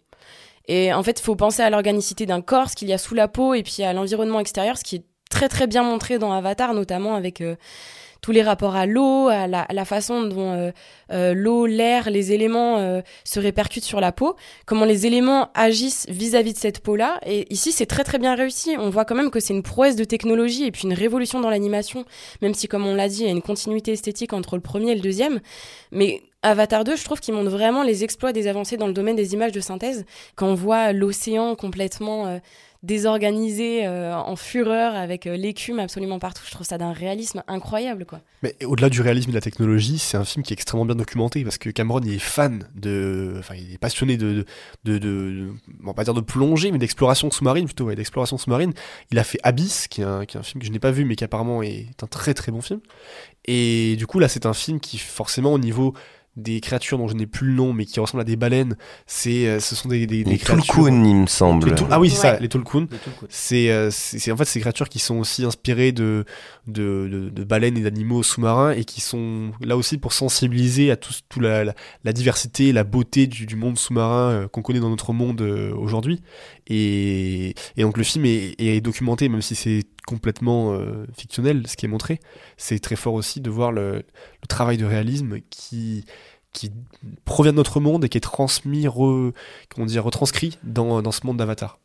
Et 0.66 0.92
en 0.92 1.02
fait, 1.02 1.20
il 1.20 1.22
faut 1.22 1.36
penser 1.36 1.62
à 1.62 1.70
l'organicité 1.70 2.26
d'un 2.26 2.42
corps, 2.42 2.70
ce 2.70 2.76
qu'il 2.76 2.88
y 2.88 2.92
a 2.92 2.98
sous 2.98 3.14
la 3.14 3.28
peau, 3.28 3.54
et 3.54 3.62
puis 3.62 3.82
à 3.82 3.92
l'environnement 3.92 4.40
extérieur, 4.40 4.76
ce 4.76 4.84
qui 4.84 4.96
est 4.96 5.04
très 5.30 5.48
très 5.48 5.66
bien 5.66 5.82
montré 5.82 6.18
dans 6.18 6.32
Avatar, 6.32 6.74
notamment 6.74 7.14
avec 7.14 7.40
euh, 7.40 7.56
tous 8.20 8.32
les 8.32 8.42
rapports 8.42 8.76
à 8.76 8.86
l'eau, 8.86 9.28
à 9.28 9.46
la, 9.46 9.84
façon 9.84 10.22
dont 10.22 10.52
euh, 10.52 10.70
euh, 11.12 11.34
l'eau, 11.34 11.66
l'air, 11.66 12.10
les 12.10 12.32
éléments 12.32 12.78
euh, 12.78 13.00
se 13.24 13.40
répercutent 13.40 13.84
sur 13.84 14.00
la 14.00 14.12
peau, 14.12 14.36
comment 14.66 14.84
les 14.84 15.06
éléments 15.06 15.50
agissent 15.54 16.06
vis-à-vis 16.08 16.52
de 16.52 16.58
cette 16.58 16.80
peau-là. 16.80 17.20
Et 17.26 17.52
ici, 17.52 17.72
c'est 17.72 17.86
très 17.86 18.04
très 18.04 18.18
bien 18.18 18.34
réussi. 18.34 18.76
On 18.78 18.90
voit 18.90 19.04
quand 19.04 19.14
même 19.14 19.30
que 19.30 19.40
c'est 19.40 19.54
une 19.54 19.62
prouesse 19.62 19.96
de 19.96 20.04
technologie 20.04 20.64
et 20.64 20.70
puis 20.70 20.82
une 20.84 20.92
révolution 20.92 21.40
dans 21.40 21.50
l'animation, 21.50 22.04
même 22.42 22.54
si, 22.54 22.68
comme 22.68 22.86
on 22.86 22.94
l'a 22.94 23.08
dit, 23.08 23.20
il 23.20 23.26
y 23.26 23.28
a 23.28 23.32
une 23.32 23.42
continuité 23.42 23.92
esthétique 23.92 24.32
entre 24.32 24.56
le 24.56 24.62
premier 24.62 24.92
et 24.92 24.94
le 24.94 25.00
deuxième. 25.00 25.40
Mais 25.92 26.22
Avatar 26.42 26.84
2, 26.84 26.96
je 26.96 27.04
trouve 27.04 27.18
qu'il 27.18 27.34
montre 27.34 27.50
vraiment 27.50 27.82
les 27.82 28.04
exploits 28.04 28.32
des 28.32 28.46
avancées 28.46 28.76
dans 28.76 28.86
le 28.86 28.92
domaine 28.92 29.16
des 29.16 29.34
images 29.34 29.52
de 29.52 29.60
synthèse. 29.60 30.04
Quand 30.36 30.46
on 30.46 30.54
voit 30.54 30.92
l'océan 30.92 31.56
complètement 31.56 32.26
euh, 32.26 32.38
désorganisé, 32.84 33.84
euh, 33.86 34.14
en 34.14 34.36
fureur, 34.36 34.94
avec 34.94 35.26
euh, 35.26 35.36
l'écume 35.36 35.80
absolument 35.80 36.20
partout, 36.20 36.42
je 36.46 36.52
trouve 36.52 36.66
ça 36.66 36.78
d'un 36.78 36.92
réalisme 36.92 37.42
incroyable, 37.48 38.04
quoi. 38.04 38.20
Mais 38.44 38.54
au-delà 38.64 38.88
du 38.88 39.00
réalisme 39.00 39.30
et 39.30 39.32
de 39.32 39.36
la 39.36 39.40
technologie, 39.40 39.98
c'est 39.98 40.16
un 40.16 40.24
film 40.24 40.44
qui 40.44 40.52
est 40.52 40.54
extrêmement 40.54 40.84
bien 40.84 40.94
documenté 40.94 41.42
parce 41.42 41.58
que 41.58 41.70
Cameron 41.70 42.00
il 42.04 42.14
est 42.14 42.20
fan 42.20 42.68
de, 42.76 43.34
enfin 43.40 43.56
il 43.56 43.74
est 43.74 43.78
passionné 43.78 44.16
de, 44.16 44.44
de, 44.84 44.98
de, 44.98 45.48
pas 45.96 46.04
dire 46.04 46.14
de 46.14 46.20
plongée, 46.20 46.70
mais 46.70 46.78
d'exploration 46.78 47.32
sous-marine 47.32 47.64
plutôt, 47.64 47.92
d'exploration 47.92 48.38
sous-marine. 48.38 48.72
Il 49.10 49.18
a 49.18 49.24
fait 49.24 49.40
Abyss, 49.42 49.88
qui 49.88 50.02
est 50.02 50.04
un, 50.04 50.24
qui 50.24 50.36
est 50.36 50.40
un 50.40 50.44
film 50.44 50.60
que 50.60 50.66
je 50.68 50.70
n'ai 50.70 50.78
pas 50.78 50.92
vu 50.92 51.04
mais 51.04 51.16
qui 51.16 51.24
apparemment 51.24 51.64
est 51.64 52.00
un 52.00 52.06
très 52.06 52.32
très 52.32 52.52
bon 52.52 52.60
film. 52.60 52.78
Et 53.46 53.96
du 53.96 54.06
coup 54.06 54.20
là 54.20 54.28
c'est 54.28 54.46
un 54.46 54.54
film 54.54 54.78
qui 54.78 54.98
forcément 54.98 55.52
au 55.52 55.58
niveau 55.58 55.94
des 56.38 56.60
créatures 56.60 56.96
dont 56.98 57.08
je 57.08 57.14
n'ai 57.14 57.26
plus 57.26 57.48
le 57.48 57.52
nom 57.54 57.72
mais 57.72 57.84
qui 57.84 58.00
ressemblent 58.00 58.22
à 58.22 58.24
des 58.24 58.36
baleines, 58.36 58.76
c'est, 59.06 59.46
euh, 59.46 59.60
ce 59.60 59.74
sont 59.74 59.88
des, 59.88 60.06
des, 60.06 60.24
des 60.24 60.30
Les 60.30 60.38
créatures. 60.38 60.64
Tulkun, 60.64 61.04
il 61.04 61.14
me 61.16 61.26
semble. 61.26 61.74
Tul- 61.74 61.86
ah 61.90 62.00
oui, 62.00 62.08
c'est 62.10 62.16
ça, 62.16 62.38
les 62.38 62.48
Tulkun. 62.48 62.86
C'est 63.28 63.70
euh, 63.70 63.90
c'est 63.90 64.18
c'est- 64.18 64.32
en 64.32 64.36
fait 64.36 64.44
ces 64.46 64.60
créatures 64.60 64.88
qui 64.88 64.98
sont 64.98 65.16
aussi 65.18 65.44
inspirées 65.44 65.92
de, 65.92 66.24
de, 66.66 67.08
de, 67.10 67.28
de 67.28 67.44
baleines 67.44 67.76
et 67.76 67.82
d'animaux 67.82 68.22
sous-marins 68.22 68.70
et 68.70 68.84
qui 68.84 69.00
sont 69.00 69.50
là 69.60 69.76
aussi 69.76 69.98
pour 69.98 70.12
sensibiliser 70.12 70.90
à 70.90 70.96
tout, 70.96 71.12
tout 71.28 71.40
la, 71.40 71.64
la, 71.64 71.74
la 72.04 72.12
diversité, 72.12 72.72
la 72.72 72.84
beauté 72.84 73.26
du, 73.26 73.44
du 73.46 73.56
monde 73.56 73.76
sous-marin 73.78 74.30
euh, 74.30 74.48
qu'on 74.48 74.62
connaît 74.62 74.80
dans 74.80 74.90
notre 74.90 75.12
monde 75.12 75.40
euh, 75.42 75.74
aujourd'hui. 75.74 76.22
Et, 76.66 77.54
et 77.76 77.82
donc 77.82 77.96
le 77.96 78.04
film 78.04 78.24
est, 78.26 78.54
est 78.58 78.80
documenté, 78.80 79.28
même 79.28 79.42
si 79.42 79.54
c'est 79.54 79.84
complètement 80.06 80.72
euh, 80.72 81.06
fictionnel 81.16 81.64
ce 81.66 81.76
qui 81.76 81.86
est 81.86 81.88
montré. 81.88 82.20
C'est 82.56 82.78
très 82.78 82.96
fort 82.96 83.14
aussi 83.14 83.40
de 83.40 83.50
voir 83.50 83.72
le, 83.72 83.92
le 83.96 84.46
travail 84.48 84.76
de 84.76 84.84
réalisme 84.84 85.38
qui 85.50 86.04
qui 86.52 86.72
provient 87.24 87.52
de 87.52 87.56
notre 87.56 87.80
monde 87.80 88.04
et 88.04 88.08
qui 88.08 88.18
est 88.18 88.22
transmis, 88.22 88.86
comment 88.86 89.86
dire, 89.86 90.04
retranscrit 90.04 90.58
dans, 90.62 91.02
dans 91.02 91.12
ce 91.12 91.26
monde 91.26 91.36
d'Avatar. 91.36 91.78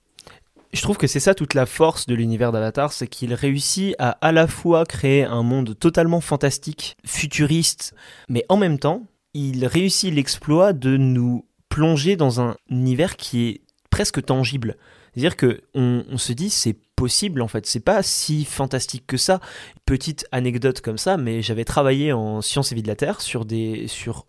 Je 0.73 0.81
trouve 0.81 0.97
que 0.97 1.05
c'est 1.05 1.19
ça 1.19 1.35
toute 1.35 1.53
la 1.53 1.67
force 1.67 2.07
de 2.07 2.15
l'univers 2.15 2.51
d'Avatar, 2.51 2.93
c'est 2.93 3.07
qu'il 3.07 3.33
réussit 3.35 3.95
à 3.99 4.17
à 4.21 4.31
la 4.31 4.47
fois 4.47 4.85
créer 4.85 5.23
un 5.23 5.43
monde 5.43 5.77
totalement 5.77 6.19
fantastique, 6.19 6.97
futuriste, 7.05 7.93
mais 8.27 8.43
en 8.49 8.57
même 8.57 8.79
temps, 8.79 9.03
il 9.35 9.67
réussit 9.67 10.11
l'exploit 10.11 10.73
de 10.73 10.97
nous 10.97 11.45
plonger 11.69 12.15
dans 12.15 12.41
un 12.41 12.55
univers 12.69 13.17
qui 13.17 13.47
est 13.47 13.61
presque 13.91 14.25
tangible. 14.25 14.77
C'est-à-dire 15.13 15.37
que 15.37 15.61
on, 15.75 16.03
on 16.09 16.17
se 16.17 16.33
dit 16.33 16.49
c'est 16.49 16.75
possible 16.95 17.43
en 17.43 17.47
fait, 17.47 17.67
c'est 17.67 17.79
pas 17.79 18.01
si 18.01 18.43
fantastique 18.43 19.05
que 19.05 19.17
ça. 19.17 19.39
Petite 19.85 20.25
anecdote 20.31 20.81
comme 20.81 20.97
ça, 20.97 21.17
mais 21.17 21.43
j'avais 21.43 21.65
travaillé 21.65 22.13
en 22.13 22.41
sciences 22.41 22.71
et 22.71 22.75
vie 22.75 22.81
de 22.81 22.87
la 22.87 22.95
Terre 22.95 23.21
sur 23.21 23.45
des 23.45 23.87
sur 23.87 24.25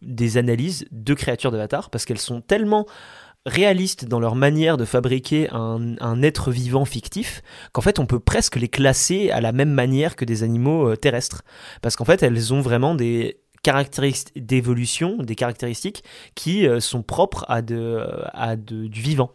des 0.00 0.36
analyses 0.36 0.86
de 0.90 1.14
créatures 1.14 1.50
d'Avatar 1.50 1.90
parce 1.90 2.04
qu'elles 2.04 2.18
sont 2.18 2.40
tellement 2.40 2.86
réalistes 3.44 4.04
dans 4.04 4.20
leur 4.20 4.36
manière 4.36 4.76
de 4.76 4.84
fabriquer 4.84 5.48
un, 5.50 6.22
être 6.22 6.52
vivant 6.52 6.84
fictif 6.84 7.42
qu'en 7.72 7.80
fait 7.80 7.98
on 7.98 8.06
peut 8.06 8.20
presque 8.20 8.56
les 8.56 8.68
classer 8.68 9.30
à 9.30 9.40
la 9.40 9.50
même 9.50 9.72
manière 9.72 10.14
que 10.14 10.24
des 10.24 10.44
animaux 10.44 10.90
euh, 10.90 10.96
terrestres 10.96 11.42
parce 11.80 11.96
qu'en 11.96 12.04
fait 12.04 12.22
elles 12.22 12.54
ont 12.54 12.60
vraiment 12.60 12.94
des 12.94 13.40
caractéristiques 13.62 14.46
d'évolution, 14.46 15.16
des 15.18 15.34
caractéristiques 15.34 16.04
qui 16.34 16.66
euh, 16.66 16.80
sont 16.80 17.02
propres 17.02 17.44
à, 17.48 17.62
du 17.62 19.00
vivant. 19.00 19.32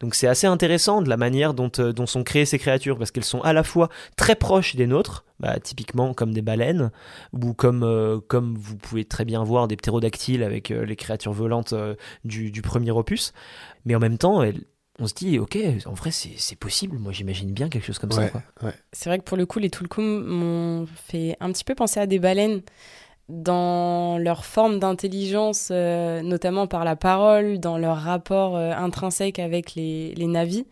Donc 0.00 0.14
c'est 0.14 0.26
assez 0.26 0.46
intéressant 0.46 1.02
de 1.02 1.08
la 1.08 1.16
manière 1.16 1.54
dont, 1.54 1.70
euh, 1.78 1.92
dont 1.92 2.06
sont 2.06 2.22
créées 2.24 2.44
ces 2.46 2.58
créatures, 2.58 2.98
parce 2.98 3.10
qu'elles 3.10 3.24
sont 3.24 3.40
à 3.42 3.52
la 3.52 3.62
fois 3.62 3.88
très 4.16 4.34
proches 4.36 4.76
des 4.76 4.86
nôtres, 4.86 5.24
bah, 5.40 5.58
typiquement 5.60 6.14
comme 6.14 6.32
des 6.32 6.42
baleines, 6.42 6.90
ou 7.32 7.52
comme, 7.54 7.82
euh, 7.82 8.18
comme 8.26 8.56
vous 8.56 8.76
pouvez 8.76 9.04
très 9.04 9.24
bien 9.24 9.42
voir 9.44 9.68
des 9.68 9.76
ptérodactyles 9.76 10.42
avec 10.42 10.70
euh, 10.70 10.84
les 10.84 10.96
créatures 10.96 11.32
volantes 11.32 11.72
euh, 11.72 11.94
du, 12.24 12.50
du 12.50 12.62
premier 12.62 12.90
opus, 12.90 13.32
mais 13.84 13.94
en 13.94 13.98
même 14.00 14.18
temps, 14.18 14.42
elles- 14.42 14.64
on 14.98 15.06
se 15.06 15.12
dit, 15.12 15.38
ok, 15.38 15.58
en 15.84 15.92
vrai 15.92 16.10
c'est 16.10 16.30
c'est 16.38 16.56
possible, 16.56 16.96
moi 16.98 17.12
j'imagine 17.12 17.52
bien 17.52 17.68
quelque 17.68 17.84
chose 17.84 17.98
comme 17.98 18.12
ça. 18.12 18.22
Ouais. 18.62 18.72
C'est 18.94 19.10
vrai 19.10 19.18
que 19.18 19.24
pour 19.24 19.36
le 19.36 19.44
coup, 19.44 19.58
les 19.58 19.68
Tulkum 19.68 20.24
m'ont 20.24 20.86
fait 20.86 21.36
un 21.40 21.52
petit 21.52 21.64
peu 21.64 21.74
penser 21.74 22.00
à 22.00 22.06
des 22.06 22.18
baleines 22.18 22.62
dans 23.28 24.18
leur 24.18 24.44
forme 24.44 24.78
d'intelligence, 24.78 25.68
euh, 25.72 26.22
notamment 26.22 26.66
par 26.66 26.84
la 26.84 26.96
parole, 26.96 27.58
dans 27.58 27.76
leur 27.76 27.96
rapport 27.96 28.56
euh, 28.56 28.72
intrinsèque 28.72 29.38
avec 29.38 29.74
les, 29.74 30.14
les 30.14 30.26
navis. 30.26 30.66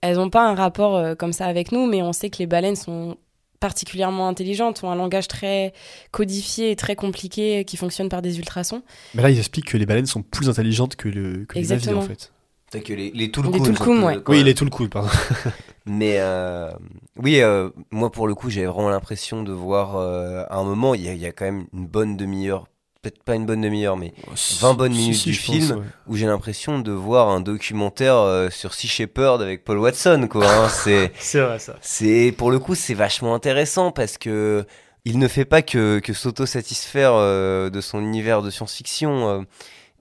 Elles 0.00 0.16
n'ont 0.16 0.30
pas 0.30 0.46
un 0.46 0.54
rapport 0.54 0.96
euh, 0.96 1.14
comme 1.14 1.32
ça 1.32 1.46
avec 1.46 1.72
nous, 1.72 1.86
mais 1.86 2.02
on 2.02 2.12
sait 2.12 2.30
que 2.30 2.38
les 2.38 2.46
baleines 2.46 2.76
sont 2.76 3.16
particulièrement 3.58 4.28
intelligentes, 4.28 4.84
ont 4.84 4.90
un 4.90 4.94
langage 4.94 5.26
très 5.26 5.72
codifié 6.12 6.70
et 6.70 6.76
très 6.76 6.94
compliqué 6.94 7.64
qui 7.64 7.76
fonctionne 7.76 8.08
par 8.08 8.22
des 8.22 8.38
ultrasons. 8.38 8.82
Mais 9.14 9.22
là, 9.22 9.30
ils 9.30 9.38
expliquent 9.38 9.70
que 9.70 9.76
les 9.76 9.86
baleines 9.86 10.06
sont 10.06 10.22
plus 10.22 10.48
intelligentes 10.48 10.94
que, 10.94 11.08
le, 11.08 11.44
que 11.44 11.54
les 11.54 11.60
Exactement. 11.60 12.00
en 12.00 12.02
fait. 12.02 12.32
T'as 12.70 12.80
que 12.80 12.92
les, 12.92 13.10
les 13.12 13.30
tout 13.30 13.42
le 13.42 13.50
Les 13.50 14.04
ouais. 14.04 14.18
Oui, 14.28 14.40
il 14.40 14.48
est 14.48 14.54
tout 14.54 14.64
le 14.64 14.70
coup, 14.70 14.86
pardon. 14.88 15.08
Mais 15.86 16.16
euh, 16.18 16.70
oui, 17.16 17.40
euh, 17.40 17.70
moi 17.90 18.10
pour 18.12 18.28
le 18.28 18.34
coup, 18.34 18.50
j'avais 18.50 18.66
vraiment 18.66 18.90
l'impression 18.90 19.42
de 19.42 19.52
voir 19.52 19.96
euh, 19.96 20.44
à 20.50 20.56
un 20.58 20.64
moment, 20.64 20.94
il 20.94 21.02
y, 21.02 21.08
a, 21.08 21.14
il 21.14 21.18
y 21.20 21.24
a 21.26 21.32
quand 21.32 21.46
même 21.46 21.66
une 21.72 21.86
bonne 21.86 22.18
demi-heure, 22.18 22.66
peut-être 23.00 23.22
pas 23.22 23.36
une 23.36 23.46
bonne 23.46 23.62
demi-heure, 23.62 23.96
mais 23.96 24.12
20 24.60 24.74
bonnes 24.74 24.92
minutes 24.92 25.14
si, 25.16 25.30
du 25.30 25.36
pense, 25.38 25.44
film 25.46 25.78
ouais. 25.78 25.84
où 26.08 26.16
j'ai 26.16 26.26
l'impression 26.26 26.78
de 26.78 26.92
voir 26.92 27.30
un 27.30 27.40
documentaire 27.40 28.16
euh, 28.16 28.50
sur 28.50 28.74
Sea 28.74 28.86
Shepherd 28.88 29.40
avec 29.40 29.64
Paul 29.64 29.78
Watson, 29.78 30.28
quoi. 30.30 30.46
hein. 30.46 30.68
c'est, 30.70 31.10
C'est 31.18 31.40
vrai 31.40 31.58
ça. 31.58 31.76
c'est 31.80 32.34
pour 32.36 32.50
le 32.50 32.58
coup, 32.58 32.74
c'est 32.74 32.92
vachement 32.92 33.34
intéressant 33.34 33.92
parce 33.92 34.18
que 34.18 34.66
il 35.06 35.18
ne 35.18 35.26
fait 35.28 35.46
pas 35.46 35.62
que, 35.62 36.00
que 36.00 36.12
s'auto-satisfaire 36.12 37.12
euh, 37.14 37.70
de 37.70 37.80
son 37.80 38.00
univers 38.02 38.42
de 38.42 38.50
science-fiction. 38.50 39.46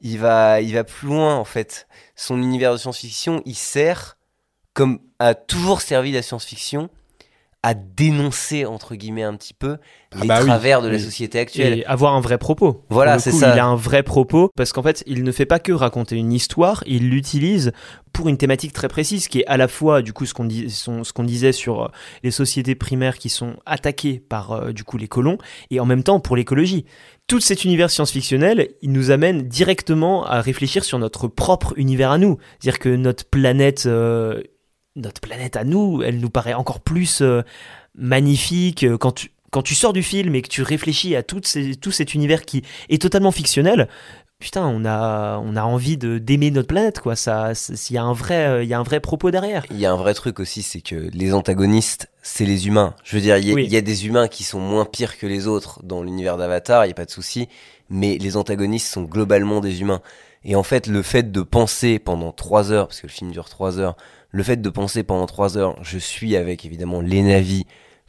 Il 0.01 0.17
va, 0.19 0.61
il 0.61 0.73
va 0.73 0.83
plus 0.83 1.07
loin 1.07 1.35
en 1.35 1.45
fait. 1.45 1.87
Son 2.15 2.37
univers 2.41 2.71
de 2.73 2.77
science-fiction, 2.77 3.41
il 3.45 3.55
sert 3.55 4.17
comme 4.73 4.99
a 5.19 5.33
toujours 5.35 5.81
servi 5.81 6.11
la 6.11 6.21
science-fiction 6.21 6.89
à 7.63 7.73
dénoncer 7.73 8.65
entre 8.65 8.93
guillemets 8.95 9.23
un 9.23 9.35
petit 9.35 9.55
peu 9.55 9.77
Ah 10.11 10.19
les 10.21 10.27
bah 10.27 10.37
oui, 10.41 10.45
travers 10.45 10.81
de 10.83 10.87
la 10.87 10.95
oui. 10.97 11.01
société 11.01 11.39
actuelle. 11.39 11.79
Et 11.79 11.85
avoir 11.85 12.13
un 12.13 12.21
vrai 12.21 12.37
propos. 12.37 12.85
Voilà, 12.89 13.17
c'est 13.17 13.31
ça. 13.31 13.53
Il 13.55 13.59
a 13.59 13.65
un 13.65 13.75
vrai 13.75 14.03
propos 14.03 14.51
parce 14.55 14.71
qu'en 14.71 14.83
fait, 14.83 15.03
il 15.07 15.23
ne 15.23 15.31
fait 15.31 15.47
pas 15.47 15.57
que 15.59 15.71
raconter 15.71 16.15
une 16.15 16.31
histoire, 16.31 16.83
il 16.85 17.09
l'utilise 17.09 17.71
pour 18.13 18.29
une 18.29 18.37
thématique 18.37 18.73
très 18.73 18.87
précise 18.87 19.27
qui 19.27 19.39
est 19.39 19.47
à 19.47 19.57
la 19.57 19.67
fois 19.67 20.03
du 20.03 20.13
coup 20.13 20.25
ce 20.27 20.35
qu'on 20.35 20.45
dis- 20.45 20.69
son- 20.69 21.03
ce 21.03 21.11
qu'on 21.13 21.23
disait 21.23 21.51
sur 21.51 21.85
euh, 21.85 21.87
les 22.23 22.31
sociétés 22.31 22.75
primaires 22.75 23.17
qui 23.17 23.29
sont 23.29 23.55
attaquées 23.65 24.19
par 24.19 24.51
euh, 24.51 24.71
du 24.71 24.83
coup 24.83 24.97
les 24.97 25.07
colons 25.07 25.39
et 25.71 25.79
en 25.79 25.85
même 25.85 26.03
temps 26.03 26.19
pour 26.19 26.35
l'écologie. 26.35 26.85
Tout 27.27 27.41
cet 27.41 27.65
univers 27.65 27.91
science-fictionnel, 27.91 28.69
il 28.81 28.93
nous 28.93 29.11
amène 29.11 29.49
directement 29.49 30.25
à 30.25 30.39
réfléchir 30.39 30.85
sur 30.85 30.97
notre 30.97 31.27
propre 31.27 31.73
univers 31.75 32.11
à 32.11 32.17
nous, 32.17 32.37
c'est-à-dire 32.59 32.79
que 32.79 32.87
notre 32.87 33.25
planète 33.25 33.85
euh, 33.85 34.41
notre 34.95 35.19
planète 35.19 35.57
à 35.57 35.65
nous, 35.65 36.01
elle 36.01 36.21
nous 36.21 36.29
paraît 36.29 36.53
encore 36.53 36.79
plus 36.79 37.21
euh, 37.21 37.41
magnifique 37.95 38.85
euh, 38.85 38.97
quand 38.97 39.11
tu 39.11 39.31
quand 39.51 39.61
tu 39.61 39.75
sors 39.75 39.91
du 39.91 40.03
film 40.03 40.35
et 40.35 40.41
que 40.41 40.47
tu 40.49 40.61
réfléchis 40.61 41.15
à 41.15 41.23
tout, 41.23 41.41
cet 41.43 42.13
univers 42.13 42.43
qui 42.43 42.63
est 42.89 43.01
totalement 43.01 43.31
fictionnel, 43.31 43.87
putain, 44.39 44.65
on 44.67 44.85
a, 44.85 45.39
on 45.43 45.55
a 45.55 45.63
envie 45.63 45.97
de 45.97 46.17
d'aimer 46.19 46.51
notre 46.51 46.67
planète, 46.67 46.99
quoi. 46.99 47.15
Ça, 47.15 47.51
il 47.89 47.93
y 47.93 47.97
a 47.97 48.03
un 48.03 48.13
vrai, 48.13 48.45
euh, 48.47 48.63
il 48.63 48.69
y 48.69 48.73
a 48.73 48.79
un 48.79 48.83
vrai 48.83 48.99
propos 48.99 49.31
derrière. 49.31 49.65
Il 49.71 49.79
y 49.79 49.85
a 49.85 49.91
un 49.91 49.95
vrai 49.97 50.13
truc 50.13 50.39
aussi, 50.39 50.61
c'est 50.61 50.81
que 50.81 50.95
les 51.13 51.33
antagonistes, 51.33 52.09
c'est 52.21 52.45
les 52.45 52.67
humains. 52.67 52.93
Je 53.03 53.15
veux 53.15 53.21
dire, 53.21 53.37
il 53.37 53.47
y, 53.47 53.51
a- 53.51 53.55
Oui. 53.55 53.65
il 53.65 53.71
y 53.71 53.77
a 53.77 53.81
des 53.81 54.05
humains 54.07 54.27
qui 54.27 54.43
sont 54.43 54.59
moins 54.59 54.85
pires 54.85 55.17
que 55.17 55.25
les 55.27 55.47
autres 55.47 55.81
dans 55.83 56.03
l'univers 56.03 56.37
d'Avatar, 56.37 56.85
il 56.85 56.89
n'y 56.89 56.93
a 56.93 56.95
pas 56.95 57.05
de 57.05 57.11
souci, 57.11 57.47
mais 57.89 58.17
les 58.17 58.37
antagonistes 58.37 58.87
sont 58.91 59.03
globalement 59.03 59.59
des 59.59 59.81
humains. 59.81 60.01
Et 60.43 60.55
en 60.55 60.63
fait, 60.63 60.87
le 60.87 61.01
fait 61.01 61.31
de 61.31 61.41
penser 61.41 61.99
pendant 61.99 62.31
trois 62.31 62.71
heures, 62.71 62.87
parce 62.87 63.01
que 63.01 63.07
le 63.07 63.11
film 63.11 63.31
dure 63.31 63.49
trois 63.49 63.79
heures, 63.79 63.97
le 64.29 64.43
fait 64.43 64.61
de 64.61 64.69
penser 64.69 65.03
pendant 65.03 65.25
trois 65.25 65.57
heures, 65.57 65.75
je 65.81 65.97
suis 65.97 66.35
avec 66.35 66.63
évidemment 66.65 67.01
les 67.01 67.21
navis 67.23 67.65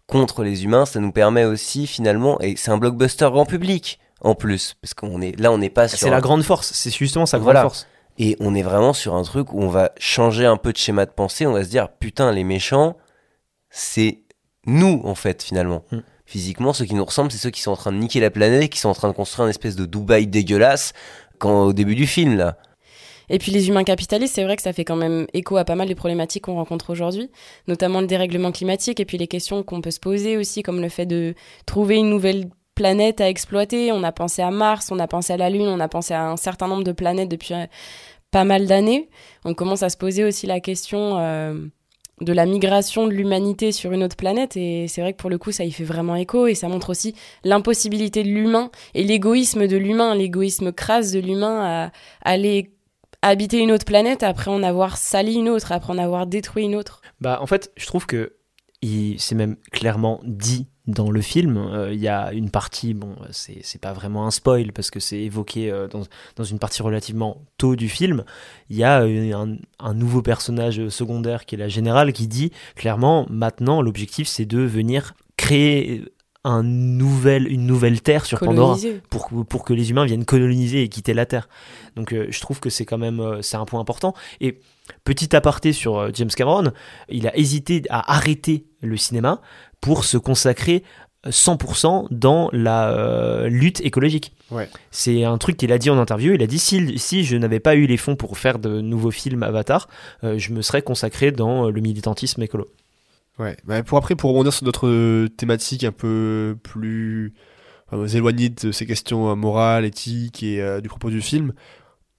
contre 0.07 0.43
les 0.43 0.65
humains, 0.65 0.85
ça 0.87 1.01
nous 1.01 1.13
permet 1.13 1.45
aussi 1.45 1.87
finalement, 1.87 2.41
et 2.41 2.55
c'est 2.57 2.71
un 2.71 2.79
blockbuster 2.79 3.29
grand 3.31 3.45
public 3.47 3.99
en 4.21 4.35
plus, 4.35 4.77
parce 4.81 4.95
qu'on 4.95 5.21
est 5.21 5.39
là, 5.39 5.53
on 5.53 5.59
n'est 5.59 5.71
pas 5.71 5.89
sur 5.89 5.99
C'est 5.99 6.11
la 6.11 6.21
grande 6.21 6.43
force. 6.43 6.73
C'est 6.73 6.91
justement 6.95 7.27
sa 7.27 7.39
grande 7.39 7.47
Voilà. 7.47 7.63
force. 7.63 7.87
et 8.19 8.37
on 8.41 8.55
est 8.55 8.63
vraiment 8.63 8.93
sur 8.93 9.15
un 9.15 9.23
truc 9.23 9.53
où 9.53 9.61
on 9.63 9.69
va 9.69 9.93
changer 9.99 10.45
un 10.45 10.57
peu 10.57 10.73
de 10.73 10.77
schéma 10.77 11.07
de 11.07 11.11
pensée. 11.13 11.47
On 11.47 11.53
va 11.53 11.63
se 11.65 11.69
dire, 11.69 11.89
putain, 11.89 12.33
les 12.33 12.45
méchants, 12.45 12.97
c'est 13.71 14.21
nous, 14.67 15.01
en 15.05 15.15
fait, 15.15 15.43
finalement. 15.43 15.85
Mm. 15.93 15.99
Physiquement, 16.27 16.73
ceux 16.73 16.85
qui 16.85 16.95
nous 16.95 17.05
ressemblent, 17.05 17.31
c'est 17.31 17.39
ceux 17.39 17.51
qui 17.51 17.63
sont 17.63 17.71
en 17.71 17.77
train 17.77 17.93
de 17.93 17.97
niquer 17.97 18.21
la 18.21 18.31
planète, 18.31 18.71
qui 18.71 18.79
sont 18.79 18.89
en 18.91 18.95
train 18.95 19.09
de 19.09 19.15
construire 19.15 19.47
une 19.47 19.51
espèce 19.51 19.77
de 19.77 19.87
Dubaï 19.87 20.27
dégueulasse 20.27 20.93
quand, 21.39 21.63
au 21.67 21.73
début 21.73 21.95
du 21.95 22.07
film, 22.07 22.37
là. 22.37 22.57
Et 23.31 23.39
puis 23.39 23.53
les 23.53 23.69
humains 23.69 23.85
capitalistes, 23.85 24.35
c'est 24.35 24.45
vrai 24.45 24.57
que 24.57 24.63
ça 24.63 24.73
fait 24.73 24.85
quand 24.87 24.97
même 24.97 25.27
écho 25.35 25.59
à 25.59 25.65
pas 25.65 25.75
mal 25.75 25.87
des 25.87 25.95
problématiques 25.95 26.45
qu'on 26.45 26.55
rencontre 26.55 26.91
aujourd'hui, 26.91 27.31
notamment 27.67 28.01
le 28.01 28.07
dérèglement 28.07 28.53
climatique 28.53 29.01
et 29.01 29.05
puis 29.05 29.19
les 29.19 29.27
questions 29.27 29.63
qu'on 29.63 29.83
peut 29.83 29.91
se 29.91 30.01
poser 30.01 30.39
aussi, 30.39 30.63
comme 30.63 30.81
le 30.81 30.89
fait 30.89 31.05
de 31.05 31.35
trouver 31.67 31.97
une 31.97 32.09
nouvelle 32.09 32.49
planète 32.79 33.21
à 33.21 33.29
exploiter. 33.29 33.91
On 33.91 34.05
a 34.05 34.13
pensé 34.13 34.41
à 34.41 34.53
Mars, 34.53 34.93
on 34.93 35.01
a 35.01 35.09
pensé 35.09 35.33
à 35.33 35.37
la 35.37 35.51
Lune, 35.51 35.67
on 35.67 35.81
a 35.81 35.89
pensé 35.89 36.15
à 36.15 36.31
un 36.31 36.37
certain 36.37 36.69
nombre 36.69 36.85
de 36.85 36.93
planètes 36.93 37.29
depuis 37.29 37.55
euh, 37.55 37.67
pas 38.31 38.45
mal 38.45 38.67
d'années. 38.67 39.09
On 39.45 39.53
commence 39.53 39.83
à 39.83 39.89
se 39.89 39.97
poser 39.97 40.23
aussi 40.23 40.47
la 40.47 40.61
question 40.61 41.19
euh, 41.19 41.67
de 42.21 42.33
la 42.33 42.47
migration 42.47 43.09
de 43.09 43.13
l'humanité 43.13 43.73
sur 43.73 43.91
une 43.91 44.05
autre 44.05 44.15
planète 44.15 44.57
et 44.57 44.87
c'est 44.87 45.01
vrai 45.01 45.13
que 45.13 45.19
pour 45.19 45.31
le 45.31 45.39
coup 45.39 45.51
ça 45.51 45.65
y 45.65 45.73
fait 45.73 45.85
vraiment 45.85 46.15
écho 46.15 46.47
et 46.47 46.55
ça 46.55 46.69
montre 46.69 46.91
aussi 46.91 47.15
l'impossibilité 47.43 48.23
de 48.23 48.29
l'humain 48.29 48.71
et 48.95 49.03
l'égoïsme 49.03 49.67
de 49.67 49.77
l'humain, 49.77 50.15
l'égoïsme 50.15 50.73
crasse 50.73 51.11
de 51.11 51.19
l'humain 51.19 51.61
à 51.65 51.93
aller 52.23 52.73
habiter 53.23 53.59
une 53.59 53.73
autre 53.73 53.85
planète 53.85 54.23
après 54.23 54.51
en 54.51 54.63
avoir 54.63 54.97
sali 54.97 55.35
une 55.35 55.49
autre, 55.49 55.73
après 55.73 55.93
en 55.93 55.99
avoir 55.99 56.27
détruit 56.27 56.65
une 56.65 56.77
autre. 56.77 57.03
Bah, 57.21 57.39
en 57.41 57.47
fait, 57.47 57.73
je 57.77 57.87
trouve 57.87 58.07
que 58.07 58.37
c'est 59.19 59.35
même 59.35 59.57
clairement 59.73 60.21
dit 60.23 60.69
dans 60.89 61.11
le 61.13 61.21
film. 61.21 61.57
Euh, 61.57 61.93
Il 61.93 62.01
y 62.01 62.09
a 62.09 62.33
une 62.33 62.51
partie, 62.51 62.95
bon, 62.95 63.15
c'est 63.31 63.81
pas 63.81 63.93
vraiment 63.93 64.27
un 64.27 64.33
spoil 64.33 64.73
parce 64.73 64.91
que 64.91 64.99
c'est 64.99 65.21
évoqué 65.21 65.71
euh, 65.71 65.87
dans, 65.87 66.03
dans 66.35 66.45
une 66.45 66.59
partie 66.59 66.83
relativement 66.83 67.43
tôt 67.59 67.77
du 67.77 67.89
film. 67.89 68.25
Il 68.71 68.77
y 68.77 68.83
a 68.85 69.03
euh, 69.03 69.33
un, 69.35 69.57
un 69.79 69.95
nouveau 69.95 70.23
personnage 70.23 70.89
secondaire 70.89 71.45
qui 71.47 71.55
est 71.55 71.59
la 71.59 71.69
générale 71.69 72.13
qui 72.13 72.27
dit 72.27 72.51
clairement 72.75 73.27
maintenant 73.31 73.81
l'objectif 73.83 74.27
c'est 74.27 74.47
de 74.47 74.59
venir 74.61 75.15
créer 75.37 76.05
un 76.45 76.63
nouvel, 76.63 77.47
une 77.53 77.67
nouvelle 77.67 78.01
terre 78.01 78.25
sur 78.25 78.39
Pandora 78.39 78.75
Colonisé. 78.77 79.03
pour, 79.11 79.29
que- 79.29 79.43
pour 79.43 79.65
que 79.65 79.75
les 79.75 79.91
humains 79.91 80.07
viennent 80.07 80.25
coloniser 80.25 80.83
et 80.83 80.89
quitter 80.89 81.13
la 81.13 81.27
Terre. 81.27 81.49
Donc 81.97 82.13
euh, 82.15 82.27
je 82.31 82.41
trouve 82.41 82.61
que 82.61 82.71
c'est 82.71 82.87
quand 82.87 82.97
même 82.97 83.39
c'est 83.43 83.57
un 83.57 83.65
point 83.67 83.81
important. 83.81 84.15
Et 84.41 84.61
petit 85.05 85.35
aparté 85.37 85.73
sur 85.75 86.15
James 86.15 86.31
Cameron, 86.35 86.73
il 87.11 87.27
a 87.27 87.37
hésité 87.37 87.83
à 87.91 88.15
arrêter 88.15 88.65
le 88.81 88.97
cinéma 88.97 89.41
pour 89.81 90.05
se 90.05 90.17
consacrer 90.17 90.83
euh, 91.27 91.31
100% 91.31 92.09
dans 92.11 92.49
la 92.53 92.91
euh, 92.91 93.49
lutte 93.49 93.81
écologique. 93.81 94.33
Ouais. 94.51 94.69
C'est 94.91 95.25
un 95.25 95.39
truc 95.39 95.57
qu'il 95.57 95.73
a 95.73 95.79
dit 95.79 95.91
en 95.91 95.99
interview. 95.99 96.33
Il 96.33 96.43
a 96.43 96.47
dit 96.47 96.59
si, 96.59 96.99
si 96.99 97.25
je 97.25 97.37
n'avais 97.37 97.61
pas 97.61 97.75
eu 97.75 97.87
les 97.87 97.97
fonds 97.97 98.17
pour 98.17 98.39
faire 98.39 98.59
de 98.59 98.81
nouveaux 98.81 99.11
films 99.11 99.43
Avatar, 99.43 99.89
euh, 100.25 100.39
je 100.39 100.53
me 100.53 100.63
serais 100.63 100.83
consacré 100.83 101.33
dans 101.33 101.67
euh, 101.67 101.71
le 101.71 101.81
militantisme 101.81 102.43
écolo. 102.43 102.69
Ouais. 103.39 103.57
Bah, 103.65 103.83
pour 103.83 103.99
après, 103.99 104.17
pour 104.17 104.31
rebondir 104.31 104.53
sur 104.53 104.65
d'autres 104.65 104.89
euh, 104.89 105.29
thématiques 105.29 105.85
un 105.85 105.93
peu 105.93 106.57
plus 106.63 107.35
enfin, 107.91 108.07
éloignées 108.07 108.49
de 108.49 108.73
ces 108.73 108.87
questions 108.87 109.31
euh, 109.31 109.35
morales, 109.35 109.85
éthiques 109.85 110.43
et 110.43 110.61
euh, 110.61 110.81
du 110.81 110.89
propos 110.89 111.11
du 111.11 111.21
film, 111.21 111.53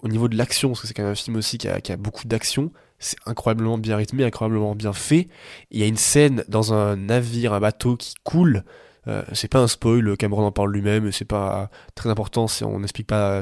au 0.01 0.07
niveau 0.07 0.29
de 0.29 0.37
l'action, 0.37 0.69
parce 0.69 0.81
que 0.81 0.87
c'est 0.87 0.93
quand 0.93 1.03
même 1.03 1.11
un 1.11 1.15
film 1.15 1.35
aussi 1.35 1.57
qui 1.57 1.67
a, 1.67 1.81
qui 1.81 1.91
a 1.91 1.97
beaucoup 1.97 2.25
d'action, 2.25 2.71
c'est 2.99 3.17
incroyablement 3.25 3.77
bien 3.77 3.95
rythmé, 3.95 4.23
incroyablement 4.23 4.75
bien 4.75 4.93
fait. 4.93 5.29
Il 5.71 5.79
y 5.79 5.83
a 5.83 5.87
une 5.87 5.97
scène 5.97 6.43
dans 6.47 6.73
un 6.73 6.95
navire, 6.95 7.53
un 7.53 7.59
bateau 7.59 7.95
qui 7.95 8.13
coule. 8.23 8.63
Euh, 9.09 9.23
c'est 9.33 9.47
pas 9.47 9.59
un 9.59 9.67
spoil, 9.67 10.15
Cameron 10.17 10.45
en 10.45 10.51
parle 10.51 10.71
lui-même, 10.71 11.11
c'est 11.11 11.25
pas 11.25 11.69
très 11.95 12.09
important 12.09 12.45
on 12.63 12.79
n'explique 12.79 13.07
pas 13.07 13.41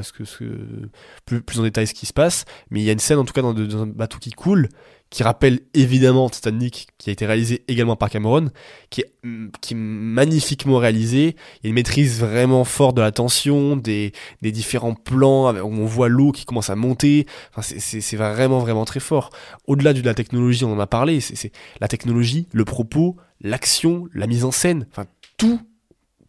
plus, 1.26 1.58
en 1.58 1.62
détail 1.62 1.86
ce 1.86 1.94
qui 1.94 2.06
se 2.06 2.12
passe, 2.12 2.46
mais 2.70 2.80
il 2.80 2.84
y 2.84 2.88
a 2.88 2.92
une 2.92 2.98
scène 2.98 3.18
en 3.18 3.24
tout 3.24 3.34
cas 3.34 3.42
dans, 3.42 3.54
un 3.54 3.86
bateau 3.86 4.18
qui 4.18 4.30
coule, 4.30 4.68
qui 5.10 5.22
rappelle 5.22 5.60
évidemment 5.74 6.30
Titanic, 6.30 6.88
qui 6.96 7.10
a 7.10 7.12
été 7.12 7.26
réalisé 7.26 7.64
également 7.68 7.96
par 7.96 8.08
Cameron, 8.08 8.50
qui 8.90 9.02
est, 9.02 9.12
mm, 9.24 9.48
magnifiquement 9.74 10.78
réalisé. 10.78 11.36
Il 11.62 11.64
y 11.64 11.66
a 11.66 11.68
une 11.68 11.74
maîtrise 11.74 12.20
vraiment 12.20 12.64
forte 12.64 12.96
de 12.96 13.02
la 13.02 13.12
tension, 13.12 13.76
des, 13.76 14.12
différents 14.42 14.94
plans 14.94 15.54
où 15.54 15.72
on 15.72 15.86
voit 15.86 16.08
l'eau 16.08 16.32
qui 16.32 16.44
commence 16.44 16.70
à 16.70 16.76
monter. 16.76 17.26
C'est- 17.60 18.16
vraiment, 18.16 18.58
vraiment 18.58 18.84
très 18.84 19.00
fort. 19.00 19.30
Au-delà 19.66 19.92
de 19.92 20.02
la 20.02 20.14
technologie, 20.14 20.64
on 20.64 20.72
en 20.72 20.80
a 20.80 20.86
parlé, 20.86 21.20
c'est 21.20 21.52
la 21.80 21.88
technologie, 21.88 22.46
le 22.52 22.64
propos, 22.64 23.16
l'action, 23.40 24.08
la 24.12 24.26
mise 24.26 24.44
en 24.44 24.50
scène, 24.50 24.86
enfin 24.90 25.06
tout. 25.38 25.60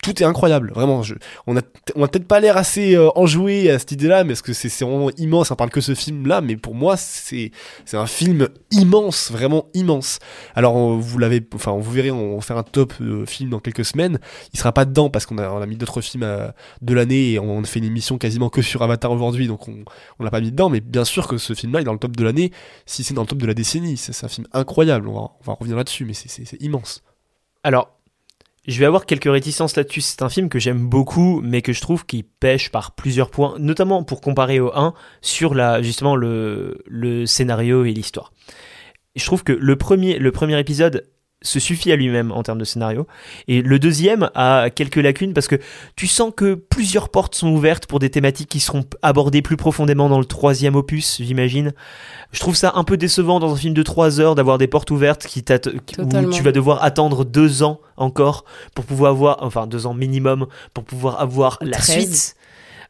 Tout 0.01 0.23
est 0.23 0.25
incroyable, 0.25 0.71
vraiment. 0.73 1.01
On 1.45 1.57
a, 1.57 1.61
on 1.95 2.03
a 2.03 2.07
peut-être 2.07 2.27
pas 2.27 2.39
l'air 2.39 2.55
assez 2.55 2.95
euh, 2.95 3.09
enjoué 3.15 3.69
à 3.69 3.77
cette 3.79 3.91
idée-là, 3.91 4.23
mais 4.23 4.29
parce 4.29 4.41
que 4.41 4.53
c'est 4.53 4.69
vraiment 4.85 5.11
immense. 5.17 5.51
On 5.51 5.57
parle 5.57 5.71
que 5.71 5.81
ce 5.81 5.93
film-là, 5.93 6.39
mais 6.39 6.55
pour 6.55 6.73
moi, 6.73 6.95
c'est 6.95 7.51
c'est 7.83 7.97
un 7.97 8.05
film 8.05 8.47
immense, 8.71 9.29
vraiment 9.29 9.65
immense. 9.73 10.19
Alors 10.55 10.95
vous 10.97 11.17
l'avez, 11.17 11.45
enfin 11.53 11.73
vous 11.77 11.91
verrez, 11.91 12.11
on 12.11 12.35
va 12.35 12.41
faire 12.41 12.57
un 12.57 12.63
top 12.63 12.93
euh, 13.01 13.25
film 13.25 13.49
dans 13.49 13.59
quelques 13.59 13.83
semaines. 13.83 14.19
Il 14.53 14.59
sera 14.59 14.71
pas 14.71 14.85
dedans 14.85 15.09
parce 15.09 15.25
qu'on 15.25 15.37
a, 15.37 15.65
mis 15.65 15.75
d'autres 15.75 15.99
films 15.99 16.23
euh, 16.23 16.47
de 16.81 16.93
l'année 16.93 17.33
et 17.33 17.39
on 17.39 17.61
fait 17.65 17.79
une 17.79 17.85
émission 17.85 18.17
quasiment 18.17 18.49
que 18.49 18.61
sur 18.61 18.81
Avatar 18.81 19.11
aujourd'hui, 19.11 19.47
donc 19.47 19.67
on, 19.67 19.83
on 20.17 20.23
l'a 20.23 20.31
pas 20.31 20.39
mis 20.39 20.51
dedans. 20.51 20.69
Mais 20.69 20.79
bien 20.79 21.03
sûr 21.03 21.27
que 21.27 21.37
ce 21.37 21.53
film-là 21.53 21.81
est 21.81 21.83
dans 21.83 21.91
le 21.93 21.99
top 21.99 22.15
de 22.15 22.23
l'année, 22.23 22.51
si 22.85 23.03
c'est 23.03 23.13
dans 23.13 23.23
le 23.23 23.27
top 23.27 23.39
de 23.39 23.47
la 23.47 23.53
décennie. 23.53 23.97
C'est 23.97 24.23
un 24.23 24.29
film 24.29 24.47
incroyable. 24.53 25.09
On 25.09 25.13
va, 25.13 25.31
on 25.41 25.43
va 25.43 25.53
revenir 25.55 25.75
là-dessus, 25.75 26.05
mais 26.05 26.13
c'est 26.13 26.61
immense. 26.61 27.03
Alors, 27.63 27.98
je 28.69 28.79
vais 28.79 28.85
avoir 28.85 29.05
quelques 29.05 29.31
réticences 29.31 29.75
là-dessus. 29.75 30.01
C'est 30.01 30.21
un 30.21 30.29
film 30.29 30.49
que 30.49 30.59
j'aime 30.59 30.87
beaucoup, 30.87 31.41
mais 31.41 31.61
que 31.61 31.73
je 31.73 31.81
trouve 31.81 32.05
qu'il 32.05 32.23
pêche 32.23 32.69
par 32.69 32.91
plusieurs 32.91 33.31
points, 33.31 33.55
notamment 33.59 34.03
pour 34.03 34.21
comparer 34.21 34.59
au 34.59 34.71
1 34.75 34.93
sur 35.21 35.55
la, 35.55 35.81
justement 35.81 36.15
le, 36.15 36.83
le 36.85 37.25
scénario 37.25 37.83
et 37.85 37.91
l'histoire. 37.91 38.31
Je 39.15 39.25
trouve 39.25 39.43
que 39.43 39.53
le 39.53 39.75
premier, 39.75 40.19
le 40.19 40.31
premier 40.31 40.59
épisode 40.59 41.07
se 41.41 41.59
suffit 41.59 41.91
à 41.91 41.95
lui-même 41.95 42.31
en 42.31 42.43
termes 42.43 42.57
de 42.57 42.65
scénario. 42.65 43.07
Et 43.47 43.61
le 43.61 43.79
deuxième 43.79 44.29
a 44.35 44.69
quelques 44.69 44.97
lacunes 44.97 45.33
parce 45.33 45.47
que 45.47 45.55
tu 45.95 46.05
sens 46.05 46.33
que 46.35 46.55
plusieurs 46.55 47.09
portes 47.09 47.35
sont 47.35 47.49
ouvertes 47.49 47.85
pour 47.85 47.99
des 47.99 48.09
thématiques 48.09 48.49
qui 48.49 48.59
seront 48.59 48.83
abordées 49.01 49.41
plus 49.41 49.55
profondément 49.55 50.09
dans 50.09 50.19
le 50.19 50.25
troisième 50.25 50.75
opus, 50.75 51.21
j'imagine. 51.21 51.73
Je 52.31 52.39
trouve 52.39 52.55
ça 52.55 52.73
un 52.75 52.83
peu 52.83 52.97
décevant 52.97 53.39
dans 53.39 53.53
un 53.53 53.55
film 53.55 53.73
de 53.73 53.83
trois 53.83 54.19
heures 54.19 54.35
d'avoir 54.35 54.57
des 54.57 54.67
portes 54.67 54.91
ouvertes 54.91 55.25
qui 55.25 55.43
où 55.97 56.29
tu 56.31 56.43
vas 56.43 56.51
devoir 56.51 56.83
attendre 56.83 57.23
deux 57.23 57.63
ans 57.63 57.79
encore 57.95 58.43
pour 58.75 58.85
pouvoir 58.85 59.11
avoir, 59.11 59.37
enfin 59.41 59.67
deux 59.67 59.85
ans 59.85 59.93
minimum, 59.93 60.47
pour 60.73 60.83
pouvoir 60.83 61.21
avoir 61.21 61.57
la 61.61 61.77
13. 61.77 61.99
suite. 61.99 62.35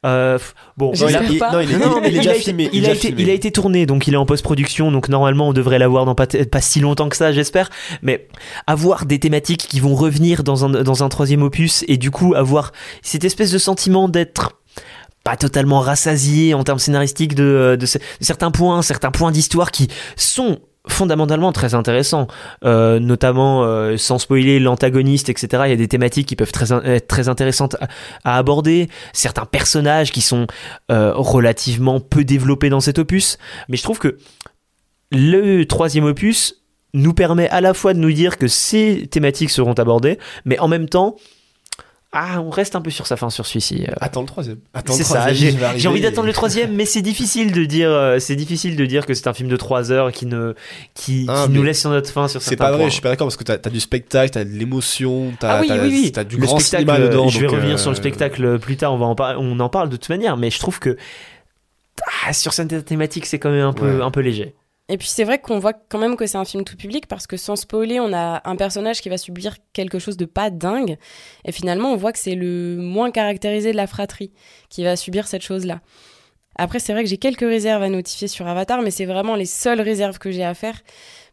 Euh, 0.06 0.40
bon, 0.78 0.94
il 0.94 1.04
a- 1.16 1.20
pas. 1.40 1.52
non, 1.52 1.60
il 1.60 1.72
est, 1.72 1.78
non, 1.78 1.90
non, 1.90 1.96
il 2.02 2.08
est 2.08 2.12
mais 2.12 2.18
déjà 2.20 2.32
a 2.32 2.36
été- 2.36 2.44
filmé. 2.44 2.70
Il, 2.72 2.86
a 2.86 2.92
été, 2.92 3.08
filmé. 3.08 3.22
il 3.24 3.30
a 3.30 3.34
été 3.34 3.52
tourné, 3.52 3.86
donc 3.86 4.08
il 4.08 4.14
est 4.14 4.18
en 4.18 4.26
post-production, 4.26 4.92
donc 4.94 5.10
normalement 5.10 5.50
on 5.50 5.54
devrait 5.54 5.78
l'avoir 5.78 6.06
dans 6.06 6.16
pas, 6.16 6.26
pas 6.28 6.62
si 6.62 6.80
longtemps 6.80 7.10
que 7.10 7.18
ça, 7.18 7.34
j'espère. 7.34 7.70
Mais 8.02 8.28
avoir 8.66 9.06
des 9.06 9.20
thématiques 9.20 9.68
qui 9.68 9.82
vont 9.82 9.96
revenir 9.96 10.44
dans 10.44 10.64
un, 10.64 10.70
dans 10.70 11.04
un 11.04 11.10
troisième 11.10 11.44
opus 11.44 11.84
et 11.90 11.98
du 11.98 12.12
coup 12.12 12.34
avoir 12.34 12.72
cette 13.02 13.26
espèce 13.26 13.52
de 13.52 13.58
sentiment 13.58 14.08
d'être 14.08 14.54
pas 15.26 15.36
totalement 15.36 15.82
rassasié 15.82 16.54
en 16.54 16.64
termes 16.64 16.80
scénaristiques 16.80 17.36
de, 17.36 17.76
de, 17.78 17.86
ce- 17.86 17.98
de 17.98 18.04
certains 18.22 18.52
points, 18.52 18.82
certains 18.82 19.12
points 19.12 19.32
d'histoire 19.34 19.70
qui 19.70 19.90
sont 20.16 20.60
fondamentalement 20.90 21.52
très 21.52 21.74
intéressants, 21.74 22.28
Euh, 22.66 23.00
notamment 23.00 23.64
euh, 23.64 23.98
sans 23.98 24.20
spoiler 24.20 24.60
l'antagoniste, 24.60 25.30
etc. 25.30 25.64
Il 25.66 25.70
y 25.70 25.74
a 25.74 25.78
des 25.78 25.88
thématiques 25.88 26.28
qui 26.28 26.36
peuvent 26.36 26.52
être 26.86 27.08
très 27.08 27.30
intéressantes 27.30 27.76
à, 27.80 27.88
à 28.24 28.38
aborder, 28.38 28.90
certains 29.14 29.46
personnages 29.46 30.12
qui 30.12 30.22
sont 30.22 30.48
euh, 30.92 31.14
relativement 31.16 32.00
peu 32.00 32.24
développés 32.24 32.70
dans 32.70 32.82
cet 32.82 33.00
opus, 33.00 33.38
mais 33.70 33.78
je 33.78 33.84
trouve 33.84 34.00
que 34.00 34.18
le 35.12 35.64
troisième 35.64 36.06
opus 36.06 36.64
nous 36.94 37.14
permet 37.14 37.50
à 37.50 37.62
la 37.62 37.74
fois 37.74 37.94
de 37.94 38.00
nous 38.00 38.12
dire 38.12 38.38
que 38.38 38.48
ces 38.48 39.08
thématiques 39.10 39.52
seront 39.52 39.74
abordées, 39.74 40.20
mais 40.46 40.60
en 40.60 40.68
même 40.68 40.90
temps, 40.90 41.16
ah, 42.12 42.42
on 42.42 42.50
reste 42.50 42.76
un 42.76 42.82
peu 42.82 42.90
sur 42.90 43.06
sa 43.06 43.18
fin 43.18 43.30
sur 43.30 43.46
celui-ci. 43.46 43.86
Euh, 43.88 43.94
Attends 44.02 44.22
le 44.22 44.26
troisième. 44.28 44.58
Attends 44.74 44.94
c'est 44.94 45.00
le 45.00 45.06
troisième, 45.06 45.60
ça, 45.60 45.78
j'ai 45.78 45.88
envie 45.88 46.02
d'attendre 46.02 46.26
le 46.26 46.34
troisième, 46.34 46.74
mais 46.74 46.86
c'est 46.86 47.04
difficile 47.04 47.52
de 47.52 47.66
dire, 47.66 47.92
euh, 47.92 48.18
c'est 48.18 48.36
difficile 48.36 48.76
de 48.76 48.86
dire 48.88 49.06
que 49.06 49.14
c'est 49.14 49.28
un 49.28 49.34
film 49.34 49.48
de 49.48 49.56
3 49.58 49.92
heures 49.92 50.12
qui 50.12 50.26
ne, 50.26 50.56
qui, 50.96 51.28
Ah, 51.30 51.44
qui 51.46 51.52
nous 51.54 51.62
laisse 51.62 51.80
sur 51.82 51.92
notre 51.92 52.10
fin 52.12 52.28
sur 52.28 52.42
C'est 52.42 52.56
pas 52.56 52.70
vrai, 52.70 52.80
points. 52.80 52.88
je 52.88 52.94
suis 52.94 53.02
pas 53.02 53.10
d'accord 53.10 53.28
parce 53.28 53.38
que 53.38 53.44
t'as 53.44 53.58
as 53.64 53.70
du 53.70 53.80
spectacle, 53.80 54.32
t'as 54.32 54.44
de 54.44 54.50
l'émotion, 54.50 55.34
t'as 55.40 55.58
Ah 55.58 55.62
oui, 55.62 55.68
t'as- 55.68 55.84
oui, 55.84 55.90
oui. 56.06 56.12
t'as 56.12 56.24
du 56.24 56.38
le 56.38 56.48
grand 56.48 56.58
spectacle, 56.60 56.92
cinéma 56.92 57.00
dedans. 57.08 57.28
Je 57.28 57.40
vais 57.42 57.46
donc, 57.46 57.56
revenir 57.56 57.76
euh, 57.76 57.78
sur 57.78 57.92
le 57.92 57.96
spectacle 57.96 58.58
plus 58.58 58.76
tard, 58.78 58.92
on, 58.94 58.98
va 58.98 59.06
en 59.06 59.14
par- 59.16 59.40
on 59.40 59.60
en 59.60 59.70
parle 59.70 59.90
de 59.90 59.96
toute 59.98 60.10
manière, 60.10 60.36
mais 60.36 60.50
je 60.50 60.58
trouve 60.60 60.80
que 60.80 60.98
ah, 62.26 62.34
sur 62.34 62.54
cette 62.54 62.86
thématique, 62.86 63.26
c'est 63.26 63.40
quand 63.40 63.52
même 63.52 63.66
un 63.66 63.74
peu, 63.74 63.98
Ouais. 63.98 64.04
un 64.04 64.10
peu 64.12 64.22
léger. 64.22 64.56
Et 64.90 64.98
puis 64.98 65.08
c'est 65.08 65.24
vrai 65.24 65.40
qu'on 65.40 65.60
voit 65.60 65.74
quand 65.74 66.00
même 66.00 66.18
que 66.18 66.26
c'est 66.26 66.38
un 66.38 66.46
film 66.46 66.64
tout 66.64 66.76
public 66.76 67.08
parce 67.08 67.28
que 67.28 67.38
sans 67.38 67.56
spoiler, 67.56 68.00
on 68.00 68.12
a 68.12 68.42
un 68.44 68.56
personnage 68.56 69.02
qui 69.02 69.10
va 69.10 69.20
subir 69.20 69.58
quelque 69.72 70.00
chose 70.00 70.18
de 70.18 70.26
pas 70.26 70.50
dingue. 70.50 70.98
Et 71.46 71.52
finalement, 71.52 71.94
on 71.94 71.96
voit 71.96 72.12
que 72.12 72.18
c'est 72.18 72.34
le 72.34 72.78
moins 72.78 73.12
caractérisé 73.12 73.72
de 73.72 73.78
la 73.78 73.86
fratrie 73.86 74.32
qui 74.70 74.84
va 74.84 74.96
subir 74.96 75.28
cette 75.28 75.44
chose-là. 75.44 75.82
Après, 76.56 76.80
c'est 76.80 76.92
vrai 76.92 77.04
que 77.04 77.10
j'ai 77.10 77.18
quelques 77.18 77.42
réserves 77.42 77.84
à 77.84 77.90
notifier 77.90 78.28
sur 78.28 78.48
Avatar, 78.48 78.82
mais 78.82 78.92
c'est 78.92 79.06
vraiment 79.06 79.36
les 79.36 79.46
seules 79.46 79.80
réserves 79.80 80.18
que 80.18 80.32
j'ai 80.32 80.44
à 80.44 80.56
faire. 80.56 80.82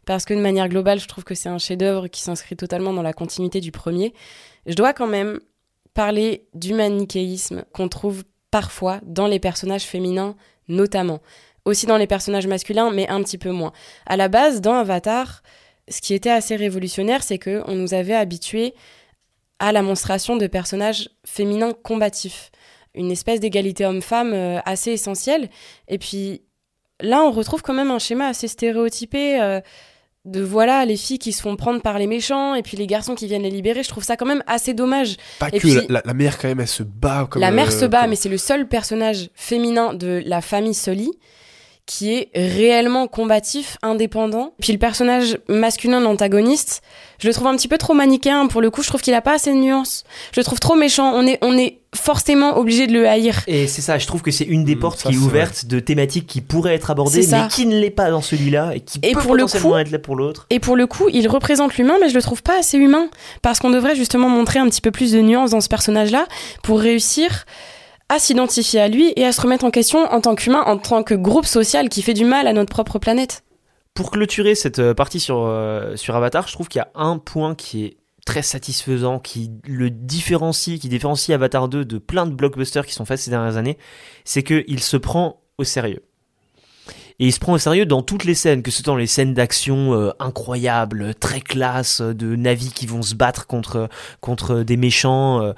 Parce 0.05 0.23
que 0.23 0.33
de 0.33 0.39
manière 0.39 0.69
globale, 0.69 0.99
je 0.99 1.07
trouve 1.07 1.23
que 1.23 1.35
c'est 1.35 1.49
un 1.49 1.57
chef-d'œuvre 1.57 2.07
qui 2.07 2.21
s'inscrit 2.21 2.55
totalement 2.55 2.93
dans 2.93 3.01
la 3.01 3.11
continuité 3.11 3.59
du 3.59 3.71
premier. 3.71 4.13
Je 4.67 4.75
dois 4.75 4.93
quand 4.93 5.07
même 5.07 5.39
parler 5.95 6.47
du 6.53 6.75
manichéisme 6.75 7.65
qu'on 7.73 7.89
trouve 7.89 8.23
parfois 8.51 9.01
dans 9.03 9.27
les 9.27 9.39
personnages 9.39 9.83
féminins, 9.83 10.35
notamment 10.69 11.19
aussi 11.67 11.85
dans 11.85 11.97
les 11.97 12.07
personnages 12.07 12.47
masculins, 12.47 12.91
mais 12.91 13.07
un 13.09 13.21
petit 13.23 13.37
peu 13.37 13.51
moins. 13.51 13.71
À 14.05 14.17
la 14.17 14.27
base, 14.27 14.61
dans 14.61 14.73
Avatar, 14.75 15.43
ce 15.89 16.01
qui 16.01 16.13
était 16.13 16.29
assez 16.31 16.55
révolutionnaire, 16.55 17.23
c'est 17.23 17.37
que 17.37 17.61
on 17.67 17.75
nous 17.75 17.93
avait 17.93 18.15
habitués 18.15 18.73
à 19.59 19.71
la 19.71 19.81
monstration 19.81 20.35
de 20.37 20.47
personnages 20.47 21.09
féminins 21.25 21.73
combatifs, 21.83 22.51
une 22.93 23.11
espèce 23.11 23.39
d'égalité 23.39 23.85
homme-femme 23.85 24.33
euh, 24.33 24.59
assez 24.65 24.91
essentielle. 24.91 25.49
Et 25.87 25.97
puis 25.97 26.41
là, 27.01 27.21
on 27.23 27.31
retrouve 27.31 27.61
quand 27.61 27.73
même 27.73 27.91
un 27.91 27.99
schéma 27.99 28.27
assez 28.27 28.47
stéréotypé. 28.47 29.41
euh, 29.41 29.61
de 30.25 30.41
voilà 30.41 30.83
les 30.83 30.97
filles 30.97 31.19
qui 31.19 31.31
se 31.31 31.41
font 31.41 31.55
prendre 31.55 31.81
par 31.81 31.97
les 31.97 32.05
méchants 32.05 32.53
et 32.53 32.61
puis 32.61 32.75
les 32.75 32.85
garçons 32.85 33.15
qui 33.15 33.27
viennent 33.27 33.43
les 33.43 33.49
libérer 33.49 33.81
je 33.81 33.87
trouve 33.87 34.03
ça 34.03 34.17
quand 34.17 34.25
même 34.25 34.43
assez 34.45 34.73
dommage 34.73 35.15
Pas 35.39 35.47
Et 35.53 35.57
que 35.59 35.65
la, 35.67 35.79
puis- 35.79 35.87
la- 35.87 36.01
la 36.03 36.13
mère 36.13 36.37
quand 36.37 36.49
même 36.49 36.59
elle 36.59 36.67
se 36.67 36.83
bat 36.83 37.27
comme 37.31 37.41
la 37.41 37.49
mère 37.49 37.69
euh, 37.69 37.79
se 37.79 37.85
bat, 37.85 38.01
comme- 38.01 38.09
mais 38.09 38.17
c'est 38.17 38.27
le 38.27 38.37
seul 38.37 38.67
personnage 38.67 39.29
féminin 39.35 39.93
de 39.93 40.21
la 40.25 40.41
famille 40.41 40.73
Sully 40.73 41.11
qui 41.87 42.13
est 42.13 42.29
réellement 42.35 43.07
combatif, 43.07 43.77
indépendant. 43.81 44.53
Puis 44.61 44.73
le 44.73 44.77
personnage 44.77 45.39
masculin 45.47 46.01
d'antagoniste, 46.01 46.81
je 47.17 47.27
le 47.27 47.33
trouve 47.33 47.47
un 47.47 47.55
petit 47.55 47.69
peu 47.69 47.77
trop 47.77 47.93
manichéen. 47.93 48.45
Pour 48.47 48.61
le 48.61 48.69
coup, 48.69 48.83
je 48.83 48.89
trouve 48.89 49.01
qu'il 49.01 49.13
a 49.13 49.21
pas 49.21 49.33
assez 49.35 49.51
de 49.53 49.57
nuances. 49.57 50.03
Je 50.33 50.39
le 50.41 50.43
trouve 50.43 50.59
trop 50.59 50.75
méchant. 50.75 51.13
On 51.15 51.25
est, 51.25 51.39
on 51.41 51.57
est 51.57 51.79
forcément 51.95 52.57
obligé 52.57 52.87
de 52.87 52.91
le 52.93 53.07
haïr. 53.07 53.41
Et 53.47 53.67
c'est 53.67 53.81
ça, 53.81 53.97
je 53.97 54.05
trouve 54.05 54.21
que 54.21 54.31
c'est 54.31 54.43
une 54.43 54.65
des 54.65 54.75
Mm, 54.75 54.79
portes 54.79 54.99
ça, 54.99 55.09
qui 55.09 55.15
est 55.15 55.17
ouverte 55.17 55.65
de 55.65 55.79
thématiques 55.79 56.27
qui 56.27 56.41
pourraient 56.41 56.75
être 56.75 56.91
abordées, 56.91 57.25
mais 57.31 57.47
qui 57.49 57.65
ne 57.65 57.79
l'est 57.79 57.89
pas 57.89 58.11
dans 58.11 58.21
celui-là, 58.21 58.73
et 58.75 58.81
qui 58.81 58.99
Et 59.01 59.13
peut 59.13 59.21
pour 59.21 59.33
le 59.35 59.43
potentiellement 59.43 59.69
coup- 59.71 59.77
être 59.77 59.91
là 59.91 59.99
pour 59.99 60.15
l'autre. 60.17 60.45
Et 60.49 60.59
pour 60.59 60.75
le 60.75 60.85
coup, 60.87 61.07
il 61.11 61.25
représente 61.29 61.77
l'humain, 61.77 61.95
mais 62.01 62.09
je 62.09 62.15
le 62.15 62.21
trouve 62.21 62.43
pas 62.43 62.59
assez 62.59 62.77
humain. 62.77 63.07
Parce 63.41 63.59
qu'on 63.59 63.69
devrait 63.69 63.95
justement 63.95 64.27
montrer 64.27 64.59
un 64.59 64.67
petit 64.67 64.81
peu 64.81 64.91
plus 64.91 65.13
de 65.13 65.21
nuances 65.21 65.51
dans 65.51 65.61
ce 65.61 65.69
personnage-là 65.69 66.27
pour 66.63 66.81
réussir 66.81 67.45
à 68.09 68.19
s'identifier 68.19 68.79
à 68.79 68.87
lui 68.87 69.13
et 69.15 69.25
à 69.25 69.31
se 69.31 69.41
remettre 69.41 69.65
en 69.65 69.71
question 69.71 69.99
en 69.99 70.21
tant 70.21 70.35
qu'humain, 70.35 70.63
en 70.65 70.77
tant 70.77 71.03
que 71.03 71.13
groupe 71.13 71.45
social 71.45 71.89
qui 71.89 72.01
fait 72.01 72.13
du 72.13 72.25
mal 72.25 72.47
à 72.47 72.53
notre 72.53 72.71
propre 72.71 72.99
planète. 72.99 73.43
Pour 73.93 74.11
clôturer 74.11 74.55
cette 74.55 74.79
euh, 74.79 74.93
partie 74.93 75.19
sur, 75.19 75.39
euh, 75.39 75.95
sur 75.95 76.15
Avatar, 76.15 76.47
je 76.47 76.53
trouve 76.53 76.67
qu'il 76.67 76.79
y 76.79 76.81
a 76.81 76.91
un 76.95 77.17
point 77.17 77.55
qui 77.55 77.83
est 77.83 77.97
très 78.25 78.41
satisfaisant, 78.41 79.19
qui 79.19 79.51
le 79.65 79.89
différencie, 79.89 80.79
qui 80.79 80.89
différencie 80.89 81.33
Avatar 81.33 81.67
2 81.67 81.85
de 81.85 81.97
plein 81.97 82.25
de 82.25 82.33
blockbusters 82.33 82.85
qui 82.85 82.93
sont 82.93 83.05
faits 83.05 83.19
ces 83.19 83.31
dernières 83.31 83.57
années, 83.57 83.77
c'est 84.25 84.43
qu'il 84.43 84.81
se 84.81 84.97
prend 84.97 85.41
au 85.57 85.63
sérieux. 85.63 86.03
Et 87.19 87.25
il 87.25 87.33
se 87.33 87.39
prend 87.39 87.53
au 87.53 87.57
sérieux 87.57 87.87
dans 87.87 88.03
toutes 88.03 88.25
les 88.25 88.35
scènes, 88.35 88.61
que 88.61 88.69
ce 88.69 88.83
soit 88.83 88.91
dans 88.91 88.97
les 88.97 89.07
scènes 89.07 89.33
d'action 89.33 89.93
euh, 89.93 90.11
incroyables, 90.19 91.15
très 91.15 91.41
classe, 91.41 92.01
de 92.01 92.35
navis 92.35 92.71
qui 92.71 92.85
vont 92.85 93.01
se 93.01 93.15
battre 93.15 93.47
contre, 93.47 93.89
contre 94.21 94.61
des 94.61 94.77
méchants. 94.77 95.53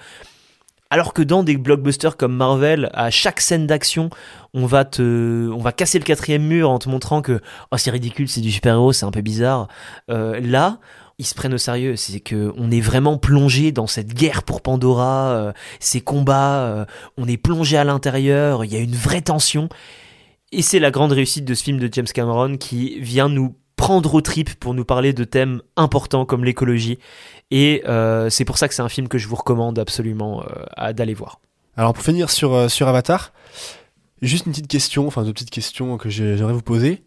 Alors 0.90 1.14
que 1.14 1.22
dans 1.22 1.44
des 1.44 1.58
blockbusters 1.58 2.18
comme 2.18 2.36
Marvel, 2.36 2.90
à 2.94 3.12
chaque 3.12 3.42
scène 3.42 3.68
d'action, 3.68 4.10
on 4.54 4.66
va 4.66 4.86
te, 4.86 5.50
on 5.52 5.60
va 5.60 5.72
casser 5.72 6.00
le 6.00 6.04
quatrième 6.04 6.44
mur 6.44 6.70
en 6.70 6.80
te 6.80 6.90
montrant 6.90 7.22
que 7.22 7.42
oh 7.72 7.78
c'est 7.78 7.92
ridicule, 7.92 8.28
c'est 8.28 8.42
du 8.42 8.52
super-héros, 8.52 8.94
c'est 8.94 9.06
un 9.06 9.12
peu 9.12 9.22
bizarre. 9.22 9.68
Euh, 10.10 10.40
là, 10.40 10.80
ils 11.20 11.26
se 11.26 11.36
prennent 11.36 11.54
au 11.54 11.60
sérieux, 11.60 11.96
c'est 11.96 12.22
que 12.22 12.54
on 12.58 12.72
est 12.72 12.82
vraiment 12.82 13.18
plongé 13.18 13.72
dans 13.72 13.88
cette 13.88 14.14
guerre 14.14 14.44
pour 14.44 14.62
Pandora, 14.62 15.32
euh, 15.32 15.52
ces 15.80 16.02
combats, 16.02 16.64
euh, 16.64 16.86
on 17.18 17.28
est 17.28 17.38
plongé 17.38 17.78
à 17.78 17.84
l'intérieur, 17.84 18.66
il 18.66 18.74
y 18.74 18.78
a 18.78 18.80
une 18.80 18.96
vraie 18.96 19.22
tension. 19.22 19.70
Et 20.52 20.64
c'est 20.64 20.80
la 20.80 20.90
grande 20.90 21.12
réussite 21.12 21.46
de 21.46 21.54
ce 21.54 21.64
film 21.64 21.78
de 21.78 21.90
James 21.92 22.08
Cameron 22.12 22.58
qui 22.58 23.00
vient 23.00 23.30
nous 23.30 23.56
prendre 23.80 24.14
aux 24.14 24.22
tripes 24.22 24.54
pour 24.60 24.74
nous 24.74 24.84
parler 24.86 25.14
de 25.14 25.24
thèmes 25.24 25.62
importants 25.78 26.26
comme 26.26 26.44
l'écologie. 26.44 27.00
Et 27.50 27.82
euh, 27.88 28.30
c'est 28.30 28.44
pour 28.46 28.58
ça 28.58 28.68
que 28.68 28.74
c'est 28.74 28.82
un 28.82 28.90
film 28.90 29.08
que 29.08 29.18
je 29.18 29.28
vous 29.28 29.38
recommande 29.38 29.80
absolument 29.80 30.44
euh, 30.78 30.92
d'aller 30.94 31.14
voir. 31.14 31.40
Alors 31.78 31.94
pour 31.94 32.04
finir 32.04 32.30
sur, 32.30 32.54
euh, 32.54 32.68
sur 32.68 32.88
Avatar, 32.90 33.32
juste 34.22 34.46
une 34.46 34.52
petite 34.52 34.68
question, 34.68 35.08
enfin 35.08 35.24
deux 35.24 35.32
petites 35.34 35.50
questions 35.50 35.98
que 35.98 36.10
j'ai- 36.10 36.36
j'aimerais 36.38 36.54
vous 36.54 36.62
poser. 36.62 37.04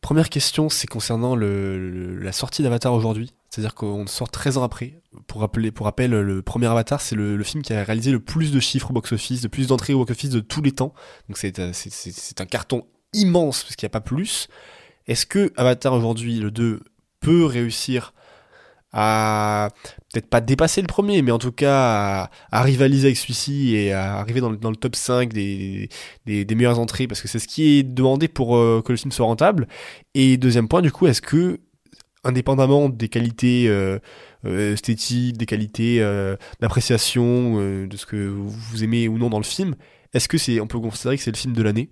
Première 0.00 0.30
question, 0.30 0.70
c'est 0.70 0.86
concernant 0.86 1.36
le, 1.36 1.78
le- 1.90 2.18
la 2.18 2.32
sortie 2.32 2.62
d'Avatar 2.62 2.94
aujourd'hui. 2.94 3.34
C'est-à-dire 3.50 3.74
qu'on 3.74 4.06
sort 4.06 4.30
13 4.30 4.56
ans 4.56 4.62
après. 4.62 4.94
Pour, 5.26 5.42
rappeler, 5.42 5.70
pour 5.70 5.84
rappel, 5.84 6.12
le 6.12 6.40
premier 6.40 6.66
Avatar, 6.68 7.00
c'est 7.02 7.16
le, 7.16 7.36
le 7.36 7.44
film 7.44 7.62
qui 7.62 7.74
a 7.74 7.84
réalisé 7.84 8.10
le 8.10 8.20
plus 8.20 8.52
de 8.52 8.60
chiffres 8.60 8.90
au 8.90 8.94
box-office, 8.94 9.42
de 9.42 9.48
plus 9.48 9.66
d'entrées 9.66 9.92
au 9.92 9.98
box-office 9.98 10.30
de 10.30 10.40
tous 10.40 10.62
les 10.62 10.72
temps. 10.72 10.94
Donc 11.28 11.36
c'est 11.36 11.58
un 12.40 12.46
carton 12.46 12.86
immense, 13.12 13.64
parce 13.64 13.76
qu'il 13.76 13.84
n'y 13.86 13.90
a 13.90 13.96
pas 14.00 14.00
plus. 14.00 14.48
Est-ce 15.10 15.26
que 15.26 15.52
Avatar 15.56 15.92
aujourd'hui, 15.92 16.38
le 16.38 16.52
2, 16.52 16.80
peut 17.18 17.44
réussir 17.44 18.14
à 18.92 19.70
peut-être 20.12 20.28
pas 20.28 20.40
dépasser 20.40 20.80
le 20.82 20.86
premier, 20.86 21.20
mais 21.22 21.32
en 21.32 21.38
tout 21.40 21.50
cas 21.50 22.30
à, 22.52 22.62
rivaliser 22.62 23.08
avec 23.08 23.16
celui-ci 23.16 23.74
et 23.74 23.92
à 23.92 24.18
arriver 24.18 24.40
dans 24.40 24.50
le, 24.50 24.76
top 24.76 24.94
5 24.94 25.32
des, 25.32 25.88
meilleures 26.26 26.78
entrées, 26.78 27.08
parce 27.08 27.20
que 27.20 27.26
c'est 27.26 27.40
ce 27.40 27.48
qui 27.48 27.78
est 27.78 27.82
demandé 27.82 28.28
pour 28.28 28.56
euh, 28.56 28.82
que 28.84 28.92
le 28.92 28.98
film 28.98 29.10
soit 29.10 29.26
rentable. 29.26 29.66
Et 30.14 30.36
deuxième 30.36 30.68
point, 30.68 30.80
du 30.80 30.92
coup, 30.92 31.08
est-ce 31.08 31.22
que, 31.22 31.58
indépendamment 32.22 32.88
des 32.88 33.08
qualités 33.08 33.66
euh, 33.66 33.98
euh, 34.44 34.74
esthétiques, 34.74 35.38
des 35.38 35.46
qualités 35.46 35.98
d'appréciation, 36.60 37.56
de 37.84 37.96
ce 37.96 38.06
que 38.06 38.28
vous 38.28 38.84
aimez 38.84 39.08
ou 39.08 39.18
non 39.18 39.28
dans 39.28 39.38
le 39.38 39.44
film, 39.44 39.74
est-ce 40.14 40.28
que 40.28 40.38
c'est, 40.38 40.60
on 40.60 40.68
peut 40.68 40.78
considérer 40.78 41.16
que 41.16 41.22
c'est 41.24 41.32
le 41.32 41.36
film 41.36 41.52
de 41.52 41.62
l'année, 41.64 41.90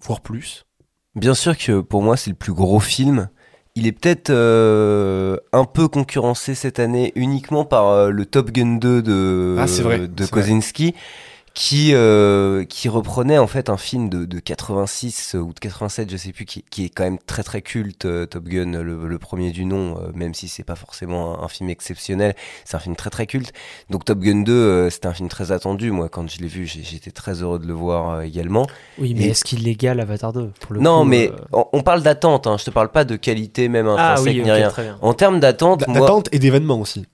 voire 0.00 0.20
plus? 0.20 0.66
Bien 1.14 1.34
sûr 1.34 1.56
que 1.56 1.80
pour 1.80 2.02
moi, 2.02 2.16
c'est 2.16 2.30
le 2.30 2.36
plus 2.36 2.52
gros 2.52 2.80
film. 2.80 3.28
Il 3.76 3.86
est 3.86 3.92
peut-être 3.92 4.30
euh, 4.30 5.36
un 5.52 5.64
peu 5.64 5.88
concurrencé 5.88 6.54
cette 6.54 6.78
année 6.78 7.12
uniquement 7.14 7.64
par 7.64 7.88
euh, 7.88 8.10
le 8.10 8.26
Top 8.26 8.50
Gun 8.50 8.76
2 8.76 9.02
de, 9.02 9.56
Ah, 9.58 9.66
vrai, 9.82 10.08
de 10.08 10.24
vrai. 10.24 10.42
Qui, 11.52 11.90
euh, 11.94 12.64
qui 12.64 12.88
reprenait 12.88 13.36
en 13.36 13.48
fait 13.48 13.68
un 13.70 13.76
film 13.76 14.08
de, 14.08 14.24
de 14.24 14.38
86 14.38 15.34
ou 15.34 15.52
de 15.52 15.58
87, 15.58 16.08
je 16.10 16.16
sais 16.16 16.32
plus, 16.32 16.44
qui, 16.44 16.64
qui 16.70 16.84
est 16.84 16.88
quand 16.88 17.02
même 17.02 17.18
très 17.18 17.42
très 17.42 17.60
culte, 17.60 18.04
euh, 18.04 18.24
Top 18.24 18.44
Gun, 18.44 18.80
le, 18.82 19.06
le 19.08 19.18
premier 19.18 19.50
du 19.50 19.64
nom, 19.64 19.98
euh, 19.98 20.10
même 20.14 20.32
si 20.32 20.46
c'est 20.48 20.62
pas 20.62 20.76
forcément 20.76 21.40
un, 21.40 21.44
un 21.44 21.48
film 21.48 21.68
exceptionnel, 21.68 22.34
c'est 22.64 22.76
un 22.76 22.80
film 22.80 22.94
très 22.94 23.10
très 23.10 23.26
culte. 23.26 23.52
Donc 23.90 24.04
Top 24.04 24.20
Gun 24.20 24.42
2, 24.42 24.52
euh, 24.52 24.90
c'était 24.90 25.08
un 25.08 25.12
film 25.12 25.28
très 25.28 25.50
attendu. 25.50 25.90
Moi, 25.90 26.08
quand 26.08 26.30
je 26.30 26.38
l'ai 26.38 26.46
vu, 26.48 26.66
j'étais 26.66 27.10
très 27.10 27.42
heureux 27.42 27.58
de 27.58 27.66
le 27.66 27.74
voir 27.74 28.10
euh, 28.10 28.20
également. 28.22 28.66
Oui, 28.98 29.14
mais 29.14 29.24
Et- 29.24 29.28
est-ce 29.30 29.44
qu'il 29.44 29.66
égale 29.66 29.98
Avatar 30.00 30.32
2 30.32 30.52
pour 30.60 30.74
le 30.74 30.80
non, 30.80 31.00
coup, 31.02 31.08
mais 31.08 31.30
euh, 31.30 31.36
on, 31.52 31.66
on 31.72 31.82
parle 31.82 32.02
d'attente, 32.02 32.46
hein, 32.46 32.56
je 32.58 32.64
te 32.64 32.70
parle 32.70 32.90
pas 32.92 33.04
de 33.04 33.16
qualité 33.16 33.68
même 33.68 33.88
Ah 33.88 34.12
intrinsèque 34.12 34.36
oui, 34.36 34.42
ni 34.44 34.50
rien. 34.52 34.68
très 34.70 34.84
bien. 34.84 34.98
En 35.02 35.14
termes 35.14 35.40
d'attente, 35.40 35.86
moi, 35.88 36.00
D'attente 36.00 36.28
et 36.32 36.38
d'événements 36.38 36.78
aussi. 36.80 37.06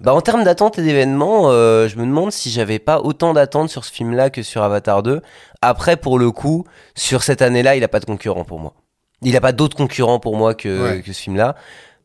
Bah, 0.00 0.12
en 0.14 0.20
termes 0.20 0.44
d'attente 0.44 0.78
et 0.78 0.82
d'événements, 0.82 1.50
euh, 1.50 1.88
je 1.88 1.96
me 1.96 2.04
demande 2.04 2.32
si 2.32 2.50
j'avais 2.50 2.78
pas 2.78 3.00
autant 3.00 3.32
d'attentes 3.32 3.70
sur 3.70 3.84
ce 3.84 3.92
film-là 3.92 4.30
que 4.30 4.42
sur 4.42 4.62
Avatar 4.62 5.02
2. 5.02 5.20
Après, 5.62 5.96
pour 5.96 6.18
le 6.18 6.30
coup, 6.30 6.64
sur 6.94 7.22
cette 7.22 7.42
année-là, 7.42 7.76
il 7.76 7.84
a 7.84 7.88
pas 7.88 8.00
de 8.00 8.04
concurrent 8.04 8.44
pour 8.44 8.58
moi. 8.58 8.74
Il 9.22 9.36
a 9.36 9.40
pas 9.40 9.52
d'autres 9.52 9.76
concurrents 9.76 10.18
pour 10.20 10.36
moi 10.36 10.54
que, 10.54 10.82
Ouais. 10.96 11.02
que 11.02 11.12
ce 11.12 11.20
film-là. 11.22 11.54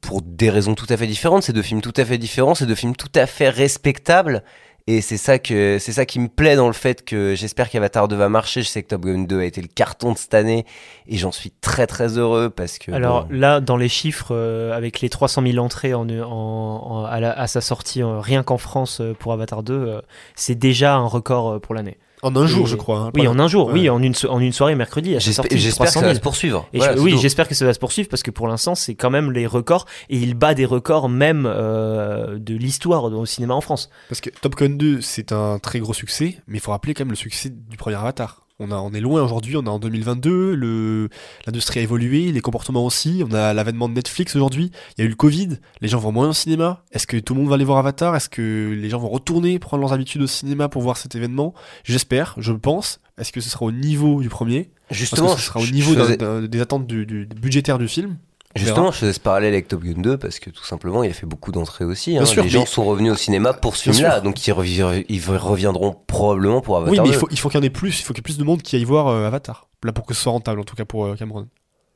Pour 0.02 0.22
des 0.22 0.50
raisons 0.50 0.76
tout 0.76 0.86
à 0.90 0.96
fait 0.96 1.08
différentes. 1.08 1.44
C'est 1.44 1.52
deux 1.52 1.62
films 1.62 1.82
tout 1.82 1.94
à 1.98 2.06
fait 2.06 2.18
différents. 2.18 2.56
C'est 2.56 2.66
deux 2.66 2.76
films 2.76 2.96
tout 2.96 3.12
à 3.16 3.26
fait 3.26 3.50
respectables. 3.50 4.44
Et 4.88 5.02
c'est 5.02 5.18
ça 5.18 5.38
que 5.38 5.78
c'est 5.80 5.92
ça 5.92 6.06
qui 6.06 6.20
me 6.20 6.28
plaît 6.28 6.56
dans 6.56 6.66
le 6.68 6.74
fait 6.74 7.06
que 7.06 7.36
j'espère 7.36 7.70
qu'Avatar 7.70 8.08
2 8.08 8.16
va 8.16 8.28
marcher. 8.30 8.64
Je 8.64 8.68
sais 8.68 8.82
que 8.82 8.88
Top 8.88 9.02
Gun 9.02 9.20
2 9.26 9.40
a 9.40 9.46
été 9.46 9.62
le 9.62 9.68
carton 9.68 10.14
de 10.14 10.18
cette 10.18 10.34
année 10.34 10.66
et 11.08 11.18
j'en 11.18 11.32
suis 11.32 11.52
très 11.62 11.86
très 11.86 12.18
heureux 12.18 12.50
parce 12.50 12.80
que 12.80 12.92
Alors 12.92 13.26
bon, 13.26 13.36
là, 13.36 13.60
dans 13.60 13.78
les 13.78 13.90
chiffres, 13.90 14.30
euh, 14.32 14.74
avec 14.76 15.02
les 15.02 15.10
300 15.10 15.44
000 15.46 15.64
entrées 15.64 15.94
en, 15.94 16.10
en- 16.10 16.24
en- 16.24 17.06
à, 17.06 17.20
la- 17.20 17.34
à 17.40 17.46
sa 17.48 17.62
sortie, 17.62 18.02
euh, 18.02 18.20
rien 18.20 18.42
qu'en 18.42 18.58
France 18.58 19.00
euh, 19.02 19.14
pour 19.14 19.32
Avatar 19.34 19.62
2, 19.62 19.74
euh, 19.74 20.02
c'est 20.36 20.56
déjà 20.56 20.96
un 20.96 21.06
record 21.06 21.62
pour 21.62 21.76
l'année. 21.76 21.98
En 22.22 22.36
un 22.36 22.46
jour, 22.48 22.66
Et- 22.68 22.70
je 22.70 22.76
crois. 22.76 23.00
hein, 23.00 23.12
Oui, 23.16 23.28
en 23.28 23.40
un 23.40 23.48
jour, 23.48 23.68
Ouais. 23.68 23.74
oui, 23.74 23.90
en 23.90 24.02
une, 24.02 24.14
so- 24.14 24.30
en 24.30 24.40
une 24.40 24.52
soirée 24.54 24.76
mercredi. 24.76 25.16
j'espère 25.20 25.46
que 25.46 25.56
300 25.56 25.86
ça 25.86 26.00
000. 26.02 26.12
va 26.12 26.16
se 26.16 26.20
poursuivre. 26.20 26.68
Et 26.74 26.78
Voilà, 26.78 26.94
je- 26.94 26.98
c'est 26.98 27.04
oui, 27.04 27.18
j'espère 27.18 27.48
que 27.48 27.56
ça 27.56 27.66
va 27.66 27.74
se 27.74 27.80
poursuivre 27.80 28.10
parce 28.10 28.24
que 28.24 28.32
pour 28.32 28.48
l'instant, 28.48 28.76
c'est 28.76 28.96
quand 28.96 29.10
même 29.10 29.32
les 29.32 29.48
records 29.48 29.86
et 30.10 30.18
il 30.18 30.34
bat 30.34 30.54
des 30.54 30.66
records 30.66 31.10
même 31.10 31.46
euh, 31.46 32.38
de 32.40 32.56
l'histoire 32.56 33.04
au 33.06 33.26
cinéma 33.26 33.54
en 33.54 33.62
France. 33.62 33.90
Parce 34.10 34.22
que 34.22 34.30
Top 34.42 34.56
Gun 34.56 34.70
2, 34.72 35.02
c'est 35.02 35.32
un 35.32 35.60
très 35.60 35.80
gros 35.80 35.94
succès, 35.94 36.38
mais 36.48 36.58
il 36.58 36.62
faut 36.62 36.72
rappeler 36.72 36.94
quand 36.94 37.04
même 37.06 37.12
le 37.12 37.16
succès 37.16 37.50
du 37.50 37.78
premier 37.78 37.96
Avatar. 37.96 38.42
On, 38.62 38.72
a, 38.72 38.76
on 38.76 38.92
est 38.94 39.00
loin 39.00 39.24
aujourd'hui, 39.24 39.56
on 39.56 39.64
est 39.64 39.70
en 39.70 39.80
2022, 39.80 40.54
le- 40.54 41.08
l'industrie 41.48 41.80
a 41.80 41.84
évolué, 41.84 42.34
les 42.34 42.42
comportements 42.42 42.86
aussi, 42.86 43.24
on 43.26 43.32
a 43.34 43.54
l'avènement 43.54 43.88
de 43.88 43.94
Netflix 43.94 44.36
aujourd'hui, 44.36 44.70
il 44.98 45.02
y 45.02 45.04
a 45.04 45.06
eu 45.06 45.10
le 45.10 45.16
Covid, 45.16 45.60
les 45.80 45.88
gens 45.88 46.00
vont 46.00 46.12
moins 46.12 46.28
au 46.30 46.34
cinéma. 46.34 46.84
Est-ce 46.92 47.08
que 47.08 47.16
tout 47.16 47.34
le 47.36 47.40
monde 47.40 47.48
va 47.50 47.56
aller 47.56 47.64
voir 47.64 47.78
Avatar? 47.78 48.18
Est-ce 48.18 48.28
que 48.28 48.78
les 48.78 48.90
gens 48.90 49.00
vont 49.00 49.08
retourner 49.08 49.60
prendre 49.60 49.80
leurs 49.82 49.94
habitudes 49.94 50.22
au 50.24 50.28
cinéma 50.28 50.68
pour 50.68 50.82
voir 50.82 50.98
cet 50.98 51.16
événement? 51.16 51.54
J'espère, 51.86 52.36
je 52.38 52.52
le 52.52 52.60
pense. 52.60 53.00
Est-ce 53.18 53.32
que 53.32 53.40
ce 53.40 53.50
sera 53.50 53.66
au 53.66 53.72
niveau 53.72 54.22
du 54.22 54.28
premier? 54.28 54.70
Est-ce 54.90 55.00
Justement, 55.00 55.36
que 55.36 55.40
ce 55.40 55.46
sera 55.48 55.62
au 55.62 55.66
niveau 55.68 55.96
d'un- 55.96 56.16
d'un- 56.18 56.42
des 56.48 56.60
attentes 56.60 56.86
du, 56.86 57.06
du- 57.06 57.26
budgétaires 57.28 57.78
du 57.78 57.88
film. 57.88 58.18
Justement, 58.56 58.92
je 58.92 58.98
faisais 58.98 59.14
ce 59.14 59.20
parallèle 59.20 59.54
avec 59.54 59.68
Top 59.68 59.84
Gun 59.84 60.02
2 60.02 60.18
parce 60.18 60.40
que 60.40 60.50
tout 60.50 60.64
simplement, 60.64 61.04
il 61.04 61.12
a 61.12 61.14
fait 61.14 61.28
beaucoup 61.28 61.52
d'entrées 61.52 61.86
aussi. 61.86 62.18
hein. 62.18 62.26
Sûr, 62.26 62.42
les 62.44 62.50
gens 62.50 62.66
sont 62.66 62.84
revenus 62.84 63.12
au 63.14 63.16
cinéma 63.16 63.54
pour 63.54 63.76
ce 63.76 63.92
film-là, 63.92 64.22
donc 64.22 64.46
ils, 64.48 64.52
revi- 64.52 65.06
ils 65.08 65.22
reviendront 65.38 65.96
probablement 66.08 66.60
pour 66.62 66.78
Avatar 66.78 66.92
Oui, 66.92 67.00
mais 67.00 67.10
il 67.10 67.14
2. 67.14 67.20
faut, 67.20 67.28
il 67.30 67.38
faut 67.40 67.50
qu'il 67.50 67.60
y 67.60 67.62
en 67.62 67.66
ait 67.66 67.70
plus, 67.70 68.00
il 68.00 68.04
faut 68.04 68.14
qu'il 68.14 68.22
y 68.22 68.24
ait 68.24 68.30
plus 68.30 68.38
de 68.40 68.44
monde 68.44 68.62
qui 68.64 68.76
aille 68.76 68.84
voir 68.86 69.08
euh, 69.08 69.28
Avatar. 69.28 69.68
Là, 69.84 69.94
pour 69.94 70.06
que 70.08 70.14
ce 70.16 70.22
soit 70.24 70.32
rentable, 70.32 70.60
en 70.60 70.64
tout 70.64 70.76
cas 70.76 70.86
pour 70.86 71.06
euh, 71.06 71.16
Cameron. 71.16 71.48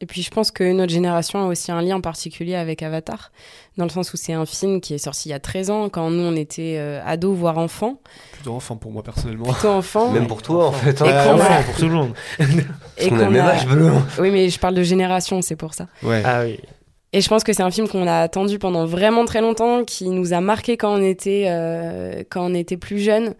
Et 0.01 0.05
puis 0.05 0.21
je 0.21 0.29
pense 0.31 0.51
que 0.51 0.69
notre 0.73 0.91
génération 0.91 1.41
a 1.43 1.45
aussi 1.47 1.71
un 1.71 1.81
lien 1.81 2.01
particulier 2.01 2.55
avec 2.55 2.83
Avatar, 2.83 3.31
dans 3.77 3.85
le 3.85 3.89
sens 3.89 4.13
où 4.13 4.17
c'est 4.17 4.33
un 4.33 4.45
film 4.45 4.81
qui 4.81 4.93
est 4.93 4.97
sorti 4.97 5.29
il 5.29 5.31
y 5.31 5.35
a 5.35 5.39
13 5.39 5.69
ans, 5.69 5.87
quand 5.89 6.09
nous 6.09 6.23
on 6.23 6.35
était 6.35 6.75
euh, 6.77 6.99
ados, 7.05 7.37
voire 7.37 7.57
enfants, 7.57 8.01
Plutôt 8.33 8.53
enfant 8.53 8.75
pour 8.75 8.91
moi 8.91 9.01
personnellement. 9.01 9.45
plutôt 9.45 9.69
enfants. 9.69 10.11
Même 10.11 10.27
pour 10.27 10.41
toi, 10.41 10.67
en 10.67 10.71
fait. 10.73 10.99
Et 10.99 11.09
hein. 11.09 11.23
qu'on 11.25 11.35
Enfin, 11.35 11.53
a- 11.55 11.63
pour 11.63 11.75
tout 11.75 11.87
le 11.87 11.93
monde. 11.93 12.13
et 12.97 13.07
qu'on 13.09 13.19
a 13.19 13.25
le 13.25 13.29
même 13.29 13.45
âge. 13.45 13.65
Oui, 14.19 14.29
mais 14.31 14.49
je 14.49 14.59
parle 14.59 14.75
de 14.75 14.83
génération, 14.83 15.41
c'est 15.41 15.55
pour 15.55 15.73
ça. 15.73 15.87
Ouais. 16.01 16.21
Ah 16.25 16.41
oui. 16.43 16.59
Et 17.13 17.21
je 17.21 17.29
pense 17.29 17.43
que 17.43 17.53
c'est 17.53 17.63
un 17.63 17.71
film 17.71 17.87
qu'on 17.87 18.07
a 18.07 18.21
attendu 18.21 18.57
pendant 18.59 18.85
vraiment 18.85 19.23
très 19.23 19.39
longtemps, 19.39 19.85
qui 19.85 20.09
nous 20.09 20.33
a 20.33 20.41
marqué 20.41 20.75
quand 20.77 20.93
on 20.99 21.01
était, 21.03 21.45
euh, 21.47 22.23
quand 22.29 22.43
on 22.49 22.53
était 22.55 22.75
plus 22.77 22.99
jeune, 22.99 23.35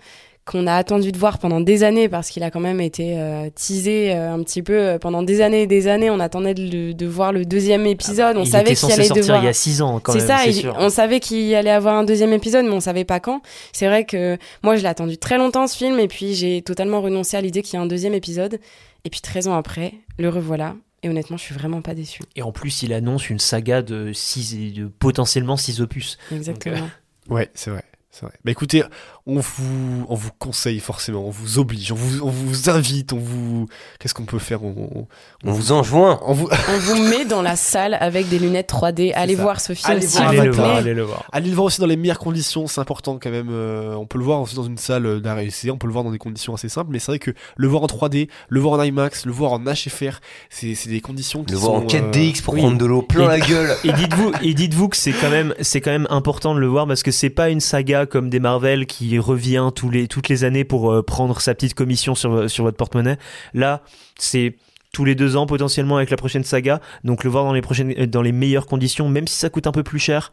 qu'on 0.45 0.67
a 0.67 0.75
attendu 0.75 1.11
de 1.13 1.17
voir 1.17 1.39
pendant 1.39 1.61
des 1.61 1.83
années 1.83 2.09
parce 2.09 2.29
qu'il 2.29 2.43
a 2.43 2.51
quand 2.51 2.59
même 2.59 2.81
été 2.81 3.17
euh, 3.17 3.49
teasé 3.49 4.13
euh, 4.13 4.33
un 4.33 4.43
petit 4.43 4.61
peu 4.61 4.73
euh, 4.73 4.97
pendant 4.99 5.23
des 5.23 5.39
années 5.41 5.61
et 5.61 5.67
des 5.67 5.87
années. 5.87 6.09
On 6.09 6.19
attendait 6.19 6.53
de, 6.53 6.91
de 6.91 7.05
voir 7.05 7.31
le 7.31 7.45
deuxième 7.45 7.85
épisode. 7.85 8.35
on 8.37 8.43
il 8.43 8.49
savait 8.49 8.63
était 8.63 8.69
qu'il 8.71 8.77
censé 8.79 8.93
allait 8.93 9.03
sortir 9.05 9.23
devoir. 9.23 9.41
il 9.43 9.45
y 9.45 9.49
a 9.49 9.53
6 9.53 9.81
ans 9.81 9.99
quand 10.01 10.11
C'est 10.13 10.19
ça, 10.19 10.39
c'est 10.43 10.49
il- 10.49 10.55
sûr. 10.55 10.75
on 10.77 10.89
savait 10.89 11.19
qu'il 11.21 11.55
allait 11.55 11.69
avoir 11.69 11.95
un 11.95 12.03
deuxième 12.03 12.33
épisode, 12.33 12.65
mais 12.65 12.73
on 12.73 12.81
savait 12.81 13.05
pas 13.05 13.19
quand. 13.21 13.41
C'est 13.71 13.87
vrai 13.87 14.05
que 14.05 14.37
moi, 14.63 14.75
je 14.75 14.81
l'ai 14.81 14.89
attendu 14.89 15.17
très 15.17 15.37
longtemps 15.37 15.65
ce 15.67 15.77
film, 15.77 15.97
et 15.99 16.07
puis 16.09 16.33
j'ai 16.35 16.61
totalement 16.61 17.01
renoncé 17.01 17.37
à 17.37 17.41
l'idée 17.41 17.61
qu'il 17.61 17.79
y 17.79 17.81
ait 17.81 17.85
un 17.85 17.87
deuxième 17.87 18.13
épisode. 18.13 18.59
Et 19.05 19.09
puis 19.09 19.21
13 19.21 19.47
ans 19.47 19.55
après, 19.55 19.93
le 20.19 20.27
revoilà. 20.29 20.75
Et 21.03 21.09
honnêtement, 21.09 21.35
je 21.37 21.43
suis 21.43 21.55
vraiment 21.55 21.81
pas 21.81 21.93
déçue. 21.95 22.21
Et 22.37 22.41
en 22.41 22.51
plus, 22.53 22.83
il 22.83 22.93
annonce 22.93 23.29
une 23.29 23.39
saga 23.39 23.81
de, 23.81 24.11
six, 24.13 24.73
de 24.73 24.87
potentiellement 24.87 25.57
6 25.57 25.81
opus. 25.81 26.17
Exactement. 26.33 26.89
Ouais, 27.29 27.49
c'est 27.53 27.69
vrai. 27.71 27.83
C'est 28.15 28.27
vrai. 28.27 28.35
Bah 28.45 28.51
écoutez, 28.51 28.83
on 29.25 29.39
vous, 29.39 30.05
on 30.07 30.13
vous 30.13 30.29
conseille 30.37 30.79
forcément, 30.79 31.25
on 31.25 31.31
vous 31.31 31.57
oblige, 31.57 31.91
on 31.91 31.95
vous, 31.95 32.21
on 32.23 32.29
vous 32.29 32.69
invite, 32.69 33.11
on 33.11 33.17
vous. 33.17 33.67
Qu'est-ce 33.99 34.13
qu'on 34.13 34.25
peut 34.25 34.37
faire 34.37 34.63
on, 34.63 34.67
on- 34.93 35.07
On 35.49 35.51
vous 35.51 35.71
enjoint. 35.71 36.19
on 36.23 36.33
vous... 36.33 36.47
On 36.69 36.77
vous 36.77 37.03
met 37.09 37.25
dans 37.25 37.41
la 37.41 37.55
salle 37.55 37.95
avec 37.99 38.29
des 38.29 38.37
lunettes 38.37 38.71
3D. 38.71 39.13
Allez 39.15 39.35
ça. 39.35 39.41
voir 39.41 39.59
ce 39.59 39.73
film, 39.73 39.91
Allez 39.97 40.05
voir 40.05 40.23
vous 40.31 40.39
allez 40.39 40.45
le 40.45 40.51
voir, 40.51 40.75
allez 40.75 40.93
le 40.93 41.01
voir. 41.01 41.23
Allez 41.31 41.49
le 41.49 41.55
voir 41.55 41.65
aussi 41.65 41.81
dans 41.81 41.87
les 41.87 41.97
meilleures 41.97 42.19
conditions, 42.19 42.67
c'est 42.67 42.79
important 42.81 43.17
quand 43.19 43.31
même. 43.31 43.49
euh, 43.49 43.95
on 43.95 44.05
peut 44.05 44.19
le 44.19 44.25
voir 44.25 44.41
aussi 44.41 44.55
dans 44.55 44.63
une 44.63 44.77
salle 44.77 45.19
d'art 45.19 45.39
et 45.39 45.47
essai, 45.47 45.71
on 45.71 45.79
peut 45.79 45.87
le 45.87 45.93
voir 45.93 46.03
dans 46.05 46.11
des 46.11 46.19
conditions 46.19 46.53
assez 46.53 46.69
simples, 46.69 46.91
mais 46.91 46.99
c'est 46.99 47.11
vrai 47.13 47.17
que 47.19 47.31
le 47.55 47.67
voir 47.67 47.81
en 47.81 47.87
3D, 47.87 48.29
le 48.47 48.59
voir 48.59 48.79
en 48.79 48.83
IMAX, 48.83 49.25
le 49.25 49.31
voir 49.31 49.53
en 49.53 49.59
HFR, 49.59 50.19
c'est 50.51 50.75
c'est 50.75 50.89
des 50.89 51.01
conditions 51.01 51.43
qui 51.43 51.53
Le 51.53 51.57
voir 51.57 51.73
en 51.73 51.79
sont, 51.81 51.87
4DX 51.87 52.43
pour 52.43 52.53
oui. 52.53 52.59
prendre 52.61 52.77
de 52.77 52.85
l'eau 52.85 53.01
plein 53.01 53.23
Et- 53.33 53.39
la 53.39 53.39
gueule. 53.39 53.75
Et 53.83 53.91
dites-vous, 53.91 54.31
et 54.43 54.53
dites-vous 54.53 54.89
que 54.89 54.97
c'est 54.97 55.13
quand 55.13 55.31
même, 55.31 55.55
c'est 55.61 55.81
quand 55.81 55.89
même 55.91 56.05
important 56.11 56.53
de 56.53 56.59
le 56.59 56.67
voir 56.67 56.85
parce 56.85 57.01
que 57.01 57.09
c'est 57.09 57.31
pas 57.31 57.49
une 57.49 57.59
saga 57.59 58.02
comme 58.05 58.29
des 58.29 58.39
Marvel 58.39 58.85
qui 58.85 59.17
revient 59.19 59.69
tous 59.75 59.89
les, 59.89 60.07
toutes 60.07 60.29
les 60.29 60.43
années 60.43 60.63
pour 60.63 60.91
euh, 60.91 61.01
prendre 61.03 61.39
sa 61.41 61.53
petite 61.55 61.73
commission 61.73 62.15
sur, 62.15 62.49
sur 62.49 62.63
votre 62.63 62.77
porte-monnaie. 62.77 63.17
Là, 63.53 63.81
c'est 64.17 64.55
tous 64.93 65.05
les 65.05 65.15
deux 65.15 65.35
ans 65.35 65.45
potentiellement 65.45 65.97
avec 65.97 66.09
la 66.09 66.17
prochaine 66.17 66.43
saga. 66.43 66.79
Donc 67.03 67.23
le 67.23 67.29
voir 67.29 67.43
dans 67.43 67.53
les 67.53 67.61
prochaines, 67.61 67.93
euh, 67.97 68.07
dans 68.07 68.21
les 68.21 68.31
meilleures 68.31 68.67
conditions, 68.67 69.09
même 69.09 69.27
si 69.27 69.35
ça 69.35 69.49
coûte 69.49 69.67
un 69.67 69.71
peu 69.71 69.83
plus 69.83 69.99
cher, 69.99 70.31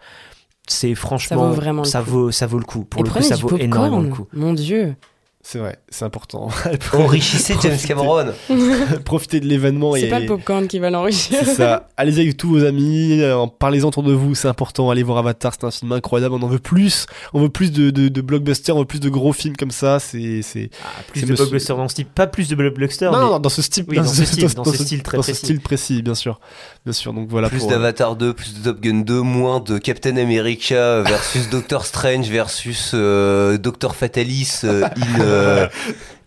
c'est 0.68 0.94
franchement, 0.94 1.48
vaut 1.48 1.54
vraiment 1.54 1.82
le 1.82 1.88
ça 1.88 2.00
coup. 2.00 2.10
vaut, 2.10 2.30
ça 2.30 2.46
vaut 2.46 2.58
le 2.58 2.64
coup. 2.64 2.84
Pour 2.84 3.00
Et 3.00 3.04
le 3.04 3.10
coup, 3.10 3.22
ça 3.22 3.36
vaut 3.36 3.56
énormément 3.56 4.00
le 4.00 4.08
coup. 4.08 4.26
Mon 4.32 4.52
Dieu. 4.52 4.94
C'est 5.42 5.58
vrai, 5.58 5.78
c'est 5.88 6.04
important. 6.04 6.48
Enrichissez 6.92 7.54
James. 7.62 7.78
Cameron. 7.86 8.26
Profitez 9.06 9.40
de 9.40 9.46
l'événement 9.46 9.96
et. 9.96 10.02
C'est 10.02 10.08
pas 10.08 10.20
le 10.20 10.26
popcorn 10.26 10.68
qui 10.68 10.78
va 10.78 10.90
l'enrichir. 10.90 11.38
C'est 11.44 11.54
ça. 11.54 11.88
Allez-y 11.96 12.20
avec 12.20 12.36
tous 12.36 12.50
vos 12.50 12.64
amis, 12.64 13.20
euh, 13.22 13.46
parlez-en 13.58 13.88
autour 13.88 14.02
de 14.02 14.12
vous, 14.12 14.34
c'est 14.34 14.48
important. 14.48 14.90
Allez 14.90 15.02
voir 15.02 15.16
Avatar, 15.18 15.52
c'est 15.58 15.64
un 15.66 15.70
film 15.70 15.92
incroyable. 15.92 16.34
On 16.34 16.42
en 16.42 16.46
veut 16.46 16.58
plus. 16.58 17.06
On 17.32 17.40
veut 17.40 17.48
plus 17.48 17.72
de, 17.72 17.88
de, 17.90 18.08
de 18.08 18.20
blockbusters, 18.20 18.76
on 18.76 18.80
veut 18.80 18.84
plus 18.84 19.00
de 19.00 19.08
gros 19.08 19.32
films 19.32 19.56
comme 19.56 19.70
ça. 19.70 19.98
C'est, 19.98 20.42
c'est. 20.42 20.68
Ah, 20.84 20.88
plus 21.10 21.20
C'est 21.20 21.26
de 21.26 21.30
monsieur- 21.32 21.44
blockbuster 21.46 21.72
dans 21.74 21.88
ce 21.88 21.94
type, 21.94 22.14
pas 22.14 22.26
plus 22.26 22.48
de 22.48 22.54
blockbuster, 22.54 23.06
Non, 23.06 23.12
mais 23.12 23.18
non, 23.18 23.38
dans 23.38 23.48
ce 23.48 23.62
style, 23.62 23.86
Oui, 23.88 23.96
dans 23.96 24.04
ce 24.04 24.24
style, 24.26 24.52
dans 24.54 24.64
ce 24.64 24.76
style 24.84 25.02
très 25.02 25.16
dans 25.16 25.22
ce 25.22 25.30
précis. 25.30 25.46
style 25.46 25.60
précis, 25.60 26.02
bien 26.02 26.14
sûr, 26.14 26.38
bien 26.84 26.92
sûr. 26.92 27.14
Donc 27.14 27.28
voilà. 27.30 27.48
Plus 27.48 27.60
pour, 27.60 27.68
euh, 27.70 27.74
d'Avatar 27.74 28.14
2, 28.14 28.34
plus 28.34 28.58
de 28.58 28.64
Top 28.64 28.80
Gun 28.80 29.00
2, 29.00 29.20
moins 29.22 29.60
de 29.60 29.78
Captain 29.78 30.16
America 30.18 31.00
versus 31.00 31.48
Doctor 31.50 31.86
Strange 31.86 32.28
versus 32.28 32.92
euh, 32.92 33.56
Doctor 33.56 33.96
Fatalis 33.96 34.60
euh, 34.64 34.84
in, 34.96 35.20
euh, 35.30 35.68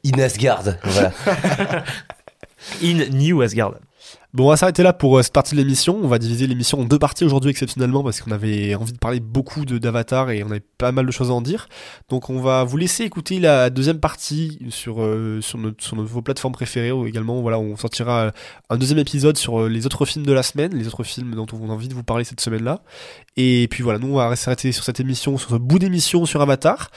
in 0.06 0.20
Asgard. 0.20 0.64
Voilà. 0.84 1.12
in 2.84 3.10
New 3.12 3.42
Asgard. 3.42 3.76
Bon, 4.34 4.46
on 4.46 4.50
va 4.50 4.58
s'arrêter 4.58 4.82
là 4.82 4.94
pour 4.94 5.20
euh, 5.20 5.22
cette 5.22 5.32
partie 5.32 5.54
de 5.54 5.60
l'émission. 5.60 6.00
On 6.02 6.08
va 6.08 6.18
diviser 6.18 6.48
l'émission 6.48 6.80
en 6.80 6.86
deux 6.86 6.98
parties 6.98 7.24
aujourd'hui 7.24 7.52
exceptionnellement 7.52 8.04
parce 8.04 8.20
qu'on 8.20 8.32
avait 8.32 8.74
envie 8.74 8.92
de 8.92 8.98
parler 8.98 9.20
beaucoup 9.20 9.64
de 9.64 9.78
d'Avatar 9.78 10.32
et 10.32 10.44
on 10.44 10.48
avait 10.48 10.64
pas 10.80 10.92
mal 10.92 11.06
de 11.06 11.12
choses 11.12 11.30
à 11.30 11.34
en 11.34 11.42
dire. 11.42 11.68
Donc 12.10 12.32
on 12.32 12.42
va 12.42 12.64
vous 12.64 12.78
laisser 12.78 13.04
écouter 13.04 13.40
la 13.40 13.70
deuxième 13.70 14.00
partie 14.00 14.58
sur 14.70 15.04
euh, 15.04 15.40
sur, 15.42 15.60
notre, 15.60 15.84
sur 15.84 16.02
vos 16.02 16.24
plateformes 16.24 16.54
préférées 16.54 16.92
ou 16.92 17.06
également. 17.06 17.42
Voilà, 17.42 17.60
on 17.60 17.78
sortira 17.78 18.32
un 18.72 18.78
deuxième 18.78 18.98
épisode 18.98 19.38
sur 19.38 19.62
euh, 19.62 19.70
les 19.70 19.86
autres 19.86 20.04
films 20.06 20.26
de 20.26 20.34
la 20.34 20.42
semaine, 20.42 20.74
les 20.76 20.88
autres 20.88 21.04
films 21.04 21.36
dont 21.36 21.46
on 21.54 21.70
a 21.70 21.74
envie 21.74 21.88
de 21.88 21.94
vous 21.94 22.04
parler 22.04 22.24
cette 22.24 22.42
semaine-là. 22.42 22.82
Et 23.38 23.68
puis 23.70 23.84
voilà, 23.84 24.00
nous 24.00 24.14
on 24.14 24.16
va 24.16 24.36
s'arrêter 24.36 24.72
sur 24.72 24.84
cette 24.84 25.00
émission, 25.00 25.38
sur 25.38 25.52
ce 25.52 25.56
bout 25.58 25.78
d'émission 25.78 26.26
sur 26.26 26.42
Avatar. 26.42 26.90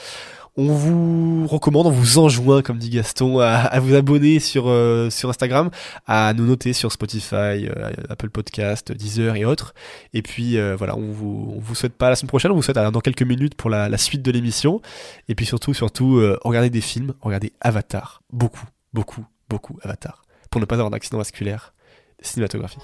On 0.59 0.73
vous 0.73 1.45
recommande, 1.45 1.85
on 1.85 1.91
vous 1.91 2.17
enjoint, 2.17 2.63
comme 2.63 2.79
dit 2.79 2.89
Gaston, 2.89 3.39
à, 3.39 3.79
vous 3.79 3.93
abonner 3.93 4.39
sur, 4.39 4.67
euh, 4.67 5.11
sur 5.11 5.29
Instagram, 5.29 5.69
à 6.07 6.33
nous 6.33 6.47
noter 6.47 6.73
sur 6.73 6.91
Spotify, 6.91 7.67
euh, 7.69 7.91
Apple 8.09 8.31
Podcast, 8.31 8.91
Deezer 8.91 9.35
et 9.35 9.45
autres. 9.45 9.75
Et 10.15 10.23
puis 10.23 10.57
euh, 10.57 10.75
voilà, 10.75 10.97
on 10.97 11.11
vous, 11.11 11.59
vous 11.59 11.75
souhaite 11.75 11.93
pas 11.93 12.07
à 12.07 12.09
la 12.09 12.15
semaine 12.15 12.29
prochaine, 12.29 12.49
on 12.49 12.55
vous 12.55 12.63
souhaite 12.63 12.77
dans 12.77 13.01
quelques 13.01 13.21
minutes 13.21 13.53
pour 13.53 13.69
la, 13.69 13.95
suite 13.99 14.23
de 14.23 14.31
l'émission. 14.31 14.81
Et 15.29 15.35
puis 15.35 15.45
surtout, 15.45 15.75
surtout, 15.75 16.19
regardez 16.43 16.71
des 16.71 16.81
films, 16.81 17.13
regardez 17.21 17.53
Avatar. 17.61 18.23
Beaucoup, 18.33 18.65
beaucoup, 18.93 19.25
beaucoup 19.49 19.77
Avatar. 19.83 20.23
Pour 20.49 20.59
ne 20.59 20.65
pas 20.65 20.75
avoir 20.75 20.89
d'accident 20.89 21.19
vasculaire 21.19 21.75
cinématographique. 22.19 22.81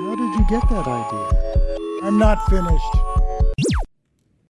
How 0.00 0.14
did 0.14 0.34
you 0.34 0.46
get 0.48 0.66
that 0.70 0.88
idea? 0.88 2.08
I'm 2.08 2.16
not 2.16 2.42
finished. 2.48 3.09